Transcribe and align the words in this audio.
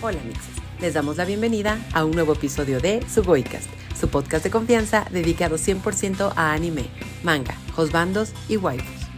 Hola 0.00 0.20
mixes, 0.24 0.54
les 0.80 0.94
damos 0.94 1.16
la 1.16 1.24
bienvenida 1.24 1.84
a 1.92 2.04
un 2.04 2.12
nuevo 2.12 2.34
episodio 2.34 2.78
de 2.78 3.04
Sugoicast, 3.12 3.66
su 3.98 4.08
podcast 4.08 4.44
de 4.44 4.50
confianza 4.50 5.04
dedicado 5.10 5.56
100% 5.56 6.34
a 6.36 6.52
anime, 6.52 6.84
manga, 7.24 7.56
josbandos 7.74 8.32
y 8.48 8.58
waifus. 8.58 9.08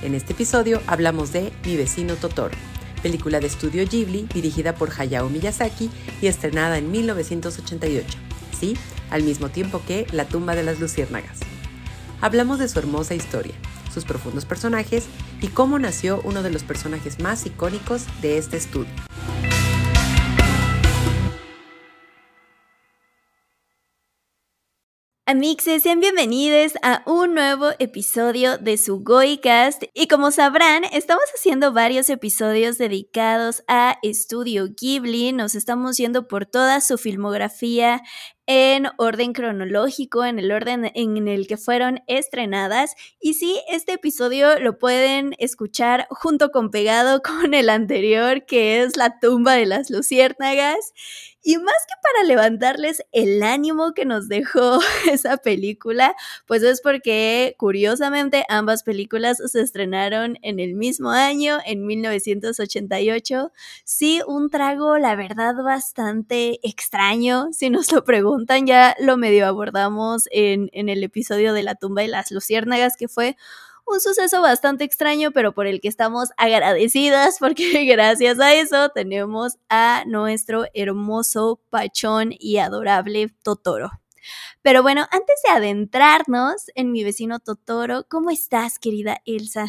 En 0.00 0.14
este 0.14 0.32
episodio 0.32 0.80
hablamos 0.86 1.34
de 1.34 1.52
Mi 1.66 1.76
vecino 1.76 2.14
Totoro, 2.14 2.56
película 3.02 3.40
de 3.40 3.46
estudio 3.46 3.84
Ghibli 3.86 4.22
dirigida 4.32 4.74
por 4.74 4.90
Hayao 4.98 5.28
Miyazaki 5.28 5.90
y 6.22 6.28
estrenada 6.28 6.78
en 6.78 6.90
1988, 6.90 8.16
sí, 8.58 8.74
al 9.10 9.22
mismo 9.22 9.50
tiempo 9.50 9.82
que 9.86 10.06
La 10.12 10.24
tumba 10.24 10.54
de 10.54 10.62
las 10.62 10.80
luciérnagas. 10.80 11.40
Hablamos 12.22 12.58
de 12.58 12.68
su 12.68 12.78
hermosa 12.78 13.14
historia, 13.14 13.54
sus 13.92 14.06
profundos 14.06 14.46
personajes 14.46 15.04
y 15.42 15.48
cómo 15.48 15.78
nació 15.78 16.22
uno 16.24 16.42
de 16.42 16.50
los 16.50 16.62
personajes 16.62 17.20
más 17.20 17.44
icónicos 17.44 18.06
de 18.22 18.38
este 18.38 18.56
estudio. 18.56 18.88
Amixes, 25.28 25.82
sean 25.82 25.98
bienvenidos 25.98 26.74
a 26.82 27.02
un 27.04 27.34
nuevo 27.34 27.70
episodio 27.80 28.58
de 28.58 28.78
su 28.78 29.02
Goicast. 29.02 29.82
Y 29.92 30.06
como 30.06 30.30
sabrán, 30.30 30.84
estamos 30.84 31.24
haciendo 31.34 31.72
varios 31.72 32.08
episodios 32.10 32.78
dedicados 32.78 33.64
a 33.66 33.98
Estudio 34.04 34.68
Ghibli. 34.80 35.32
Nos 35.32 35.56
estamos 35.56 35.96
yendo 35.96 36.28
por 36.28 36.46
toda 36.46 36.80
su 36.80 36.96
filmografía 36.96 38.02
en 38.46 38.86
orden 38.98 39.32
cronológico, 39.32 40.24
en 40.24 40.38
el 40.38 40.52
orden 40.52 40.92
en 40.94 41.26
el 41.26 41.48
que 41.48 41.56
fueron 41.56 42.04
estrenadas. 42.06 42.94
Y 43.18 43.34
sí, 43.34 43.60
este 43.68 43.94
episodio 43.94 44.60
lo 44.60 44.78
pueden 44.78 45.34
escuchar 45.38 46.06
junto 46.08 46.52
con 46.52 46.70
pegado 46.70 47.20
con 47.22 47.52
el 47.52 47.68
anterior, 47.68 48.46
que 48.46 48.80
es 48.80 48.96
La 48.96 49.18
tumba 49.18 49.54
de 49.54 49.66
las 49.66 49.90
luciérnagas. 49.90 50.92
Y 51.48 51.58
más 51.58 51.76
que 51.86 51.94
para 52.02 52.26
levantarles 52.26 53.04
el 53.12 53.40
ánimo 53.44 53.92
que 53.94 54.04
nos 54.04 54.26
dejó 54.26 54.80
esa 55.12 55.36
película, 55.36 56.16
pues 56.44 56.64
es 56.64 56.80
porque 56.80 57.54
curiosamente 57.56 58.44
ambas 58.48 58.82
películas 58.82 59.40
se 59.46 59.60
estrenaron 59.60 60.38
en 60.42 60.58
el 60.58 60.74
mismo 60.74 61.10
año, 61.10 61.58
en 61.64 61.86
1988. 61.86 63.52
Sí, 63.84 64.22
un 64.26 64.50
trago, 64.50 64.98
la 64.98 65.14
verdad, 65.14 65.54
bastante 65.62 66.58
extraño, 66.68 67.50
si 67.52 67.70
nos 67.70 67.92
lo 67.92 68.02
preguntan, 68.02 68.66
ya 68.66 68.96
lo 68.98 69.16
medio 69.16 69.46
abordamos 69.46 70.24
en, 70.32 70.68
en 70.72 70.88
el 70.88 71.04
episodio 71.04 71.52
de 71.52 71.62
la 71.62 71.76
tumba 71.76 72.02
de 72.02 72.08
las 72.08 72.32
luciérnagas, 72.32 72.96
que 72.96 73.06
fue 73.06 73.36
un 73.86 74.00
suceso 74.00 74.42
bastante 74.42 74.84
extraño, 74.84 75.30
pero 75.30 75.52
por 75.52 75.66
el 75.66 75.80
que 75.80 75.88
estamos 75.88 76.30
agradecidas, 76.36 77.36
porque 77.40 77.84
gracias 77.84 78.40
a 78.40 78.54
eso 78.54 78.90
tenemos 78.90 79.58
a 79.68 80.04
nuestro 80.06 80.64
hermoso, 80.74 81.60
pachón 81.70 82.30
y 82.38 82.58
adorable 82.58 83.34
Totoro. 83.42 83.90
Pero 84.62 84.82
bueno, 84.82 85.06
antes 85.12 85.40
de 85.44 85.52
adentrarnos 85.52 86.66
en 86.74 86.90
mi 86.90 87.04
vecino 87.04 87.38
Totoro, 87.38 88.06
¿cómo 88.08 88.30
estás, 88.30 88.78
querida 88.78 89.22
Elsa? 89.24 89.66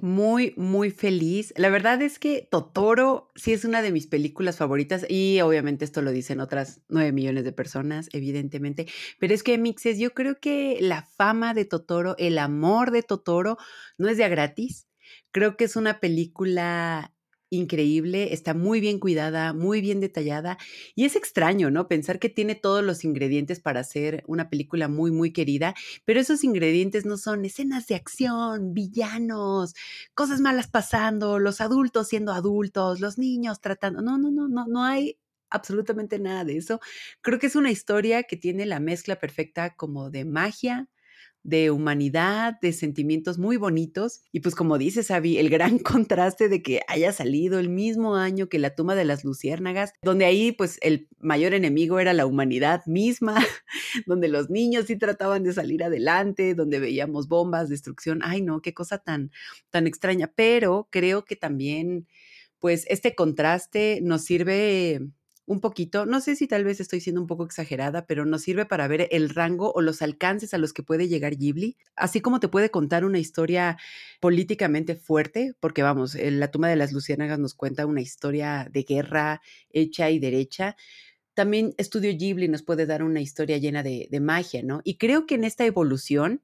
Muy, 0.00 0.52
muy 0.56 0.90
feliz. 0.90 1.54
La 1.56 1.70
verdad 1.70 2.02
es 2.02 2.18
que 2.18 2.46
Totoro 2.50 3.30
sí 3.34 3.52
es 3.52 3.64
una 3.64 3.82
de 3.82 3.92
mis 3.92 4.06
películas 4.06 4.58
favoritas 4.58 5.06
y 5.08 5.40
obviamente 5.40 5.84
esto 5.84 6.02
lo 6.02 6.10
dicen 6.10 6.40
otras 6.40 6.82
nueve 6.88 7.12
millones 7.12 7.44
de 7.44 7.52
personas, 7.52 8.08
evidentemente, 8.12 8.86
pero 9.18 9.34
es 9.34 9.42
que 9.42 9.56
Mixes, 9.58 9.98
yo 9.98 10.12
creo 10.12 10.38
que 10.38 10.78
la 10.80 11.02
fama 11.02 11.54
de 11.54 11.64
Totoro, 11.64 12.14
el 12.18 12.38
amor 12.38 12.90
de 12.90 13.02
Totoro 13.02 13.56
no 13.98 14.08
es 14.08 14.18
de 14.18 14.24
a 14.24 14.28
gratis. 14.28 14.86
Creo 15.32 15.56
que 15.56 15.64
es 15.64 15.76
una 15.76 16.00
película 16.00 17.15
increíble, 17.50 18.32
está 18.34 18.54
muy 18.54 18.80
bien 18.80 18.98
cuidada, 18.98 19.52
muy 19.52 19.80
bien 19.80 20.00
detallada 20.00 20.58
y 20.94 21.04
es 21.04 21.16
extraño, 21.16 21.70
¿no? 21.70 21.88
Pensar 21.88 22.18
que 22.18 22.28
tiene 22.28 22.54
todos 22.56 22.82
los 22.84 23.04
ingredientes 23.04 23.60
para 23.60 23.80
hacer 23.80 24.24
una 24.26 24.50
película 24.50 24.88
muy, 24.88 25.10
muy 25.12 25.32
querida, 25.32 25.74
pero 26.04 26.20
esos 26.20 26.44
ingredientes 26.44 27.04
no 27.06 27.16
son 27.16 27.44
escenas 27.44 27.86
de 27.86 27.94
acción, 27.94 28.74
villanos, 28.74 29.74
cosas 30.14 30.40
malas 30.40 30.68
pasando, 30.68 31.38
los 31.38 31.60
adultos 31.60 32.08
siendo 32.08 32.32
adultos, 32.32 33.00
los 33.00 33.18
niños 33.18 33.60
tratando, 33.60 34.02
no, 34.02 34.18
no, 34.18 34.30
no, 34.30 34.48
no, 34.48 34.66
no 34.66 34.82
hay 34.84 35.18
absolutamente 35.50 36.18
nada 36.18 36.44
de 36.44 36.56
eso. 36.58 36.80
Creo 37.22 37.38
que 37.38 37.46
es 37.46 37.56
una 37.56 37.70
historia 37.70 38.24
que 38.24 38.36
tiene 38.36 38.66
la 38.66 38.80
mezcla 38.80 39.16
perfecta 39.16 39.74
como 39.76 40.10
de 40.10 40.24
magia, 40.24 40.88
de 41.46 41.70
humanidad, 41.70 42.58
de 42.60 42.72
sentimientos 42.72 43.38
muy 43.38 43.56
bonitos. 43.56 44.22
Y 44.32 44.40
pues 44.40 44.56
como 44.56 44.78
dice 44.78 45.04
Sabi, 45.04 45.38
el 45.38 45.48
gran 45.48 45.78
contraste 45.78 46.48
de 46.48 46.60
que 46.60 46.80
haya 46.88 47.12
salido 47.12 47.60
el 47.60 47.68
mismo 47.68 48.16
año 48.16 48.48
que 48.48 48.58
la 48.58 48.74
tumba 48.74 48.96
de 48.96 49.04
las 49.04 49.24
luciérnagas, 49.24 49.92
donde 50.02 50.24
ahí 50.24 50.50
pues 50.50 50.78
el 50.82 51.08
mayor 51.20 51.54
enemigo 51.54 52.00
era 52.00 52.12
la 52.12 52.26
humanidad 52.26 52.84
misma, 52.86 53.36
donde 54.06 54.28
los 54.28 54.50
niños 54.50 54.86
sí 54.86 54.96
trataban 54.96 55.44
de 55.44 55.52
salir 55.52 55.84
adelante, 55.84 56.54
donde 56.54 56.80
veíamos 56.80 57.28
bombas, 57.28 57.68
destrucción. 57.68 58.20
Ay, 58.24 58.42
no, 58.42 58.60
qué 58.60 58.74
cosa 58.74 58.98
tan, 58.98 59.30
tan 59.70 59.86
extraña. 59.86 60.32
Pero 60.34 60.88
creo 60.90 61.24
que 61.24 61.36
también 61.36 62.08
pues 62.58 62.86
este 62.88 63.14
contraste 63.14 64.00
nos 64.02 64.24
sirve 64.24 65.06
un 65.46 65.60
poquito, 65.60 66.06
no 66.06 66.20
sé 66.20 66.34
si 66.34 66.48
tal 66.48 66.64
vez 66.64 66.80
estoy 66.80 67.00
siendo 67.00 67.20
un 67.20 67.28
poco 67.28 67.44
exagerada, 67.44 68.06
pero 68.06 68.26
nos 68.26 68.42
sirve 68.42 68.66
para 68.66 68.88
ver 68.88 69.08
el 69.12 69.30
rango 69.30 69.72
o 69.72 69.80
los 69.80 70.02
alcances 70.02 70.52
a 70.54 70.58
los 70.58 70.72
que 70.72 70.82
puede 70.82 71.08
llegar 71.08 71.36
Ghibli, 71.36 71.76
así 71.94 72.20
como 72.20 72.40
te 72.40 72.48
puede 72.48 72.70
contar 72.70 73.04
una 73.04 73.20
historia 73.20 73.78
políticamente 74.20 74.96
fuerte, 74.96 75.54
porque 75.60 75.82
vamos, 75.82 76.16
La 76.16 76.50
tumba 76.50 76.68
de 76.68 76.76
las 76.76 76.92
luciérnagas 76.92 77.38
nos 77.38 77.54
cuenta 77.54 77.86
una 77.86 78.00
historia 78.00 78.68
de 78.70 78.82
guerra 78.82 79.40
hecha 79.70 80.10
y 80.10 80.18
derecha. 80.18 80.76
También 81.34 81.74
Estudio 81.78 82.12
Ghibli 82.16 82.48
nos 82.48 82.62
puede 82.62 82.86
dar 82.86 83.02
una 83.02 83.20
historia 83.20 83.58
llena 83.58 83.82
de, 83.82 84.08
de 84.10 84.20
magia, 84.20 84.62
¿no? 84.64 84.80
Y 84.84 84.96
creo 84.96 85.26
que 85.26 85.36
en 85.36 85.44
esta 85.44 85.64
evolución, 85.64 86.42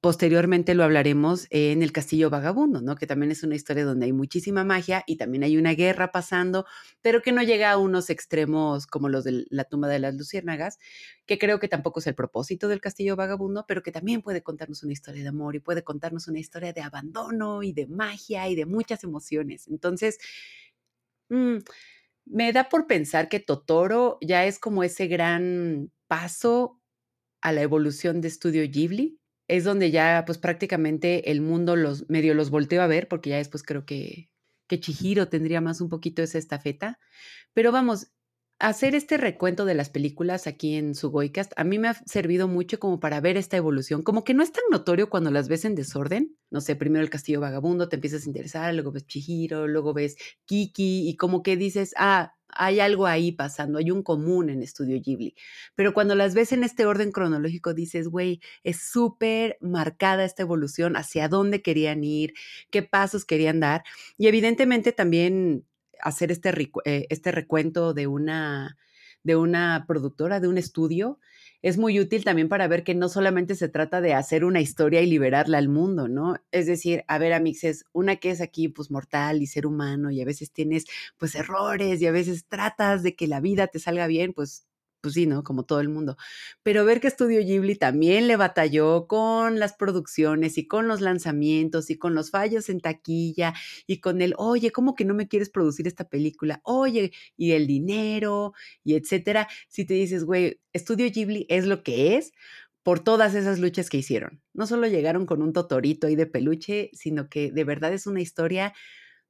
Posteriormente 0.00 0.74
lo 0.74 0.84
hablaremos 0.84 1.46
en 1.50 1.82
El 1.82 1.92
Castillo 1.92 2.30
Vagabundo, 2.30 2.80
¿no? 2.80 2.96
Que 2.96 3.06
también 3.06 3.30
es 3.32 3.42
una 3.42 3.54
historia 3.56 3.84
donde 3.84 4.06
hay 4.06 4.12
muchísima 4.12 4.64
magia 4.64 5.04
y 5.06 5.16
también 5.16 5.44
hay 5.44 5.56
una 5.56 5.74
guerra 5.74 6.12
pasando, 6.12 6.66
pero 7.02 7.22
que 7.22 7.32
no 7.32 7.42
llega 7.42 7.70
a 7.70 7.78
unos 7.78 8.10
extremos 8.10 8.86
como 8.86 9.08
los 9.08 9.24
de 9.24 9.44
la 9.50 9.64
tumba 9.64 9.88
de 9.88 9.98
las 10.00 10.14
luciérnagas, 10.14 10.78
que 11.26 11.38
creo 11.38 11.60
que 11.60 11.68
tampoco 11.68 12.00
es 12.00 12.06
el 12.06 12.14
propósito 12.14 12.68
del 12.68 12.80
Castillo 12.80 13.16
Vagabundo, 13.16 13.64
pero 13.66 13.82
que 13.82 13.92
también 13.92 14.22
puede 14.22 14.42
contarnos 14.42 14.82
una 14.82 14.92
historia 14.92 15.22
de 15.22 15.28
amor 15.28 15.56
y 15.56 15.60
puede 15.60 15.84
contarnos 15.84 16.28
una 16.28 16.38
historia 16.40 16.72
de 16.72 16.80
abandono 16.80 17.62
y 17.62 17.72
de 17.72 17.86
magia 17.86 18.48
y 18.48 18.54
de 18.56 18.66
muchas 18.66 19.04
emociones. 19.04 19.68
Entonces, 19.68 20.18
mm, 21.28 21.58
me 22.26 22.52
da 22.52 22.68
por 22.68 22.86
pensar 22.86 23.28
que 23.28 23.40
Totoro 23.40 24.18
ya 24.20 24.46
es 24.46 24.58
como 24.58 24.84
ese 24.84 25.06
gran 25.08 25.92
paso 26.08 26.80
a 27.42 27.52
la 27.52 27.62
evolución 27.62 28.20
de 28.20 28.28
Estudio 28.28 28.62
Ghibli 28.70 29.18
es 29.48 29.64
donde 29.64 29.90
ya 29.90 30.24
pues 30.26 30.38
prácticamente 30.38 31.30
el 31.30 31.40
mundo 31.40 31.76
los 31.76 32.08
medio 32.08 32.34
los 32.34 32.50
volteó 32.50 32.82
a 32.82 32.86
ver, 32.86 33.08
porque 33.08 33.30
ya 33.30 33.36
después 33.36 33.62
creo 33.62 33.84
que, 33.84 34.30
que 34.66 34.80
Chihiro 34.80 35.28
tendría 35.28 35.60
más 35.60 35.80
un 35.80 35.88
poquito 35.88 36.22
esa 36.22 36.38
estafeta. 36.38 36.98
Pero 37.54 37.72
vamos, 37.72 38.12
hacer 38.62 38.94
este 38.94 39.16
recuento 39.16 39.64
de 39.64 39.74
las 39.74 39.90
películas 39.90 40.46
aquí 40.46 40.76
en 40.76 40.94
su 40.94 41.10
Goicast 41.10 41.52
a 41.56 41.64
mí 41.64 41.80
me 41.80 41.88
ha 41.88 41.94
servido 42.06 42.46
mucho 42.46 42.78
como 42.78 43.00
para 43.00 43.20
ver 43.20 43.36
esta 43.36 43.56
evolución. 43.56 44.02
Como 44.02 44.22
que 44.22 44.34
no 44.34 44.42
es 44.44 44.52
tan 44.52 44.62
notorio 44.70 45.10
cuando 45.10 45.32
las 45.32 45.48
ves 45.48 45.64
en 45.64 45.74
desorden. 45.74 46.36
No 46.48 46.60
sé, 46.60 46.76
primero 46.76 47.02
el 47.02 47.10
Castillo 47.10 47.40
Vagabundo 47.40 47.88
te 47.88 47.96
empiezas 47.96 48.24
a 48.24 48.28
interesar, 48.28 48.72
luego 48.72 48.92
ves 48.92 49.06
Chihiro, 49.06 49.66
luego 49.66 49.92
ves 49.92 50.16
Kiki 50.44 51.08
y 51.08 51.16
como 51.16 51.42
que 51.42 51.56
dices, 51.56 51.92
ah, 51.96 52.34
hay 52.52 52.80
algo 52.80 53.06
ahí 53.06 53.32
pasando, 53.32 53.78
hay 53.78 53.90
un 53.90 54.02
común 54.02 54.50
en 54.50 54.62
Estudio 54.62 55.00
Ghibli. 55.00 55.34
Pero 55.74 55.94
cuando 55.94 56.14
las 56.14 56.34
ves 56.34 56.52
en 56.52 56.64
este 56.64 56.86
orden 56.86 57.12
cronológico, 57.12 57.74
dices, 57.74 58.08
güey, 58.08 58.40
es 58.64 58.80
súper 58.80 59.58
marcada 59.60 60.24
esta 60.24 60.42
evolución, 60.42 60.96
hacia 60.96 61.28
dónde 61.28 61.62
querían 61.62 62.04
ir, 62.04 62.34
qué 62.70 62.82
pasos 62.82 63.24
querían 63.24 63.60
dar. 63.60 63.84
Y 64.16 64.26
evidentemente 64.26 64.92
también 64.92 65.66
hacer 66.00 66.32
este, 66.32 66.50
eh, 66.84 67.06
este 67.10 67.32
recuento 67.32 67.94
de 67.94 68.06
una, 68.06 68.76
de 69.22 69.36
una 69.36 69.84
productora, 69.86 70.40
de 70.40 70.48
un 70.48 70.58
estudio, 70.58 71.18
es 71.62 71.78
muy 71.78 71.98
útil 72.00 72.24
también 72.24 72.48
para 72.48 72.66
ver 72.68 72.84
que 72.84 72.94
no 72.94 73.08
solamente 73.08 73.54
se 73.54 73.68
trata 73.68 74.00
de 74.00 74.14
hacer 74.14 74.44
una 74.44 74.60
historia 74.60 75.00
y 75.00 75.06
liberarla 75.06 75.58
al 75.58 75.68
mundo, 75.68 76.08
¿no? 76.08 76.36
Es 76.50 76.66
decir, 76.66 77.04
a 77.08 77.18
ver, 77.18 77.32
amixes, 77.32 77.84
una 77.92 78.16
que 78.16 78.30
es 78.30 78.40
aquí 78.40 78.68
pues 78.68 78.90
mortal 78.90 79.42
y 79.42 79.46
ser 79.46 79.66
humano 79.66 80.10
y 80.10 80.20
a 80.20 80.24
veces 80.24 80.52
tienes 80.52 80.84
pues 81.18 81.34
errores 81.34 82.00
y 82.02 82.06
a 82.06 82.12
veces 82.12 82.46
tratas 82.48 83.02
de 83.02 83.14
que 83.16 83.28
la 83.28 83.40
vida 83.40 83.68
te 83.68 83.78
salga 83.78 84.06
bien, 84.08 84.32
pues 84.32 84.66
pues 85.02 85.14
sí, 85.14 85.26
¿no? 85.26 85.42
Como 85.44 85.64
todo 85.64 85.80
el 85.80 85.88
mundo. 85.88 86.16
Pero 86.62 86.84
ver 86.84 87.00
que 87.00 87.08
Estudio 87.08 87.40
Ghibli 87.40 87.76
también 87.76 88.28
le 88.28 88.36
batalló 88.36 89.06
con 89.06 89.58
las 89.58 89.74
producciones 89.74 90.56
y 90.58 90.66
con 90.66 90.88
los 90.88 91.00
lanzamientos 91.00 91.90
y 91.90 91.98
con 91.98 92.14
los 92.14 92.30
fallos 92.30 92.68
en 92.68 92.80
taquilla 92.80 93.52
y 93.86 94.00
con 94.00 94.22
el, 94.22 94.34
oye, 94.38 94.70
¿cómo 94.72 94.94
que 94.94 95.04
no 95.04 95.14
me 95.14 95.28
quieres 95.28 95.50
producir 95.50 95.86
esta 95.86 96.08
película? 96.08 96.60
Oye, 96.64 97.12
y 97.36 97.52
el 97.52 97.66
dinero 97.66 98.54
y 98.84 98.94
etcétera. 98.94 99.48
Si 99.68 99.84
te 99.84 99.94
dices, 99.94 100.24
güey, 100.24 100.60
Estudio 100.72 101.10
Ghibli 101.10 101.46
es 101.48 101.66
lo 101.66 101.82
que 101.82 102.16
es 102.16 102.32
por 102.82 103.00
todas 103.00 103.34
esas 103.34 103.58
luchas 103.60 103.90
que 103.90 103.98
hicieron. 103.98 104.42
No 104.54 104.66
solo 104.66 104.86
llegaron 104.88 105.26
con 105.26 105.42
un 105.42 105.52
totorito 105.52 106.06
ahí 106.06 106.16
de 106.16 106.26
peluche, 106.26 106.90
sino 106.94 107.28
que 107.28 107.52
de 107.52 107.64
verdad 107.64 107.92
es 107.92 108.06
una 108.06 108.20
historia 108.20 108.74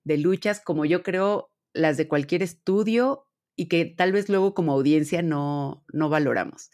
de 0.05 0.19
luchas 0.19 0.61
como 0.61 0.85
yo 0.85 1.03
creo 1.03 1.51
las 1.75 1.97
de 1.97 2.09
cualquier 2.09 2.43
estudio 2.43 3.27
y 3.57 3.67
que 3.67 3.85
tal 3.85 4.13
vez 4.13 4.29
luego 4.29 4.55
como 4.55 4.73
audiencia 4.73 5.23
no, 5.23 5.85
no 5.93 6.09
valoramos. 6.09 6.71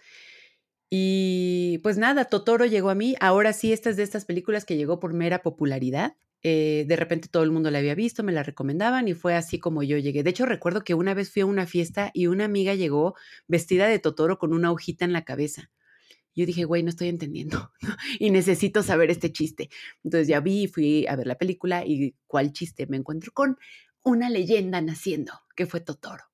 Y 0.90 1.78
pues 1.82 1.98
nada, 1.98 2.26
Totoro 2.26 2.64
llegó 2.64 2.90
a 2.90 2.94
mí. 2.94 3.14
Ahora 3.20 3.52
sí, 3.52 3.72
esta 3.72 3.90
es 3.90 3.96
de 3.96 4.02
estas 4.02 4.24
películas 4.24 4.64
que 4.64 4.76
llegó 4.76 5.00
por 5.00 5.12
mera 5.12 5.42
popularidad. 5.42 6.16
Eh, 6.42 6.84
de 6.86 6.96
repente 6.96 7.28
todo 7.28 7.42
el 7.42 7.50
mundo 7.50 7.70
la 7.70 7.78
había 7.78 7.96
visto, 7.96 8.22
me 8.22 8.32
la 8.32 8.44
recomendaban 8.44 9.08
y 9.08 9.14
fue 9.14 9.34
así 9.34 9.58
como 9.58 9.82
yo 9.82 9.98
llegué. 9.98 10.22
De 10.22 10.30
hecho, 10.30 10.46
recuerdo 10.46 10.82
que 10.84 10.94
una 10.94 11.12
vez 11.12 11.30
fui 11.30 11.42
a 11.42 11.46
una 11.46 11.66
fiesta 11.66 12.10
y 12.14 12.28
una 12.28 12.44
amiga 12.44 12.74
llegó 12.74 13.16
vestida 13.48 13.88
de 13.88 13.98
Totoro 13.98 14.38
con 14.38 14.52
una 14.52 14.70
hojita 14.70 15.04
en 15.04 15.12
la 15.12 15.24
cabeza. 15.24 15.70
Yo 16.34 16.46
dije, 16.46 16.64
güey, 16.64 16.84
no 16.84 16.90
estoy 16.90 17.08
entendiendo 17.08 17.72
y 18.20 18.30
necesito 18.30 18.82
saber 18.84 19.10
este 19.10 19.32
chiste. 19.32 19.70
Entonces 20.04 20.28
ya 20.28 20.40
vi, 20.40 20.68
fui 20.68 21.06
a 21.08 21.16
ver 21.16 21.26
la 21.26 21.36
película 21.36 21.84
y 21.84 22.14
cuál 22.28 22.52
chiste 22.52 22.86
me 22.86 22.96
encuentro 22.96 23.32
con 23.32 23.58
una 24.02 24.30
leyenda 24.30 24.80
naciendo, 24.80 25.32
que 25.56 25.66
fue 25.66 25.80
Totoro. 25.80 26.27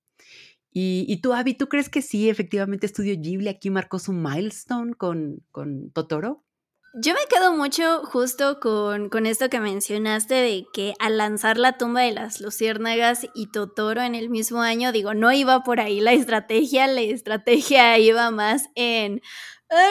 Y, 0.77 1.21
tú, 1.23 1.33
Abby, 1.35 1.55
¿tú 1.55 1.69
crees 1.69 1.89
que 1.89 2.03
sí, 2.03 2.29
efectivamente 2.29 2.87
Estudio 2.87 3.15
Ghibli 3.17 3.47
aquí 3.47 3.71
marcó 3.71 4.01
su 4.01 4.13
milestone 4.13 4.95
con, 4.95 5.39
con 5.53 5.93
Totoro? 5.93 6.43
Yo 7.01 7.15
me 7.15 7.21
quedo 7.31 7.57
mucho 7.57 8.03
justo 8.05 8.59
con, 8.59 9.09
con, 9.09 9.27
esto 9.27 9.49
que 9.49 9.61
mencionaste 9.61 10.35
de 10.35 10.67
que 10.73 10.95
al 10.99 11.17
lanzar 11.17 11.59
la 11.59 11.79
tumba 11.79 12.03
de 12.03 12.11
las 12.11 12.41
luciérnagas 12.41 13.29
y 13.35 13.53
Totoro 13.53 14.03
en 14.03 14.17
el 14.17 14.31
mismo 14.31 14.63
año, 14.63 14.91
digo, 14.91 15.15
no 15.15 15.31
iba 15.31 15.63
por 15.63 15.79
ahí 15.79 16.01
la 16.01 16.13
estrategia, 16.13 16.89
la 16.89 17.03
estrategia 17.03 17.97
iba 18.01 18.33
más 18.33 18.69
en 18.75 19.23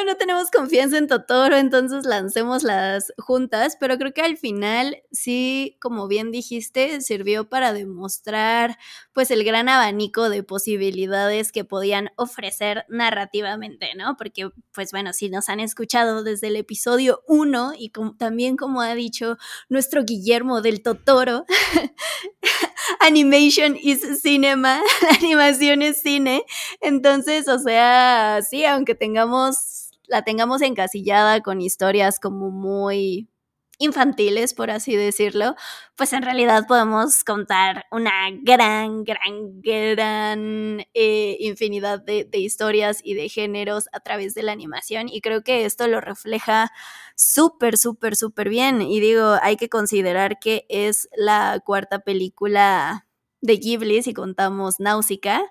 no 0.06 0.15
tenemos 0.18 0.51
confianza 0.51 0.97
en 0.97 1.07
Totoro, 1.07 1.57
entonces 1.57 2.06
lancémoslas 2.06 3.13
juntas, 3.18 3.77
pero 3.80 3.97
creo 3.97 4.13
que 4.13 4.21
al 4.21 4.38
final 4.38 5.01
sí, 5.12 5.77
como 5.80 6.07
bien 6.07 6.31
dijiste, 6.31 7.01
sirvió 7.01 7.50
para 7.50 7.74
demostrar 7.74 8.77
pues 9.13 9.31
el 9.31 9.44
gran 9.44 9.69
abanico 9.69 10.30
de 10.30 10.44
posibilidades 10.44 11.51
que 11.51 11.65
podían 11.65 12.09
ofrecer 12.15 12.85
narrativamente, 12.89 13.95
¿no? 13.95 14.15
Porque 14.18 14.50
pues 14.74 14.91
bueno, 14.91 15.13
si 15.13 15.30
nos 15.30 15.50
han 15.50 15.59
escuchado 15.59 16.24
desde 16.24 16.47
el 16.47 16.56
episodio 16.56 17.21
1 17.27 17.74
y 17.77 17.91
también 18.18 18.57
como 18.57 18.81
ha 18.81 18.95
dicho 18.95 19.38
nuestro 19.69 20.03
Guillermo 20.03 20.62
del 20.62 20.81
Totoro, 20.81 21.45
animation 23.00 23.77
is 23.81 24.21
cinema, 24.21 24.81
animación 25.19 25.81
es 25.81 26.01
cine, 26.01 26.44
entonces, 26.81 27.47
o 27.47 27.59
sea, 27.59 28.39
sí, 28.47 28.65
aunque 28.65 28.95
tengamos 28.95 29.73
la 30.13 30.21
tengamos 30.21 30.62
encasillada 30.62 31.42
con 31.42 31.60
historias 31.60 32.19
como 32.19 32.51
muy 32.51 33.27
infantiles, 33.80 34.54
por 34.54 34.69
así 34.69 34.95
decirlo, 34.95 35.56
pues 35.95 36.13
en 36.13 36.21
realidad 36.21 36.65
podemos 36.68 37.24
contar 37.24 37.86
una 37.92 38.30
gran, 38.44 39.04
gran, 39.04 39.60
gran 39.60 40.86
eh, 40.94 41.38
infinidad 41.39 42.00
de, 42.00 42.25
de, 42.25 42.38
historias 42.38 43.00
y 43.04 43.15
de 43.15 43.27
géneros 43.27 43.89
a 43.92 44.01
través 44.01 44.36
de 44.36 44.44
la 44.44 44.51
animación 44.51 45.10
y 45.10 45.19
creo 45.21 45.44
que 45.44 45.65
esto 45.65 45.88
lo 45.88 46.00
refleja 46.00 46.71
súper, 47.16 47.77
súper, 47.77 48.16
súper 48.16 48.50
bien. 48.50 48.83
Y 48.83 49.00
digo, 49.00 49.38
hay 49.42 49.57
que 49.57 49.68
considerar 49.68 50.38
que 50.39 50.68
es 50.69 51.09
la 51.18 51.59
cuarta 51.66 52.00
película 52.00 53.07
de 53.42 53.57
Ghibli 53.57 54.04
si 54.04 54.13
contamos 54.13 54.80
Náusica 54.80 55.44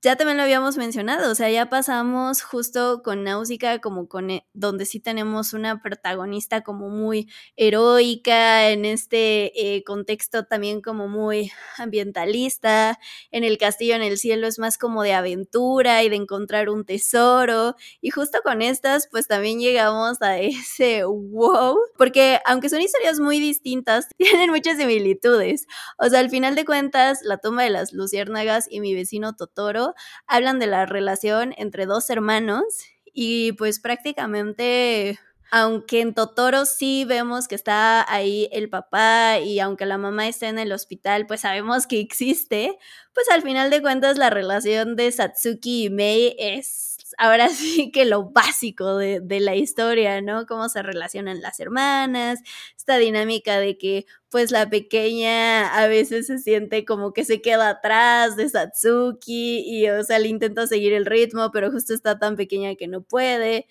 ya 0.00 0.14
también 0.14 0.36
lo 0.36 0.44
habíamos 0.44 0.76
mencionado, 0.76 1.32
o 1.32 1.34
sea, 1.34 1.50
ya 1.50 1.68
pasamos 1.68 2.42
justo 2.42 3.02
con 3.02 3.24
Náusica, 3.24 3.80
como 3.80 4.06
con 4.08 4.30
eh, 4.30 4.46
donde 4.52 4.86
sí 4.86 5.00
tenemos 5.00 5.52
una 5.52 5.82
protagonista 5.82 6.60
como 6.62 6.88
muy 6.88 7.28
heroica, 7.56 8.70
en 8.70 8.84
este 8.84 9.76
eh, 9.76 9.82
contexto 9.82 10.44
también 10.44 10.82
como 10.82 11.08
muy 11.08 11.50
ambientalista, 11.78 12.98
en 13.32 13.42
el 13.42 13.58
castillo 13.58 13.96
en 13.96 14.02
el 14.02 14.18
cielo 14.18 14.46
es 14.46 14.60
más 14.60 14.78
como 14.78 15.02
de 15.02 15.14
aventura 15.14 16.04
y 16.04 16.08
de 16.08 16.16
encontrar 16.16 16.68
un 16.68 16.84
tesoro, 16.84 17.74
y 18.00 18.10
justo 18.10 18.38
con 18.44 18.62
estas 18.62 19.08
pues 19.10 19.26
también 19.26 19.58
llegamos 19.58 20.22
a 20.22 20.38
ese 20.38 21.02
wow, 21.04 21.76
porque 21.96 22.38
aunque 22.46 22.68
son 22.68 22.82
historias 22.82 23.18
muy 23.18 23.40
distintas, 23.40 24.06
tienen 24.16 24.50
muchas 24.50 24.78
similitudes, 24.78 25.66
o 25.98 26.08
sea, 26.08 26.20
al 26.20 26.30
final 26.30 26.54
de 26.54 26.64
cuentas, 26.64 27.18
la 27.24 27.38
tumba 27.38 27.64
de 27.64 27.70
las 27.70 27.92
luciérnagas 27.92 28.66
y 28.70 28.78
mi 28.80 28.94
vecino 28.94 29.34
Totoro, 29.34 29.87
hablan 30.26 30.58
de 30.58 30.66
la 30.66 30.86
relación 30.86 31.54
entre 31.56 31.86
dos 31.86 32.10
hermanos 32.10 32.64
y 33.12 33.52
pues 33.52 33.80
prácticamente 33.80 35.18
aunque 35.50 36.00
en 36.00 36.14
Totoro 36.14 36.66
sí 36.66 37.04
vemos 37.06 37.48
que 37.48 37.54
está 37.54 38.10
ahí 38.12 38.48
el 38.52 38.68
papá 38.68 39.38
y 39.38 39.60
aunque 39.60 39.86
la 39.86 39.98
mamá 39.98 40.28
está 40.28 40.48
en 40.48 40.58
el 40.58 40.72
hospital, 40.72 41.26
pues 41.26 41.40
sabemos 41.40 41.86
que 41.86 42.00
existe, 42.00 42.78
pues 43.14 43.28
al 43.30 43.42
final 43.42 43.70
de 43.70 43.80
cuentas 43.80 44.18
la 44.18 44.30
relación 44.30 44.94
de 44.96 45.10
Satsuki 45.10 45.86
y 45.86 45.90
Mei 45.90 46.36
es 46.38 46.87
ahora 47.18 47.48
sí 47.50 47.90
que 47.92 48.04
lo 48.04 48.30
básico 48.30 48.96
de, 48.96 49.22
la 49.40 49.56
historia, 49.56 50.20
¿no? 50.20 50.46
Cómo 50.46 50.68
se 50.68 50.82
relacionan 50.82 51.40
las 51.40 51.60
hermanas, 51.60 52.40
esta 52.76 52.98
dinámica 52.98 53.60
de 53.60 53.78
que 53.78 54.06
pues 54.30 54.50
la 54.50 54.68
pequeña 54.68 55.68
a 55.74 55.86
veces 55.86 56.26
se 56.26 56.38
siente 56.38 56.84
como 56.84 57.12
que 57.12 57.24
se 57.24 57.40
queda 57.40 57.70
atrás 57.70 58.36
de 58.36 58.48
Satsuki 58.48 59.62
y 59.66 59.88
o 59.88 60.02
sea, 60.04 60.18
le 60.18 60.28
intenta 60.28 60.66
seguir 60.66 60.92
el 60.92 61.06
ritmo, 61.06 61.50
pero 61.52 61.70
justo 61.70 61.94
está 61.94 62.18
tan 62.18 62.36
pequeña 62.36 62.74
que 62.74 62.88
no 62.88 63.02
puede. 63.02 63.66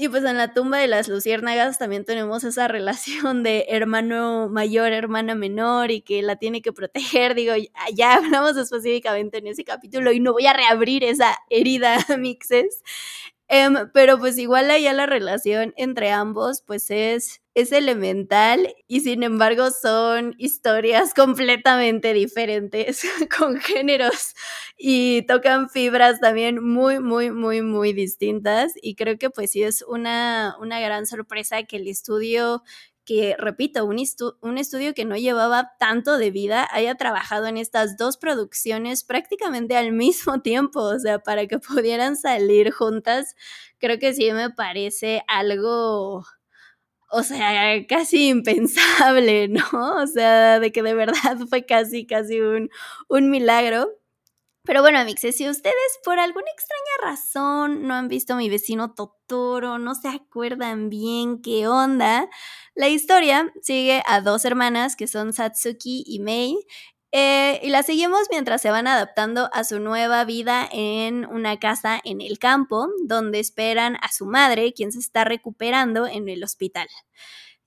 Y 0.00 0.08
pues 0.08 0.22
en 0.22 0.36
la 0.36 0.54
tumba 0.54 0.78
de 0.78 0.86
las 0.86 1.08
luciérnagas 1.08 1.76
también 1.76 2.04
tenemos 2.04 2.44
esa 2.44 2.68
relación 2.68 3.42
de 3.42 3.66
hermano 3.68 4.48
mayor, 4.48 4.92
hermana 4.92 5.34
menor 5.34 5.90
y 5.90 6.02
que 6.02 6.22
la 6.22 6.36
tiene 6.36 6.62
que 6.62 6.72
proteger. 6.72 7.34
Digo, 7.34 7.52
ya 7.96 8.14
hablamos 8.14 8.56
específicamente 8.56 9.38
en 9.38 9.48
ese 9.48 9.64
capítulo 9.64 10.12
y 10.12 10.20
no 10.20 10.32
voy 10.34 10.46
a 10.46 10.52
reabrir 10.52 11.02
esa 11.02 11.36
herida, 11.50 11.96
mixes. 12.16 12.84
Em, 13.48 13.90
pero 13.92 14.18
pues 14.20 14.38
igual 14.38 14.70
allá 14.70 14.92
la 14.92 15.06
relación 15.06 15.74
entre 15.76 16.12
ambos 16.12 16.62
pues 16.62 16.92
es, 16.92 17.42
es 17.60 17.72
elemental 17.72 18.74
y 18.86 19.00
sin 19.00 19.22
embargo 19.22 19.70
son 19.70 20.34
historias 20.38 21.12
completamente 21.14 22.12
diferentes 22.12 23.02
con 23.38 23.58
géneros 23.58 24.34
y 24.76 25.22
tocan 25.22 25.68
fibras 25.68 26.20
también 26.20 26.62
muy, 26.62 27.00
muy, 27.00 27.30
muy, 27.30 27.62
muy 27.62 27.92
distintas. 27.92 28.72
Y 28.80 28.94
creo 28.94 29.18
que 29.18 29.30
pues 29.30 29.50
sí 29.52 29.62
es 29.62 29.82
una, 29.82 30.56
una 30.60 30.80
gran 30.80 31.06
sorpresa 31.06 31.64
que 31.64 31.76
el 31.76 31.88
estudio 31.88 32.62
que, 33.08 33.36
repito, 33.38 33.86
un, 33.86 33.96
un, 34.42 34.58
estudio 34.58 34.92
que 34.92 35.06
no 35.06 35.16
llevaba 35.16 35.72
tanto 35.78 36.18
de 36.18 36.30
vida 36.30 36.68
haya 36.70 36.94
trabajado 36.96 37.46
en 37.46 37.56
estas 37.56 37.96
dos 37.96 38.18
producciones 38.18 39.02
prácticamente 39.02 39.78
al 39.78 39.92
mismo 40.04 40.42
tiempo, 40.42 40.80
o 40.82 40.98
sea, 40.98 41.18
para 41.18 41.46
que 41.46 41.58
pudieran 41.58 42.16
salir 42.16 42.70
juntas, 42.70 43.34
creo 43.78 43.98
que 43.98 44.12
sí 44.12 44.30
me 44.32 44.50
parece 44.50 45.22
algo, 45.26 46.26
o 47.10 47.22
sea, 47.22 47.86
casi 47.88 48.28
impensable, 48.28 49.48
¿no? 49.48 49.62
O 50.02 50.06
sea, 50.06 50.60
de 50.60 50.72
que 50.72 50.82
de 50.82 50.94
verdad 50.94 51.14
fue 51.50 51.64
casi, 51.66 52.06
casi 52.06 52.40
un, 52.40 52.70
un 53.08 53.30
milagro. 53.30 53.90
Pero 54.64 54.82
bueno, 54.82 54.98
amixes, 54.98 55.36
si 55.36 55.48
ustedes 55.48 55.98
por 56.04 56.18
alguna 56.18 56.46
extraña 56.52 57.12
razón 57.12 57.86
no 57.88 57.94
han 57.94 58.08
visto 58.08 58.34
a 58.34 58.36
mi 58.36 58.50
vecino 58.50 58.92
Totoro, 58.94 59.78
no 59.78 59.94
se 59.94 60.08
acuerdan 60.08 60.90
bien 60.90 61.40
qué 61.40 61.66
onda, 61.68 62.28
la 62.74 62.88
historia 62.88 63.50
sigue 63.62 64.02
a 64.06 64.20
dos 64.20 64.44
hermanas 64.44 64.94
que 64.94 65.06
son 65.08 65.32
Satsuki 65.32 66.04
y 66.06 66.20
Mei. 66.20 66.58
Eh, 67.10 67.60
y 67.62 67.70
la 67.70 67.82
seguimos 67.82 68.28
mientras 68.30 68.60
se 68.60 68.70
van 68.70 68.86
adaptando 68.86 69.48
a 69.52 69.64
su 69.64 69.80
nueva 69.80 70.24
vida 70.24 70.68
en 70.70 71.24
una 71.26 71.58
casa 71.58 72.00
en 72.04 72.20
el 72.20 72.38
campo, 72.38 72.88
donde 73.04 73.40
esperan 73.40 73.96
a 74.02 74.12
su 74.12 74.26
madre, 74.26 74.74
quien 74.74 74.92
se 74.92 74.98
está 74.98 75.24
recuperando 75.24 76.06
en 76.06 76.28
el 76.28 76.44
hospital. 76.44 76.88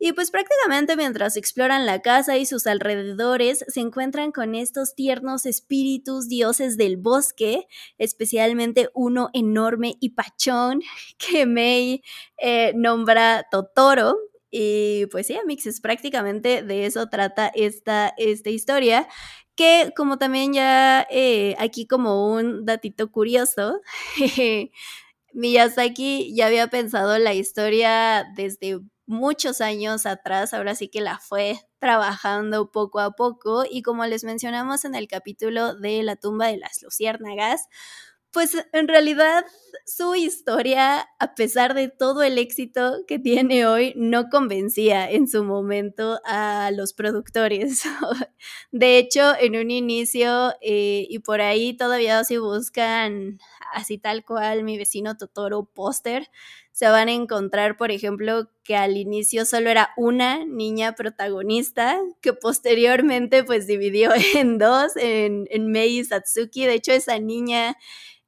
Y 0.03 0.13
pues 0.13 0.31
prácticamente 0.31 0.95
mientras 0.95 1.37
exploran 1.37 1.85
la 1.85 2.01
casa 2.01 2.35
y 2.35 2.47
sus 2.47 2.65
alrededores, 2.65 3.63
se 3.67 3.81
encuentran 3.81 4.31
con 4.31 4.55
estos 4.55 4.95
tiernos 4.95 5.45
espíritus 5.45 6.27
dioses 6.27 6.75
del 6.75 6.97
bosque, 6.97 7.67
especialmente 7.99 8.89
uno 8.95 9.29
enorme 9.33 9.97
y 9.99 10.09
pachón 10.11 10.81
que 11.19 11.45
Mei 11.45 12.03
eh, 12.37 12.73
nombra 12.75 13.45
Totoro. 13.51 14.17
Y 14.51 15.05
pues 15.07 15.27
sí, 15.27 15.35
Amix, 15.35 15.79
prácticamente 15.81 16.61
de 16.61 16.85
eso 16.85 17.07
trata 17.07 17.47
esta, 17.55 18.13
esta 18.17 18.49
historia 18.49 19.07
que 19.55 19.93
como 19.95 20.17
también 20.17 20.53
ya 20.53 21.07
eh, 21.09 21.55
aquí 21.59 21.87
como 21.87 22.33
un 22.33 22.65
datito 22.65 23.11
curioso, 23.11 23.81
Miyazaki 25.33 26.33
ya 26.35 26.47
había 26.47 26.67
pensado 26.67 27.17
la 27.17 27.33
historia 27.33 28.25
desde 28.35 28.79
muchos 29.05 29.61
años 29.61 30.05
atrás, 30.05 30.53
ahora 30.53 30.75
sí 30.75 30.89
que 30.89 31.01
la 31.01 31.19
fue 31.19 31.59
trabajando 31.79 32.71
poco 32.71 32.99
a 32.99 33.11
poco 33.11 33.63
y 33.69 33.81
como 33.81 34.05
les 34.05 34.23
mencionamos 34.23 34.85
en 34.85 34.95
el 34.95 35.07
capítulo 35.07 35.75
de 35.75 36.03
la 36.03 36.15
tumba 36.15 36.47
de 36.47 36.57
las 36.57 36.81
luciérnagas, 36.81 37.67
Pues 38.31 38.55
en 38.71 38.87
realidad 38.87 39.45
su 39.85 40.15
historia, 40.15 41.09
a 41.19 41.35
pesar 41.35 41.73
de 41.73 41.89
todo 41.89 42.23
el 42.23 42.37
éxito 42.37 43.03
que 43.05 43.19
tiene 43.19 43.65
hoy, 43.65 43.93
no 43.97 44.29
convencía 44.29 45.09
en 45.09 45.27
su 45.27 45.43
momento 45.43 46.21
a 46.23 46.71
los 46.71 46.93
productores. 46.93 47.83
De 48.71 48.97
hecho, 48.97 49.33
en 49.37 49.57
un 49.57 49.69
inicio, 49.69 50.53
eh, 50.61 51.05
y 51.09 51.19
por 51.19 51.41
ahí 51.41 51.73
todavía 51.75 52.23
si 52.23 52.37
buscan 52.37 53.39
así 53.73 53.97
tal 53.97 54.23
cual 54.23 54.63
mi 54.63 54.77
vecino 54.77 55.17
Totoro 55.17 55.65
póster, 55.65 56.29
se 56.71 56.87
van 56.87 57.09
a 57.09 57.13
encontrar, 57.13 57.75
por 57.75 57.91
ejemplo, 57.91 58.49
que 58.63 58.77
al 58.77 58.95
inicio 58.95 59.45
solo 59.45 59.69
era 59.69 59.89
una 59.97 60.45
niña 60.45 60.95
protagonista, 60.95 61.99
que 62.21 62.31
posteriormente 62.31 63.43
pues 63.43 63.67
dividió 63.67 64.11
en 64.35 64.57
dos, 64.57 64.95
en, 64.95 65.47
en 65.49 65.69
Mei 65.69 65.99
y 65.99 66.05
Satsuki. 66.05 66.65
De 66.65 66.75
hecho, 66.75 66.93
esa 66.93 67.19
niña 67.19 67.77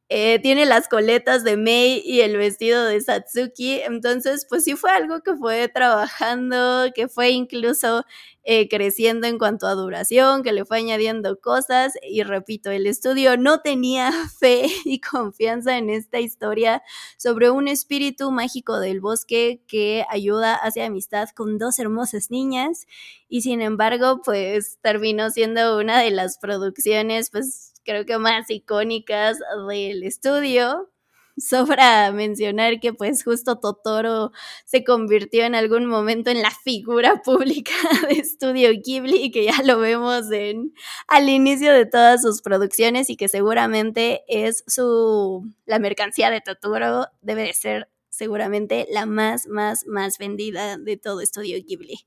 eh, 0.10 0.39
tiene 0.39 0.65
las 0.65 0.88
coletas 0.88 1.43
de 1.43 1.57
Mei 1.57 2.01
y 2.05 2.22
el 2.22 2.38
vestido 2.38 2.86
de 2.86 3.01
Satsuki. 3.01 3.81
Entonces, 3.81 4.45
pues 4.48 4.63
sí 4.63 4.75
fue 4.75 4.91
algo 4.91 5.22
que 5.22 5.36
fue 5.36 5.67
trabajando, 5.69 6.86
que 6.93 7.07
fue 7.07 7.31
incluso 7.31 8.05
eh, 8.43 8.67
creciendo 8.67 9.25
en 9.27 9.39
cuanto 9.39 9.65
a 9.67 9.74
duración, 9.74 10.43
que 10.43 10.51
le 10.51 10.65
fue 10.65 10.77
añadiendo 10.79 11.39
cosas. 11.39 11.93
Y 12.03 12.24
repito, 12.24 12.69
el 12.69 12.86
estudio 12.86 13.38
no 13.38 13.62
tenía 13.62 14.12
fe 14.39 14.67
y 14.86 15.00
confianza 15.00 15.77
en 15.77 15.89
esta 15.89 16.19
historia 16.19 16.83
sobre 17.17 17.50
un 17.50 17.67
espíritu 17.67 18.29
mágico 18.31 18.79
del 18.79 19.00
bosque 19.01 19.63
que 19.67 20.05
ayuda 20.10 20.55
hacia 20.55 20.86
amistad 20.86 21.29
con 21.36 21.57
dos 21.57 21.79
hermosas 21.79 22.29
niñas. 22.29 22.86
Y 23.29 23.41
sin 23.41 23.62
embargo, 23.62 24.22
pues 24.24 24.77
terminó 24.81 25.29
siendo 25.31 25.79
una 25.79 26.00
de 26.01 26.12
las 26.12 26.38
producciones, 26.38 27.29
pues 27.31 27.73
creo 27.84 28.06
que 28.06 28.18
más 28.18 28.50
icónicas 28.50 29.38
del 29.68 30.04
estudio. 30.04 30.90
Sobra 31.36 32.12
mencionar 32.12 32.80
que 32.80 32.94
pues 32.94 33.24
justo 33.24 33.60
Totoro 33.60 34.32
se 34.66 34.84
convirtió 34.84 35.46
en 35.46 35.56
algún 35.56 35.88
momento 35.88 36.30
en 36.30 36.44
la 36.44 36.52
figura 36.52 37.24
pública 37.24 37.74
de 38.08 38.16
Estudio 38.16 38.70
Ghibli 38.72 39.32
que 39.32 39.46
ya 39.46 39.63
lo 39.63 39.80
vemos 39.80 40.32
en 40.32 40.74
al 41.08 41.30
inicio 41.30 41.74
de 41.74 41.88
todas 41.88 42.22
sus 42.22 42.44
producciones 42.44 43.10
y 43.10 43.18
que 43.18 43.30
seguramente 43.30 44.24
es 44.28 44.63
su 44.68 45.44
la 45.66 45.80
mercancía 45.80 46.30
de 46.30 46.42
Totoro 46.42 47.08
debe 47.22 47.44
de 47.44 47.54
ser 47.54 47.90
seguramente 48.10 48.86
la 48.92 49.08
más 49.08 49.48
más 49.48 49.88
más 49.88 50.20
vendida 50.20 50.78
de 50.78 50.98
todo 50.98 51.20
Estudio 51.20 51.58
Ghibli. 51.66 52.06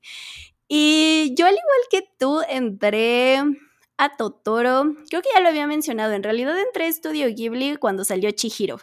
Y 0.69 1.33
yo 1.37 1.45
al 1.45 1.53
igual 1.53 1.81
que 1.89 2.03
tú 2.17 2.41
entré 2.49 3.41
a 3.97 4.15
Totoro. 4.15 4.95
Creo 5.09 5.21
que 5.21 5.29
ya 5.33 5.41
lo 5.41 5.49
había 5.49 5.67
mencionado. 5.67 6.13
En 6.13 6.23
realidad 6.23 6.57
entré 6.59 6.85
a 6.85 6.87
Estudio 6.87 7.27
Ghibli 7.27 7.77
cuando 7.77 8.03
salió 8.03 8.31
Chihiro. 8.31 8.75
O 8.75 8.81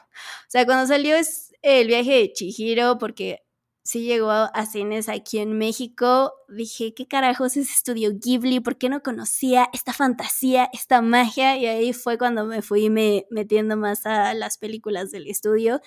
sea, 0.48 0.64
cuando 0.66 0.86
salió 0.86 1.16
es 1.16 1.52
el 1.62 1.86
viaje 1.86 2.12
de 2.12 2.32
Chihiro, 2.32 2.98
porque 2.98 3.44
sí 3.84 4.02
llegó 4.04 4.30
a 4.30 4.66
cines 4.66 5.08
aquí 5.08 5.38
en 5.38 5.58
México. 5.58 6.32
Dije, 6.48 6.94
¿qué 6.94 7.06
carajos 7.06 7.56
es 7.56 7.70
Estudio 7.70 8.12
Ghibli? 8.18 8.60
¿Por 8.60 8.78
qué 8.78 8.88
no 8.88 9.02
conocía 9.02 9.68
esta 9.72 9.92
fantasía, 9.92 10.70
esta 10.72 11.02
magia? 11.02 11.56
Y 11.58 11.66
ahí 11.66 11.92
fue 11.92 12.18
cuando 12.18 12.46
me 12.46 12.62
fui 12.62 12.88
me 12.90 13.26
metiendo 13.30 13.76
más 13.76 14.06
a 14.06 14.34
las 14.34 14.58
películas 14.58 15.10
del 15.10 15.28
estudio. 15.28 15.80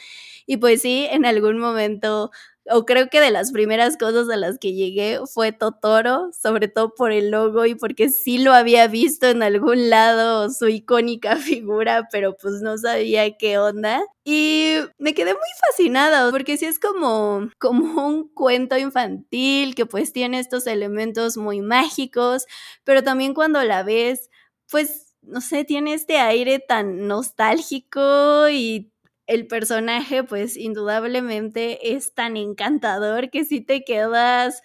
Y 0.46 0.57
pues 0.57 0.84
sí, 0.84 1.07
en 1.10 1.25
algún 1.25 1.60
momento 1.60 2.31
o 2.69 2.86
creo 2.86 3.09
que 3.09 3.19
de 3.21 3.31
las 3.31 3.51
primeras 3.51 3.97
cosas 3.97 4.29
a 4.29 4.38
las 4.38 4.57
que 4.59 4.74
llegué 4.74 5.19
fue 5.31 5.51
Totoro, 5.51 6.31
sobre 6.33 6.67
todo 6.67 6.93
por 6.95 7.12
el 7.12 7.31
logo 7.31 7.65
y 7.65 7.75
porque 7.75 8.09
sí 8.09 8.38
lo 8.38 8.53
había 8.53 8.88
visto 8.88 9.27
en 9.27 9.43
algún 9.43 9.89
lado 9.89 10.50
su 10.50 10.67
icónica 10.67 11.36
figura, 11.38 12.07
pero 12.12 12.36
pues 12.36 12.62
no 12.62 12.77
sabía 12.77 13.38
qué 13.38 13.57
onda. 13.57 14.01
Y 14.24 14.74
me 14.97 15.13
quedé 15.13 15.33
muy 15.33 15.50
fascinada 15.69 16.29
porque 16.31 16.57
sí 16.57 16.65
es 16.65 16.79
como, 16.79 17.50
como 17.59 18.07
un 18.07 18.27
cuento 18.33 18.77
infantil 18.77 19.74
que 19.75 19.86
pues 19.86 20.12
tiene 20.12 20.39
estos 20.39 20.67
elementos 20.67 21.38
muy 21.38 21.62
mágicos, 21.62 22.45
pero 22.83 23.03
también 23.03 23.33
cuando 23.33 23.63
la 23.63 23.83
ves, 23.83 24.29
pues 24.69 25.15
no 25.21 25.41
sé, 25.41 25.65
tiene 25.65 25.93
este 25.93 26.17
aire 26.17 26.59
tan 26.59 27.07
nostálgico 27.07 28.50
y 28.50 28.91
el 29.27 29.48
personaje 29.48 30.24
pues 30.24 30.57
indudablemente 30.57 31.96
es 31.96 32.13
tan 32.13 32.38
encantador 32.38 33.29
que 33.29 33.46
si 33.46 33.62
te 33.62 33.84
quedas 33.84 34.62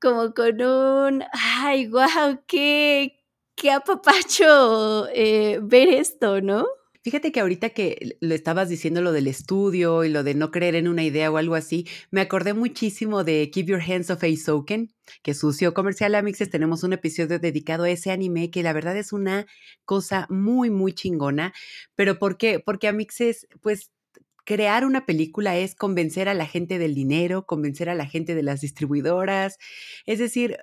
como 0.00 0.34
con 0.34 0.60
un, 0.62 1.24
ay, 1.32 1.88
wow, 1.88 2.40
qué, 2.46 3.24
qué 3.56 3.70
apapacho 3.72 5.08
eh, 5.14 5.58
ver 5.62 5.88
esto, 5.88 6.40
¿no? 6.40 6.66
Fíjate 7.04 7.32
que 7.32 7.40
ahorita 7.40 7.68
que 7.70 8.16
le 8.20 8.34
estabas 8.34 8.70
diciendo 8.70 9.02
lo 9.02 9.12
del 9.12 9.26
estudio 9.26 10.04
y 10.04 10.08
lo 10.08 10.22
de 10.22 10.34
no 10.34 10.50
creer 10.50 10.74
en 10.74 10.88
una 10.88 11.04
idea 11.04 11.30
o 11.30 11.36
algo 11.36 11.54
así, 11.54 11.86
me 12.10 12.22
acordé 12.22 12.54
muchísimo 12.54 13.24
de 13.24 13.50
Keep 13.50 13.66
Your 13.66 13.82
Hands 13.82 14.08
Off 14.08 14.24
Soken, 14.42 14.90
que 15.22 15.34
sucio 15.34 15.74
comercial 15.74 16.14
Amixes 16.14 16.48
tenemos 16.48 16.82
un 16.82 16.94
episodio 16.94 17.38
dedicado 17.38 17.84
a 17.84 17.90
ese 17.90 18.10
anime 18.10 18.50
que 18.50 18.62
la 18.62 18.72
verdad 18.72 18.96
es 18.96 19.12
una 19.12 19.46
cosa 19.84 20.26
muy 20.30 20.70
muy 20.70 20.94
chingona, 20.94 21.52
pero 21.94 22.18
¿por 22.18 22.38
qué? 22.38 22.58
Porque 22.58 22.88
Amixes 22.88 23.48
pues 23.60 23.90
crear 24.44 24.84
una 24.84 25.06
película 25.06 25.56
es 25.56 25.74
convencer 25.74 26.28
a 26.28 26.34
la 26.34 26.46
gente 26.46 26.78
del 26.78 26.94
dinero, 26.94 27.46
convencer 27.46 27.88
a 27.88 27.94
la 27.94 28.06
gente 28.06 28.34
de 28.34 28.42
las 28.42 28.60
distribuidoras. 28.60 29.58
Es 30.06 30.18
decir, 30.18 30.58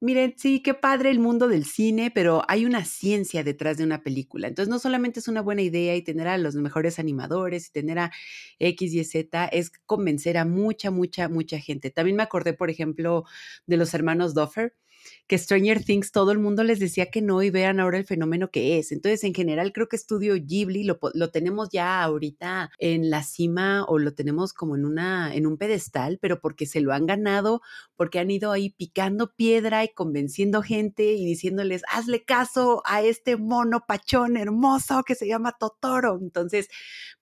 miren, 0.00 0.34
sí, 0.36 0.62
qué 0.62 0.74
padre 0.74 1.10
el 1.10 1.20
mundo 1.20 1.48
del 1.48 1.64
cine, 1.64 2.10
pero 2.12 2.42
hay 2.48 2.64
una 2.66 2.84
ciencia 2.84 3.44
detrás 3.44 3.76
de 3.78 3.84
una 3.84 4.02
película. 4.02 4.48
Entonces, 4.48 4.68
no 4.70 4.78
solamente 4.80 5.20
es 5.20 5.28
una 5.28 5.42
buena 5.42 5.62
idea 5.62 5.94
y 5.96 6.02
tener 6.02 6.26
a 6.28 6.38
los 6.38 6.56
mejores 6.56 6.98
animadores 6.98 7.68
y 7.68 7.72
tener 7.72 7.98
a 8.00 8.12
X 8.58 8.94
y 8.94 9.04
Z, 9.04 9.46
es 9.48 9.70
convencer 9.86 10.38
a 10.38 10.44
mucha, 10.44 10.90
mucha, 10.90 11.28
mucha 11.28 11.58
gente. 11.60 11.90
También 11.90 12.16
me 12.16 12.24
acordé, 12.24 12.52
por 12.54 12.70
ejemplo, 12.70 13.24
de 13.66 13.76
los 13.76 13.94
hermanos 13.94 14.34
Duffer 14.34 14.74
que 15.26 15.38
Stranger 15.38 15.82
Things 15.82 16.12
todo 16.12 16.32
el 16.32 16.38
mundo 16.38 16.62
les 16.62 16.78
decía 16.78 17.06
que 17.06 17.22
no 17.22 17.42
y 17.42 17.50
vean 17.50 17.80
ahora 17.80 17.98
el 17.98 18.04
fenómeno 18.04 18.50
que 18.50 18.78
es. 18.78 18.92
Entonces, 18.92 19.24
en 19.24 19.34
general, 19.34 19.72
creo 19.72 19.88
que 19.88 19.96
Estudio 19.96 20.34
Ghibli 20.34 20.84
lo, 20.84 20.98
lo, 21.14 21.30
tenemos 21.30 21.70
ya 21.70 22.02
ahorita 22.02 22.70
en 22.78 23.08
la 23.08 23.22
cima 23.22 23.84
o 23.86 23.98
lo 23.98 24.12
tenemos 24.14 24.52
como 24.52 24.76
en, 24.76 24.84
una, 24.84 25.34
en 25.34 25.46
un 25.46 25.56
pedestal, 25.56 26.18
pero 26.20 26.40
porque 26.40 26.66
se 26.66 26.80
lo 26.80 26.92
han 26.92 27.06
ganado, 27.06 27.62
porque 27.96 28.18
han 28.18 28.30
ido 28.30 28.52
ahí 28.52 28.70
picando 28.70 29.32
piedra 29.34 29.84
y 29.84 29.94
convenciendo 29.94 30.62
gente 30.62 31.14
y 31.14 31.24
diciéndoles, 31.24 31.82
hazle 31.88 32.24
caso 32.24 32.82
a 32.84 33.02
este 33.02 33.36
mono 33.36 33.84
pachón 33.86 34.36
hermoso 34.36 35.02
que 35.02 35.14
se 35.14 35.26
llama 35.26 35.56
Totoro. 35.58 36.18
Entonces, 36.20 36.68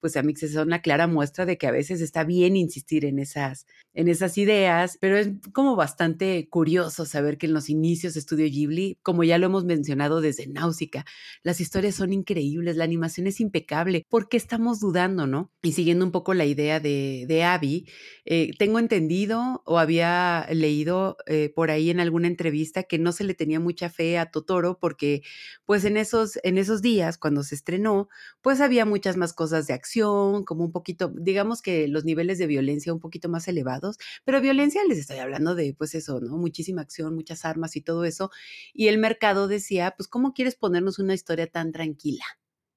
pues 0.00 0.16
a 0.16 0.22
mí 0.22 0.34
es 0.40 0.56
una 0.56 0.82
clara 0.82 1.06
muestra 1.06 1.46
de 1.46 1.58
que 1.58 1.66
a 1.66 1.72
veces 1.72 2.00
está 2.00 2.24
bien 2.24 2.56
insistir 2.56 3.04
en 3.04 3.18
esas, 3.18 3.66
en 3.94 4.08
esas 4.08 4.36
ideas, 4.38 4.98
pero 5.00 5.16
es 5.16 5.28
como 5.52 5.76
bastante 5.76 6.48
curioso 6.48 7.04
saber 7.04 7.38
que 7.38 7.46
en 7.46 7.52
los 7.52 7.68
inicios 7.68 7.89
de 7.90 8.20
Estudio 8.20 8.46
Ghibli, 8.46 8.98
como 9.02 9.24
ya 9.24 9.36
lo 9.38 9.46
hemos 9.46 9.64
mencionado 9.64 10.20
desde 10.20 10.46
Náusica, 10.46 11.04
las 11.42 11.60
historias 11.60 11.96
son 11.96 12.12
increíbles, 12.12 12.76
la 12.76 12.84
animación 12.84 13.26
es 13.26 13.40
impecable. 13.40 14.06
¿Por 14.08 14.28
qué 14.28 14.36
estamos 14.36 14.80
dudando, 14.80 15.26
no? 15.26 15.50
Y 15.62 15.72
siguiendo 15.72 16.04
un 16.04 16.12
poco 16.12 16.34
la 16.34 16.44
idea 16.44 16.78
de, 16.78 17.24
de 17.26 17.42
Abby, 17.42 17.88
eh, 18.24 18.52
tengo 18.58 18.78
entendido 18.78 19.62
o 19.66 19.78
había 19.78 20.46
leído 20.52 21.16
eh, 21.26 21.52
por 21.54 21.70
ahí 21.70 21.90
en 21.90 22.00
alguna 22.00 22.28
entrevista 22.28 22.84
que 22.84 22.98
no 22.98 23.12
se 23.12 23.24
le 23.24 23.34
tenía 23.34 23.58
mucha 23.58 23.90
fe 23.90 24.18
a 24.18 24.30
Totoro 24.30 24.78
porque 24.80 25.22
pues 25.66 25.84
en 25.84 25.96
esos, 25.96 26.38
en 26.44 26.58
esos 26.58 26.82
días, 26.82 27.18
cuando 27.18 27.42
se 27.42 27.56
estrenó, 27.56 28.08
pues 28.40 28.60
había 28.60 28.84
muchas 28.84 29.16
más 29.16 29.32
cosas 29.32 29.66
de 29.66 29.74
acción, 29.74 30.44
como 30.44 30.64
un 30.64 30.72
poquito, 30.72 31.12
digamos 31.16 31.60
que 31.60 31.88
los 31.88 32.04
niveles 32.04 32.38
de 32.38 32.46
violencia 32.46 32.92
un 32.92 33.00
poquito 33.00 33.28
más 33.28 33.48
elevados, 33.48 33.96
pero 34.24 34.40
violencia 34.40 34.80
les 34.88 34.98
estoy 34.98 35.18
hablando 35.18 35.54
de 35.54 35.74
pues 35.76 35.94
eso, 35.94 36.20
¿no? 36.20 36.36
Muchísima 36.36 36.82
acción, 36.82 37.14
muchas 37.14 37.44
armas 37.44 37.76
y 37.76 37.79
todo 37.80 38.04
eso. 38.04 38.30
Y 38.72 38.88
el 38.88 38.98
mercado 38.98 39.48
decía, 39.48 39.94
pues 39.96 40.08
¿cómo 40.08 40.32
quieres 40.34 40.54
ponernos 40.56 40.98
una 40.98 41.14
historia 41.14 41.46
tan 41.46 41.72
tranquila? 41.72 42.24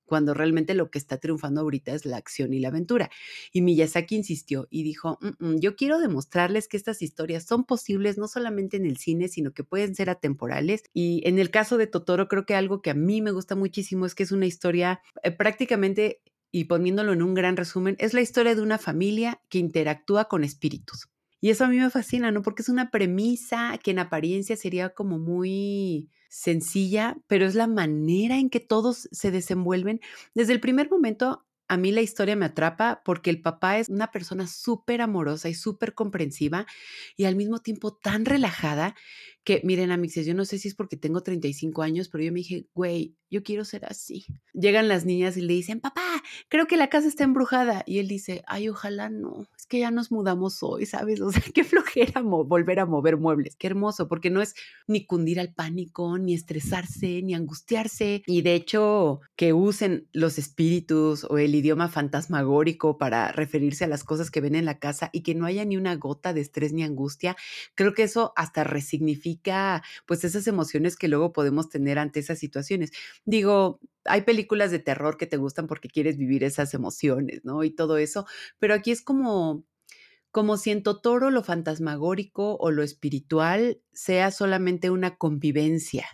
cuando 0.05 0.33
realmente 0.33 0.73
lo 0.73 0.91
que 0.91 0.99
está 0.99 1.17
triunfando 1.17 1.61
ahorita 1.61 1.93
es 1.93 2.05
la 2.05 2.17
acción 2.17 2.53
y 2.53 2.59
la 2.59 2.67
aventura. 2.67 3.09
Y 3.51 3.61
Miyazaki 3.61 4.15
insistió 4.15 4.67
y 4.69 4.83
dijo, 4.83 5.17
mm, 5.21 5.45
mm, 5.45 5.59
yo 5.59 5.75
quiero 5.75 5.99
demostrarles 5.99 6.67
que 6.67 6.77
estas 6.77 7.01
historias 7.01 7.45
son 7.45 7.63
posibles 7.63 8.17
no 8.17 8.27
solamente 8.27 8.77
en 8.77 8.85
el 8.85 8.97
cine, 8.97 9.27
sino 9.27 9.53
que 9.53 9.63
pueden 9.63 9.95
ser 9.95 10.09
atemporales. 10.09 10.83
Y 10.93 11.21
en 11.25 11.39
el 11.39 11.49
caso 11.49 11.77
de 11.77 11.87
Totoro, 11.87 12.27
creo 12.27 12.45
que 12.45 12.55
algo 12.55 12.81
que 12.81 12.91
a 12.91 12.93
mí 12.93 13.21
me 13.21 13.31
gusta 13.31 13.55
muchísimo 13.55 14.05
es 14.05 14.15
que 14.15 14.23
es 14.23 14.31
una 14.31 14.45
historia 14.45 15.01
eh, 15.23 15.31
prácticamente, 15.31 16.21
y 16.51 16.65
poniéndolo 16.65 17.13
en 17.13 17.23
un 17.23 17.33
gran 17.33 17.57
resumen, 17.57 17.95
es 17.97 18.13
la 18.13 18.21
historia 18.21 18.53
de 18.53 18.61
una 18.61 18.77
familia 18.77 19.41
que 19.49 19.57
interactúa 19.57 20.25
con 20.25 20.43
espíritus. 20.43 21.07
Y 21.43 21.49
eso 21.49 21.65
a 21.65 21.67
mí 21.67 21.77
me 21.77 21.89
fascina, 21.89 22.31
¿no? 22.31 22.41
Porque 22.41 22.61
es 22.61 22.69
una 22.69 22.89
premisa 22.89 23.77
que 23.83 23.91
en 23.91 23.99
apariencia 23.99 24.55
sería 24.55 24.91
como 24.91 25.19
muy 25.19 26.09
sencilla, 26.29 27.17
pero 27.27 27.45
es 27.45 27.53
la 27.53 27.67
manera 27.67 28.37
en 28.37 28.49
que 28.49 28.61
todos 28.61 29.09
se 29.11 29.29
desenvuelven. 29.29 29.99
Desde 30.33 30.53
el 30.53 30.61
primer 30.61 30.89
momento, 30.89 31.45
a 31.67 31.75
mí 31.75 31.91
la 31.91 31.99
historia 31.99 32.37
me 32.37 32.45
atrapa 32.45 33.01
porque 33.03 33.29
el 33.29 33.41
papá 33.41 33.77
es 33.77 33.89
una 33.89 34.09
persona 34.09 34.47
súper 34.47 35.01
amorosa 35.01 35.49
y 35.49 35.53
súper 35.53 35.93
comprensiva 35.93 36.65
y 37.17 37.25
al 37.25 37.35
mismo 37.35 37.59
tiempo 37.59 37.93
tan 37.93 38.23
relajada 38.23 38.95
que, 39.43 39.59
miren, 39.65 39.91
Amixes, 39.91 40.25
yo 40.25 40.35
no 40.35 40.45
sé 40.45 40.59
si 40.59 40.69
es 40.69 40.75
porque 40.75 40.95
tengo 40.95 41.23
35 41.23 41.81
años, 41.81 42.07
pero 42.07 42.23
yo 42.23 42.31
me 42.31 42.39
dije, 42.39 42.67
güey, 42.73 43.17
yo 43.33 43.43
quiero 43.43 43.65
ser 43.65 43.85
así. 43.85 44.25
Llegan 44.53 44.87
las 44.87 45.05
niñas 45.05 45.35
y 45.37 45.41
le 45.41 45.53
dicen, 45.53 45.79
papá, 45.79 46.21
creo 46.49 46.67
que 46.67 46.77
la 46.77 46.87
casa 46.87 47.07
está 47.07 47.23
embrujada. 47.23 47.83
Y 47.87 47.97
él 47.97 48.07
dice, 48.07 48.43
ay, 48.45 48.69
ojalá 48.69 49.09
no, 49.09 49.47
es 49.57 49.65
que 49.65 49.79
ya 49.79 49.89
nos 49.89 50.11
mudamos 50.11 50.61
hoy, 50.61 50.85
¿sabes? 50.85 51.19
O 51.19 51.31
sea, 51.31 51.41
qué 51.53 51.63
flojera 51.63 52.21
volver 52.21 52.79
a 52.79 52.85
mover 52.85 53.17
muebles. 53.17 53.55
Qué 53.55 53.67
hermoso, 53.67 54.07
porque 54.07 54.29
no 54.29 54.41
es 54.41 54.53
ni 54.87 55.07
cundir 55.07 55.39
al 55.39 55.51
pánico, 55.51 56.17
ni 56.19 56.35
estresarse, 56.35 57.21
ni 57.23 57.33
angustiarse. 57.33 58.21
Y 58.27 58.43
de 58.43 58.53
hecho, 58.53 59.21
que 59.35 59.53
usen 59.53 60.07
los 60.13 60.37
espíritus 60.37 61.23
o 61.23 61.39
el 61.39 61.55
idioma 61.55 61.89
fantasmagórico 61.89 62.99
para 62.99 63.31
referirse 63.31 63.83
a 63.83 63.87
las 63.87 64.03
cosas 64.03 64.29
que 64.29 64.41
ven 64.41 64.53
en 64.53 64.65
la 64.65 64.77
casa 64.77 65.09
y 65.11 65.23
que 65.23 65.33
no 65.33 65.47
haya 65.47 65.65
ni 65.65 65.75
una 65.75 65.95
gota 65.95 66.33
de 66.33 66.41
estrés 66.41 66.71
ni 66.71 66.83
angustia, 66.83 67.35
creo 67.73 67.95
que 67.95 68.03
eso 68.03 68.31
hasta 68.35 68.63
resignifica 68.63 69.81
pues 70.05 70.23
esas 70.23 70.45
emociones 70.45 70.95
que 70.95 71.07
luego 71.07 71.33
podemos 71.33 71.69
tener 71.69 71.97
ante 71.97 72.19
esas 72.19 72.37
situaciones. 72.37 72.91
Digo, 73.25 73.79
hay 74.05 74.21
películas 74.23 74.71
de 74.71 74.79
terror 74.79 75.17
que 75.17 75.27
te 75.27 75.37
gustan 75.37 75.67
porque 75.67 75.89
quieres 75.89 76.17
vivir 76.17 76.43
esas 76.43 76.73
emociones, 76.73 77.41
¿no? 77.45 77.63
Y 77.63 77.71
todo 77.71 77.97
eso, 77.97 78.25
pero 78.59 78.73
aquí 78.73 78.91
es 78.91 79.01
como 79.01 79.65
como 80.31 80.57
si 80.57 80.71
en 80.71 80.83
Totoro 80.83 81.31
lo 81.31 81.43
fantasmagórico 81.43 82.57
o 82.57 82.71
lo 82.71 82.83
espiritual 82.83 83.81
sea 83.93 84.31
solamente 84.31 84.89
una 84.89 85.17
convivencia, 85.17 86.07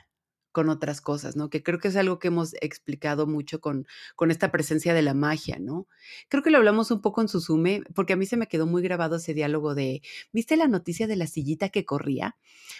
con 0.51 0.69
otras 0.69 1.01
cosas, 1.01 1.35
¿no? 1.35 1.49
Que 1.49 1.63
creo 1.63 1.79
que 1.79 1.89
es 1.89 1.95
algo 1.95 2.19
que 2.19 2.29
hemos 2.29 2.53
explicado 2.61 3.27
mucho 3.27 3.59
con, 3.61 3.87
con 4.15 4.31
esta 4.31 4.51
presencia 4.51 4.93
de 4.93 5.01
la 5.01 5.13
magia, 5.13 5.57
¿no? 5.59 5.87
Creo 6.27 6.43
que 6.43 6.49
lo 6.49 6.57
hablamos 6.57 6.91
un 6.91 7.01
poco 7.01 7.21
en 7.21 7.27
Susume, 7.27 7.83
porque 7.93 8.13
a 8.13 8.15
mí 8.15 8.25
se 8.25 8.37
me 8.37 8.47
quedó 8.47 8.65
muy 8.65 8.81
grabado 8.81 9.17
ese 9.17 9.33
diálogo 9.33 9.75
de, 9.75 10.01
¿viste 10.31 10.57
la 10.57 10.67
noticia 10.67 11.07
de 11.07 11.15
la 11.15 11.27
sillita 11.27 11.69
que 11.69 11.85
corría? 11.85 12.35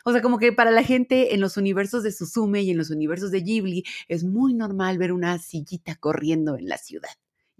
O 0.06 0.12
sea, 0.12 0.22
como 0.22 0.40
que 0.40 0.54
para 0.54 0.72
la 0.72 0.84
gente 0.84 1.34
en 1.34 1.42
los 1.42 1.58
universos 1.58 2.04
de 2.04 2.12
Susume 2.12 2.62
y 2.64 2.72
en 2.72 2.78
los 2.78 2.90
universos 2.90 3.32
de 3.32 3.42
Ghibli 3.42 3.84
es 4.08 4.24
muy 4.24 4.54
normal 4.54 4.98
ver 4.98 5.12
una 5.12 5.38
sillita 5.40 5.96
corriendo 5.96 6.58
en 6.58 6.68
la 6.68 6.78
ciudad 6.78 7.10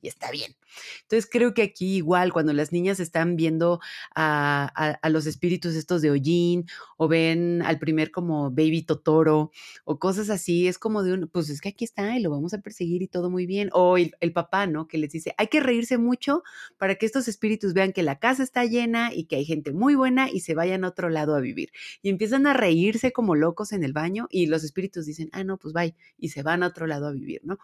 y 0.02 0.08
está 0.08 0.32
bien. 0.32 0.56
Entonces 1.02 1.30
creo 1.32 1.54
que 1.54 1.62
aquí 1.62 1.98
igual 1.98 2.32
cuando 2.34 2.54
las 2.54 2.72
niñas 2.72 3.00
están 3.00 3.36
viendo 3.36 3.80
a, 4.16 5.00
los 5.10 5.26
espíritus 5.26 5.76
estos 5.76 6.02
de 6.02 6.12
Ojin 6.12 6.66
o 6.98 7.08
ven 7.08 7.62
al 7.64 7.80
primer 7.80 8.12
como 8.12 8.52
baby 8.52 8.84
Totoro 8.84 9.52
o 9.86 10.00
cosas 10.00 10.30
así, 10.30 10.68
es 10.68 10.78
como 10.78 11.04
de 11.04 11.14
un, 11.14 11.28
pues 11.28 11.50
es 11.50 11.62
que 11.62 11.70
aquí 11.70 11.86
está 11.86 12.18
y 12.18 12.22
lo 12.22 12.30
vamos 12.30 12.54
a 12.54 12.62
perseguir 12.62 13.02
y 13.02 13.08
todo 13.08 13.30
muy 13.30 13.46
bien. 13.46 13.70
O 13.74 13.98
el, 13.98 14.16
el 14.20 14.34
papá, 14.34 14.68
¿no? 14.68 14.88
Que 14.88 14.98
les 14.98 15.12
dice, 15.12 15.34
hay 15.38 15.48
que 15.48 15.60
reírse 15.60 15.98
mucho 15.98 16.44
para 16.78 16.96
que 16.96 17.06
estos 17.06 17.28
espíritus 17.28 17.74
vean 17.74 17.94
que 17.94 18.04
la 18.04 18.20
casa 18.20 18.44
está 18.44 18.66
llena 18.66 19.14
y 19.14 19.26
que 19.26 19.36
hay 19.38 19.46
gente 19.46 19.72
muy 19.74 19.96
buena 19.96 20.30
y 20.30 20.42
se 20.42 20.54
vayan 20.56 20.84
a 20.84 20.90
otro 20.90 21.10
lado 21.10 21.36
a 21.36 21.40
vivir. 21.40 21.72
Y 22.02 22.10
empiezan 22.10 22.48
a 22.48 22.54
reírse 22.54 23.12
como 23.12 23.36
locos 23.36 23.72
en 23.72 23.84
el 23.84 23.94
baño 23.94 24.28
y 24.30 24.48
los 24.48 24.64
espíritus 24.64 25.06
dicen, 25.06 25.30
ah, 25.34 25.44
no, 25.44 25.58
pues 25.58 25.74
bye, 25.74 25.96
y 26.18 26.30
se 26.30 26.44
van 26.44 26.64
a 26.64 26.68
otro 26.68 26.88
lado 26.88 27.08
a 27.08 27.12
vivir, 27.12 27.42
¿no? 27.44 27.60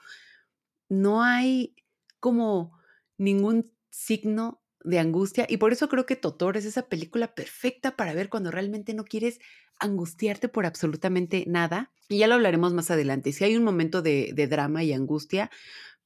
No 0.89 1.24
hay 1.24 1.74
como 2.25 2.72
ningún 3.20 3.72
signo 3.91 4.63
de 4.84 4.98
angustia 4.98 5.46
y 5.48 5.58
por 5.58 5.72
eso 5.72 5.89
creo 5.89 6.08
que 6.08 6.15
Totor 6.15 6.58
es 6.58 6.65
esa 6.65 6.89
película 6.89 7.36
perfecta 7.36 7.96
para 7.96 8.15
ver 8.15 8.29
cuando 8.29 8.50
realmente 8.50 8.96
no 8.96 9.03
quieres 9.03 9.39
angustiarte 9.79 10.50
por 10.50 10.65
absolutamente 10.65 11.44
nada. 11.46 11.91
Y 12.10 12.17
ya 12.17 12.25
lo 12.27 12.34
hablaremos 12.34 12.74
más 12.74 12.89
adelante. 12.89 13.32
Si 13.32 13.44
hay 13.44 13.55
un 13.55 13.63
momento 13.63 14.01
de, 14.01 14.32
de 14.34 14.48
drama 14.48 14.84
y 14.84 14.91
angustia, 14.91 15.51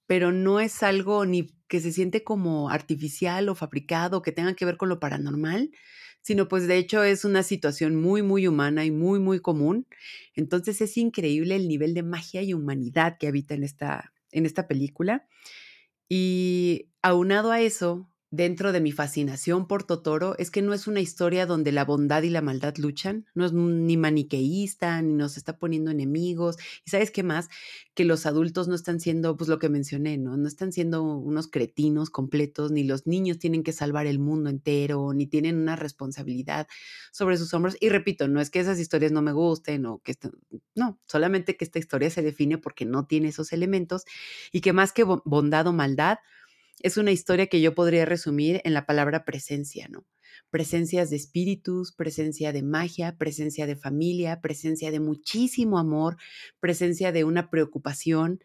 pero 0.08 0.34
no 0.34 0.60
es 0.60 0.84
algo 0.84 1.26
ni 1.26 1.54
que 1.70 1.80
se 1.80 1.94
siente 1.94 2.26
como 2.26 2.70
artificial 2.70 3.48
o 3.48 3.56
fabricado, 3.56 4.22
que 4.22 4.34
tenga 4.34 4.56
que 4.56 4.66
ver 4.66 4.76
con 4.76 4.90
lo 4.90 5.00
paranormal, 5.00 5.72
sino 6.20 6.50
pues 6.50 6.68
de 6.68 6.76
hecho 6.76 7.02
es 7.02 7.24
una 7.24 7.44
situación 7.44 7.96
muy, 7.96 8.24
muy 8.24 8.46
humana 8.46 8.84
y 8.84 8.92
muy, 8.92 9.20
muy 9.20 9.40
común. 9.40 9.88
Entonces 10.36 10.82
es 10.82 10.98
increíble 10.98 11.56
el 11.56 11.70
nivel 11.70 11.94
de 11.94 12.04
magia 12.04 12.42
y 12.42 12.54
humanidad 12.54 13.18
que 13.18 13.30
habita 13.30 13.54
en 13.54 13.64
esta, 13.64 14.12
en 14.34 14.46
esta 14.46 14.68
película. 14.68 15.26
Y 16.10 16.90
aunado 17.04 17.52
a 17.52 17.62
eso, 17.62 18.10
dentro 18.32 18.72
de 18.72 18.82
mi 18.82 18.92
fascinación 18.92 19.68
por 19.68 19.84
Totoro, 19.84 20.38
es 20.38 20.52
que 20.52 20.62
no 20.62 20.74
es 20.74 20.88
una 20.88 21.00
historia 21.00 21.46
donde 21.46 21.72
la 21.72 21.84
bondad 21.86 22.22
y 22.24 22.30
la 22.30 22.42
maldad 22.42 22.76
luchan, 22.78 23.26
no 23.34 23.46
es 23.46 23.54
ni 23.54 23.98
maniqueísta, 23.98 25.02
ni 25.02 25.14
nos 25.14 25.38
está 25.38 25.58
poniendo 25.58 25.90
enemigos. 25.92 26.58
Y 26.86 26.92
sabes 26.92 27.12
qué 27.12 27.24
más? 27.24 27.50
Que 27.96 28.06
los 28.06 28.26
adultos 28.26 28.68
no 28.68 28.76
están 28.76 29.00
siendo, 29.00 29.36
pues 29.36 29.50
lo 29.50 29.58
que 29.60 29.70
mencioné, 29.70 30.18
¿no? 30.18 30.38
No 30.38 30.48
están 30.48 30.72
siendo 30.72 31.04
unos 31.04 31.48
cretinos 31.48 32.10
completos, 32.10 32.72
ni 32.72 32.84
los 32.84 33.08
niños 33.08 33.40
tienen 33.40 33.64
que 33.64 33.74
salvar 33.74 34.06
el 34.06 34.20
mundo 34.20 34.50
entero, 34.50 35.14
ni 35.14 35.26
tienen 35.28 35.58
una 35.58 35.76
responsabilidad 35.76 36.68
sobre 37.12 37.38
sus 37.38 37.54
hombros. 37.54 37.78
Y 37.80 37.90
repito, 37.90 38.28
no 38.28 38.42
es 38.42 38.50
que 38.50 38.60
esas 38.60 38.80
historias 38.80 39.12
no 39.12 39.22
me 39.22 39.32
gusten 39.32 39.86
o 39.86 40.00
que, 40.00 40.16
no, 40.76 41.00
solamente 41.08 41.58
que 41.58 41.66
esta 41.66 41.80
historia 41.80 42.10
se 42.10 42.22
define 42.22 42.58
porque 42.58 42.86
no 42.86 43.06
tiene 43.08 43.30
esos 43.30 43.54
elementos 43.54 44.04
y 44.52 44.62
que 44.62 44.74
más 44.74 44.94
que 44.94 45.04
bondad 45.04 45.68
o 45.68 45.74
maldad, 45.74 46.20
es 46.82 46.98
una 46.98 47.12
historia 47.12 47.48
que 47.48 47.62
yo 47.62 47.76
podría 47.76 48.06
resumir 48.06 48.62
en 48.64 48.74
la 48.74 48.86
palabra 48.86 49.26
presencia, 49.26 49.88
¿no? 49.90 50.06
Presencias 50.50 51.10
de 51.10 51.18
espíritus, 51.18 51.92
presencia 51.92 52.52
de 52.52 52.64
magia, 52.64 53.18
presencia 53.18 53.68
de 53.68 53.76
familia, 53.76 54.42
presencia 54.42 54.90
de 54.92 55.00
muchísimo 55.00 55.78
amor, 55.78 56.18
presencia 56.60 57.12
de 57.12 57.24
una 57.24 57.50
preocupación. 57.50 58.40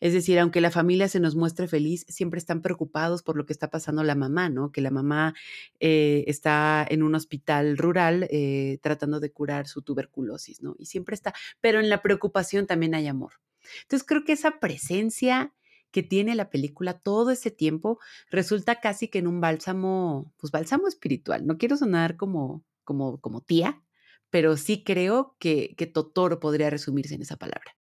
Es 0.00 0.12
decir, 0.12 0.38
aunque 0.38 0.60
la 0.60 0.70
familia 0.70 1.08
se 1.08 1.18
nos 1.18 1.34
muestre 1.34 1.66
feliz, 1.66 2.04
siempre 2.08 2.38
están 2.38 2.62
preocupados 2.62 3.22
por 3.22 3.36
lo 3.36 3.46
que 3.46 3.52
está 3.52 3.70
pasando 3.70 4.04
la 4.04 4.14
mamá, 4.14 4.48
¿no? 4.48 4.70
Que 4.70 4.80
la 4.80 4.90
mamá 4.90 5.34
eh, 5.80 6.24
está 6.28 6.86
en 6.88 7.02
un 7.02 7.14
hospital 7.14 7.76
rural 7.76 8.28
eh, 8.30 8.78
tratando 8.82 9.18
de 9.18 9.32
curar 9.32 9.66
su 9.66 9.82
tuberculosis, 9.82 10.62
¿no? 10.62 10.76
Y 10.78 10.86
siempre 10.86 11.14
está, 11.14 11.34
pero 11.60 11.80
en 11.80 11.88
la 11.88 12.02
preocupación 12.02 12.66
también 12.66 12.94
hay 12.94 13.08
amor. 13.08 13.34
Entonces 13.82 14.06
creo 14.06 14.24
que 14.24 14.32
esa 14.32 14.60
presencia 14.60 15.52
que 15.90 16.02
tiene 16.02 16.34
la 16.34 16.50
película 16.50 16.98
todo 16.98 17.30
ese 17.30 17.50
tiempo 17.50 17.98
resulta 18.30 18.80
casi 18.80 19.08
que 19.08 19.18
en 19.18 19.26
un 19.26 19.40
bálsamo, 19.40 20.32
pues 20.38 20.50
bálsamo 20.52 20.88
espiritual. 20.88 21.46
No 21.46 21.58
quiero 21.58 21.76
sonar 21.76 22.16
como, 22.16 22.64
como, 22.84 23.20
como 23.20 23.40
tía, 23.40 23.82
pero 24.30 24.56
sí 24.56 24.84
creo 24.84 25.36
que, 25.38 25.74
que 25.76 25.86
Totoro 25.86 26.40
podría 26.40 26.70
resumirse 26.70 27.14
en 27.14 27.22
esa 27.22 27.36
palabra. 27.36 27.74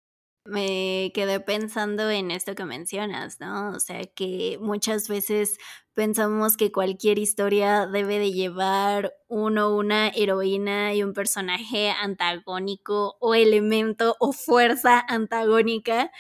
Me 0.44 1.10
quedé 1.12 1.40
pensando 1.40 2.08
en 2.08 2.30
esto 2.30 2.54
que 2.54 2.64
mencionas, 2.64 3.40
¿no? 3.40 3.70
O 3.70 3.80
sea, 3.80 4.04
que 4.04 4.58
muchas 4.60 5.08
veces 5.08 5.58
pensamos 5.92 6.56
que 6.56 6.70
cualquier 6.70 7.18
historia 7.18 7.86
debe 7.86 8.20
de 8.20 8.30
llevar 8.30 9.12
uno, 9.26 9.74
una 9.74 10.08
heroína 10.10 10.94
y 10.94 11.02
un 11.02 11.14
personaje 11.14 11.90
antagónico 11.90 13.16
o 13.18 13.34
elemento 13.34 14.14
o 14.20 14.32
fuerza 14.32 15.04
antagónica 15.08 16.12